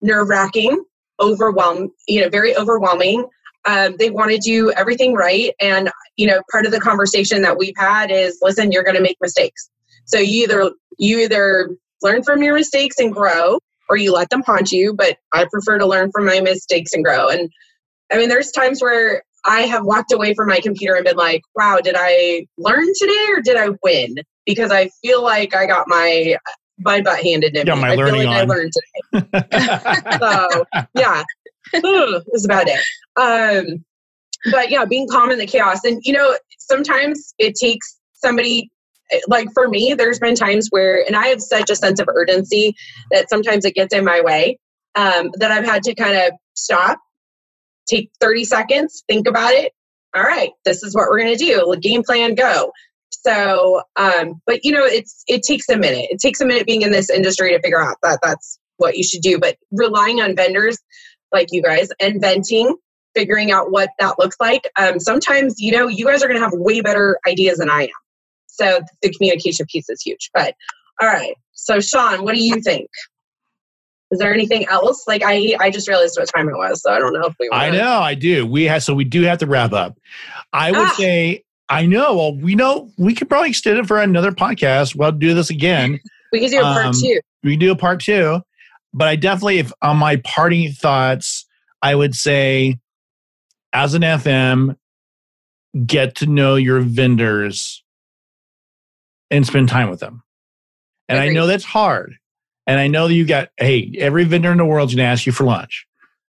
nerve 0.00 0.28
wracking, 0.28 0.82
overwhelm, 1.20 1.90
you 2.08 2.22
know, 2.22 2.30
very 2.30 2.56
overwhelming 2.56 3.28
um, 3.64 3.96
they 3.98 4.10
want 4.10 4.30
to 4.30 4.38
do 4.38 4.72
everything 4.72 5.14
right 5.14 5.52
and 5.60 5.90
you 6.16 6.26
know 6.26 6.42
part 6.50 6.66
of 6.66 6.72
the 6.72 6.80
conversation 6.80 7.42
that 7.42 7.56
we've 7.58 7.76
had 7.76 8.10
is 8.10 8.38
listen 8.42 8.72
you're 8.72 8.82
going 8.82 8.96
to 8.96 9.02
make 9.02 9.16
mistakes 9.20 9.70
so 10.04 10.18
you 10.18 10.44
either 10.44 10.72
you 10.98 11.20
either 11.20 11.70
learn 12.02 12.22
from 12.22 12.42
your 12.42 12.54
mistakes 12.54 12.96
and 12.98 13.12
grow 13.12 13.58
or 13.88 13.96
you 13.96 14.12
let 14.12 14.30
them 14.30 14.42
haunt 14.46 14.70
you 14.70 14.94
but 14.94 15.16
i 15.32 15.44
prefer 15.50 15.78
to 15.78 15.86
learn 15.86 16.10
from 16.12 16.24
my 16.24 16.40
mistakes 16.40 16.92
and 16.92 17.04
grow 17.04 17.28
and 17.28 17.50
i 18.12 18.16
mean 18.16 18.28
there's 18.28 18.50
times 18.50 18.80
where 18.82 19.22
i 19.44 19.62
have 19.62 19.84
walked 19.84 20.12
away 20.12 20.34
from 20.34 20.48
my 20.48 20.60
computer 20.60 20.94
and 20.94 21.04
been 21.04 21.16
like 21.16 21.42
wow 21.56 21.78
did 21.82 21.94
i 21.98 22.44
learn 22.58 22.86
today 22.98 23.26
or 23.30 23.40
did 23.40 23.56
i 23.56 23.68
win 23.82 24.14
because 24.46 24.70
i 24.70 24.88
feel 25.02 25.22
like 25.22 25.54
i 25.54 25.66
got 25.66 25.86
my 25.88 26.36
my 26.84 27.00
butt 27.00 27.22
handed 27.22 27.54
to 27.54 27.64
yeah, 27.66 27.74
me. 27.74 27.80
My 27.80 27.92
I 27.92 27.94
learning 27.94 28.22
feel 28.22 28.30
like 28.30 28.42
on. 28.42 28.50
I 28.50 28.54
learned 28.54 28.72
today. 28.72 30.18
so 30.20 30.64
yeah, 30.94 31.22
it 31.72 32.24
was 32.32 32.44
a 32.44 32.48
bad 32.48 32.66
day. 32.66 32.78
Um, 33.16 33.84
but 34.50 34.70
yeah, 34.70 34.84
being 34.84 35.08
calm 35.08 35.30
in 35.30 35.38
the 35.38 35.46
chaos. 35.46 35.84
And, 35.84 36.00
you 36.04 36.12
know, 36.12 36.36
sometimes 36.58 37.34
it 37.38 37.54
takes 37.54 37.98
somebody 38.14 38.70
like 39.28 39.48
for 39.54 39.68
me, 39.68 39.94
there's 39.96 40.18
been 40.18 40.34
times 40.34 40.68
where, 40.70 41.04
and 41.06 41.16
I 41.16 41.28
have 41.28 41.40
such 41.40 41.70
a 41.70 41.76
sense 41.76 42.00
of 42.00 42.08
urgency 42.08 42.74
that 43.10 43.28
sometimes 43.28 43.64
it 43.64 43.74
gets 43.74 43.94
in 43.94 44.04
my 44.04 44.20
way 44.20 44.58
um, 44.94 45.30
that 45.38 45.50
I've 45.50 45.64
had 45.64 45.82
to 45.84 45.94
kind 45.94 46.16
of 46.16 46.32
stop, 46.54 46.98
take 47.88 48.10
30 48.20 48.44
seconds, 48.44 49.04
think 49.08 49.26
about 49.28 49.52
it. 49.52 49.72
All 50.14 50.22
right, 50.22 50.50
this 50.64 50.82
is 50.82 50.94
what 50.94 51.08
we're 51.08 51.18
going 51.18 51.36
to 51.36 51.44
do. 51.44 51.74
Game 51.80 52.02
plan, 52.02 52.34
go. 52.34 52.70
So, 53.10 53.82
um, 53.96 54.40
but 54.46 54.60
you 54.64 54.72
know, 54.72 54.84
it's 54.84 55.22
it 55.26 55.42
takes 55.42 55.68
a 55.68 55.76
minute. 55.76 56.08
It 56.10 56.18
takes 56.18 56.40
a 56.40 56.46
minute 56.46 56.66
being 56.66 56.82
in 56.82 56.92
this 56.92 57.08
industry 57.08 57.50
to 57.50 57.60
figure 57.60 57.82
out 57.82 57.96
that 58.02 58.18
that's 58.22 58.58
what 58.76 58.96
you 58.96 59.04
should 59.04 59.22
do. 59.22 59.38
But 59.38 59.56
relying 59.70 60.20
on 60.20 60.36
vendors 60.36 60.78
like 61.32 61.48
you 61.50 61.62
guys 61.62 61.88
and 62.00 62.20
venting 62.20 62.76
figuring 63.14 63.50
out 63.50 63.70
what 63.70 63.90
that 63.98 64.18
looks 64.18 64.36
like 64.40 64.68
um, 64.78 64.98
sometimes 65.00 65.56
you 65.58 65.72
know 65.72 65.88
you 65.88 66.06
guys 66.06 66.22
are 66.22 66.28
going 66.28 66.38
to 66.38 66.44
have 66.44 66.54
way 66.54 66.80
better 66.80 67.18
ideas 67.26 67.58
than 67.58 67.68
i 67.68 67.82
am 67.82 68.01
so 68.52 68.80
the 69.02 69.10
communication 69.10 69.66
piece 69.66 69.88
is 69.88 70.00
huge 70.02 70.30
but 70.34 70.54
all 71.00 71.08
right. 71.08 71.34
So 71.52 71.80
sean 71.80 72.24
what 72.24 72.34
do 72.34 72.42
you 72.42 72.60
think? 72.60 72.88
Is 74.10 74.18
there 74.18 74.32
anything 74.32 74.66
else? 74.68 75.04
Like 75.06 75.22
i 75.24 75.56
i 75.60 75.70
just 75.70 75.88
realized 75.88 76.16
what 76.18 76.28
time 76.34 76.48
it 76.48 76.56
was 76.56 76.82
so 76.82 76.92
i 76.92 76.98
don't 76.98 77.12
know 77.12 77.26
if 77.26 77.34
we 77.38 77.48
i 77.52 77.70
know 77.70 77.98
i 77.98 78.14
do. 78.14 78.46
We 78.46 78.64
have 78.64 78.82
so 78.82 78.94
we 78.94 79.04
do 79.04 79.22
have 79.22 79.38
to 79.38 79.46
wrap 79.46 79.72
up. 79.72 79.98
I 80.52 80.70
would 80.70 80.80
ah. 80.80 80.94
say 80.96 81.44
i 81.68 81.86
know 81.86 82.16
well 82.16 82.36
we 82.36 82.54
know 82.54 82.90
we 82.98 83.14
could 83.14 83.28
probably 83.28 83.50
extend 83.50 83.78
it 83.78 83.86
for 83.86 84.00
another 84.00 84.32
podcast. 84.32 84.94
We'll 84.94 85.12
do 85.12 85.34
this 85.34 85.50
again. 85.50 86.00
We 86.32 86.40
can 86.40 86.50
do 86.50 86.60
a 86.60 86.62
part 86.62 86.86
um, 86.86 86.92
two. 86.94 87.20
we 87.42 87.52
can 87.52 87.60
do 87.60 87.72
a 87.72 87.76
part 87.76 88.00
two 88.00 88.42
but 88.94 89.08
I 89.08 89.16
definitely, 89.16 89.58
if 89.58 89.72
on 89.80 89.96
my 89.96 90.16
parting 90.16 90.70
thoughts, 90.72 91.46
I 91.80 91.94
would 91.94 92.14
say, 92.14 92.78
as 93.72 93.94
an 93.94 94.02
FM, 94.02 94.76
get 95.86 96.16
to 96.16 96.26
know 96.26 96.56
your 96.56 96.80
vendors 96.80 97.81
and 99.32 99.44
spend 99.46 99.68
time 99.68 99.90
with 99.90 99.98
them. 99.98 100.22
And 101.08 101.18
Agreed. 101.18 101.30
I 101.30 101.32
know 101.34 101.46
that's 101.48 101.64
hard. 101.64 102.14
And 102.66 102.78
I 102.78 102.86
know 102.86 103.08
that 103.08 103.14
you 103.14 103.26
got, 103.26 103.48
hey, 103.56 103.92
every 103.98 104.24
vendor 104.24 104.52
in 104.52 104.58
the 104.58 104.64
world's 104.64 104.94
going 104.94 105.04
to 105.04 105.10
ask 105.10 105.26
you 105.26 105.32
for 105.32 105.44
lunch. 105.44 105.86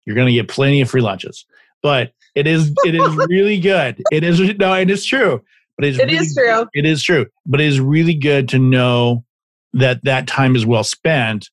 You're 0.06 0.16
going 0.16 0.28
to 0.28 0.34
get 0.34 0.48
plenty 0.48 0.82
of 0.82 0.90
free 0.90 1.02
lunches. 1.02 1.46
But 1.84 2.14
it 2.34 2.48
is 2.48 2.74
it 2.84 2.96
is 2.96 3.16
really 3.30 3.60
good. 3.60 4.02
It 4.12 4.24
is 4.24 4.40
no, 4.58 4.74
it 4.74 4.90
is 4.90 5.06
true. 5.06 5.44
But 5.78 5.88
it's 5.88 6.00
It 6.00 6.06
really, 6.06 6.18
is 6.18 6.34
true. 6.34 6.66
It 6.74 6.86
is 6.86 7.04
true. 7.04 7.28
But 7.46 7.62
it 7.62 7.68
is 7.68 7.80
really 7.80 8.16
good 8.16 8.50
to 8.50 8.60
know 8.60 9.24
that 9.74 10.04
that 10.06 10.26
time 10.26 10.56
is 10.56 10.66
well 10.66 10.86
spent, 10.86 11.50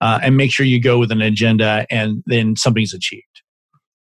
uh, 0.00 0.18
and 0.22 0.36
make 0.36 0.50
sure 0.50 0.64
you 0.64 0.80
go 0.80 0.98
with 0.98 1.12
an 1.12 1.20
agenda, 1.20 1.86
and 1.90 2.22
then 2.26 2.56
something's 2.56 2.94
achieved. 2.94 3.42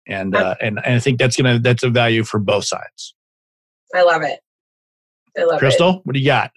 And 0.07 0.37
uh, 0.37 0.55
and, 0.61 0.79
and 0.85 0.95
I 0.95 0.99
think 0.99 1.19
that's 1.19 1.37
gonna 1.37 1.59
that's 1.59 1.83
a 1.83 1.89
value 1.89 2.25
for 2.25 2.39
both 2.39 2.67
sides. 2.67 3.15
I 3.95 4.03
love 4.03 4.23
it. 4.23 4.39
I 5.37 5.45
love 5.45 5.57
it. 5.57 5.59
Crystal, 5.61 6.03
what 6.05 6.13
do 6.13 6.21
you 6.21 6.27
got? 6.27 6.53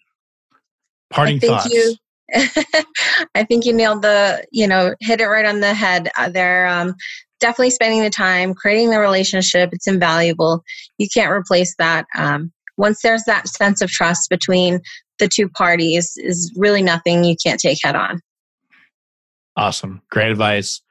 Parting 1.10 1.38
I 1.38 1.40
think 1.40 1.52
thoughts. 1.54 1.74
you 1.74 1.96
I 3.36 3.44
think 3.44 3.66
you 3.66 3.74
nailed 3.74 4.02
the, 4.02 4.46
you 4.52 4.68
know, 4.68 4.96
hit 5.00 5.22
it 5.22 5.28
right 5.28 5.46
on 5.46 5.62
the 5.62 5.74
head. 5.74 6.10
Uh, 6.18 6.30
they're 6.30 6.68
um, 6.68 6.96
definitely 7.40 7.70
spending 7.70 8.02
the 8.02 8.10
time, 8.10 8.54
creating 8.54 8.90
the 8.90 9.00
relationship. 9.00 9.70
It's 9.72 9.88
invaluable. 9.88 10.64
You 10.98 11.08
can't 11.14 11.32
replace 11.32 11.76
that. 11.78 12.06
Um, 12.16 12.52
once 12.78 13.02
there's 13.02 13.24
that 13.24 13.48
sense 13.48 13.82
of 13.82 13.90
trust 13.90 14.30
between 14.30 14.82
the 15.20 15.28
two 15.28 15.50
parties, 15.50 16.14
is 16.18 16.54
really 16.58 16.82
nothing 16.82 17.24
you 17.24 17.36
can't 17.44 17.60
take 17.60 17.80
head 17.84 17.96
on. 17.96 18.22
Awesome. 19.56 20.02
Great 20.12 20.30
advice. 20.30 20.82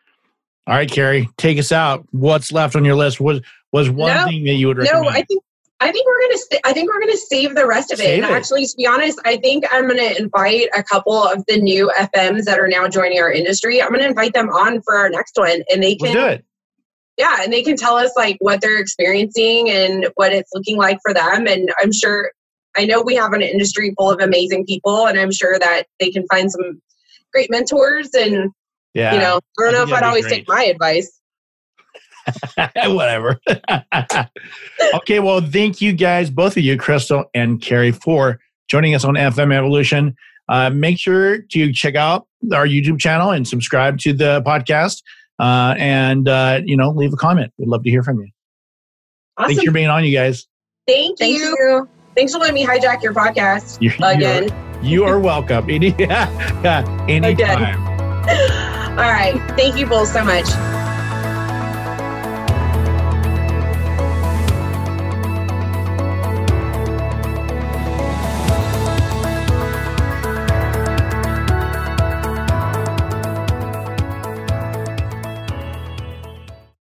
All 0.66 0.74
right, 0.74 0.90
Carrie, 0.90 1.28
take 1.36 1.58
us 1.58 1.70
out. 1.70 2.04
What's 2.10 2.50
left 2.50 2.74
on 2.74 2.84
your 2.84 2.96
list? 2.96 3.20
Was 3.20 3.40
was 3.72 3.88
one 3.88 4.14
No, 4.14 4.24
thing 4.24 4.44
that 4.44 4.54
you 4.54 4.66
would 4.68 4.78
recommend? 4.78 5.04
No, 5.04 5.10
I 5.10 5.22
think 5.22 5.42
I 5.80 5.92
think 5.92 6.06
we're 6.06 6.20
gonna 6.22 6.38
st- 6.38 6.60
I 6.64 6.72
think 6.72 6.88
we're 6.92 7.00
gonna 7.00 7.16
save 7.18 7.54
the 7.54 7.66
rest 7.66 7.92
of 7.92 8.00
it. 8.00 8.04
Save 8.04 8.22
And 8.24 8.32
it. 8.32 8.34
actually, 8.34 8.64
to 8.66 8.74
be 8.76 8.86
honest, 8.86 9.18
I 9.26 9.36
think 9.36 9.64
I'm 9.70 9.86
gonna 9.86 10.14
invite 10.18 10.68
a 10.76 10.82
couple 10.82 11.22
of 11.22 11.44
the 11.46 11.58
new 11.60 11.90
FMs 11.96 12.44
that 12.44 12.58
are 12.58 12.68
now 12.68 12.88
joining 12.88 13.18
our 13.20 13.30
industry. 13.30 13.82
I'm 13.82 13.90
gonna 13.90 14.04
invite 14.08 14.32
them 14.32 14.48
on 14.48 14.80
for 14.82 14.96
our 14.96 15.10
next 15.10 15.36
one, 15.36 15.62
and 15.70 15.82
they 15.82 15.94
can 15.96 16.12
do 16.14 16.26
it. 16.26 16.44
yeah, 17.18 17.38
and 17.42 17.52
they 17.52 17.62
can 17.62 17.76
tell 17.76 17.96
us 17.96 18.10
like 18.16 18.36
what 18.40 18.60
they're 18.62 18.78
experiencing 18.78 19.68
and 19.70 20.08
what 20.14 20.32
it's 20.32 20.50
looking 20.54 20.76
like 20.78 20.98
for 21.02 21.12
them. 21.12 21.46
And 21.46 21.70
I'm 21.82 21.92
sure 21.92 22.30
I 22.76 22.84
know 22.86 23.02
we 23.02 23.14
have 23.16 23.32
an 23.34 23.42
industry 23.42 23.92
full 23.98 24.10
of 24.10 24.20
amazing 24.20 24.64
people, 24.66 25.06
and 25.06 25.18
I'm 25.18 25.32
sure 25.32 25.58
that 25.58 25.84
they 26.00 26.10
can 26.10 26.26
find 26.28 26.50
some 26.50 26.80
great 27.32 27.50
mentors. 27.50 28.08
And 28.14 28.50
Yeah. 28.94 29.12
you 29.14 29.20
know, 29.20 29.40
I 29.58 29.62
don't 29.62 29.72
know 29.74 29.82
if 29.82 29.92
I'd 29.92 30.02
always 30.04 30.24
great. 30.26 30.36
take 30.38 30.48
my 30.48 30.64
advice. 30.64 31.20
Whatever. 32.86 33.40
okay, 34.94 35.20
well, 35.20 35.40
thank 35.40 35.80
you 35.80 35.92
guys, 35.92 36.30
both 36.30 36.56
of 36.56 36.62
you, 36.62 36.76
Crystal 36.76 37.24
and 37.34 37.60
Carrie, 37.60 37.92
for 37.92 38.40
joining 38.68 38.94
us 38.94 39.04
on 39.04 39.14
FM 39.14 39.52
Evolution. 39.54 40.16
Uh, 40.48 40.70
make 40.70 40.98
sure 40.98 41.42
to 41.42 41.72
check 41.72 41.94
out 41.94 42.26
our 42.52 42.66
YouTube 42.66 42.98
channel 42.98 43.30
and 43.30 43.46
subscribe 43.46 43.98
to 43.98 44.12
the 44.12 44.42
podcast. 44.42 45.02
Uh, 45.38 45.74
and 45.78 46.28
uh, 46.28 46.60
you 46.64 46.76
know, 46.76 46.90
leave 46.90 47.12
a 47.12 47.16
comment. 47.16 47.52
We'd 47.58 47.68
love 47.68 47.82
to 47.82 47.90
hear 47.90 48.02
from 48.02 48.20
you. 48.20 48.28
Awesome. 49.36 49.50
Thanks 49.50 49.64
for 49.64 49.72
being 49.72 49.88
on, 49.88 50.04
you 50.04 50.16
guys. 50.16 50.46
Thank, 50.86 51.18
Thank 51.18 51.38
you. 51.38 51.44
you. 51.44 51.88
Thanks 52.16 52.32
for 52.32 52.38
letting 52.38 52.54
me 52.54 52.64
hijack 52.64 53.02
your 53.02 53.12
podcast 53.12 53.78
You're, 53.80 53.92
again. 54.10 54.48
You're, 54.82 54.82
you 54.82 55.04
are 55.04 55.20
welcome. 55.20 55.68
Any, 55.70 55.94
yeah, 55.98 57.06
anytime. 57.08 57.86
All 58.98 59.10
right. 59.10 59.34
Thank 59.56 59.76
you 59.76 59.86
both 59.86 60.08
so 60.08 60.24
much. 60.24 60.46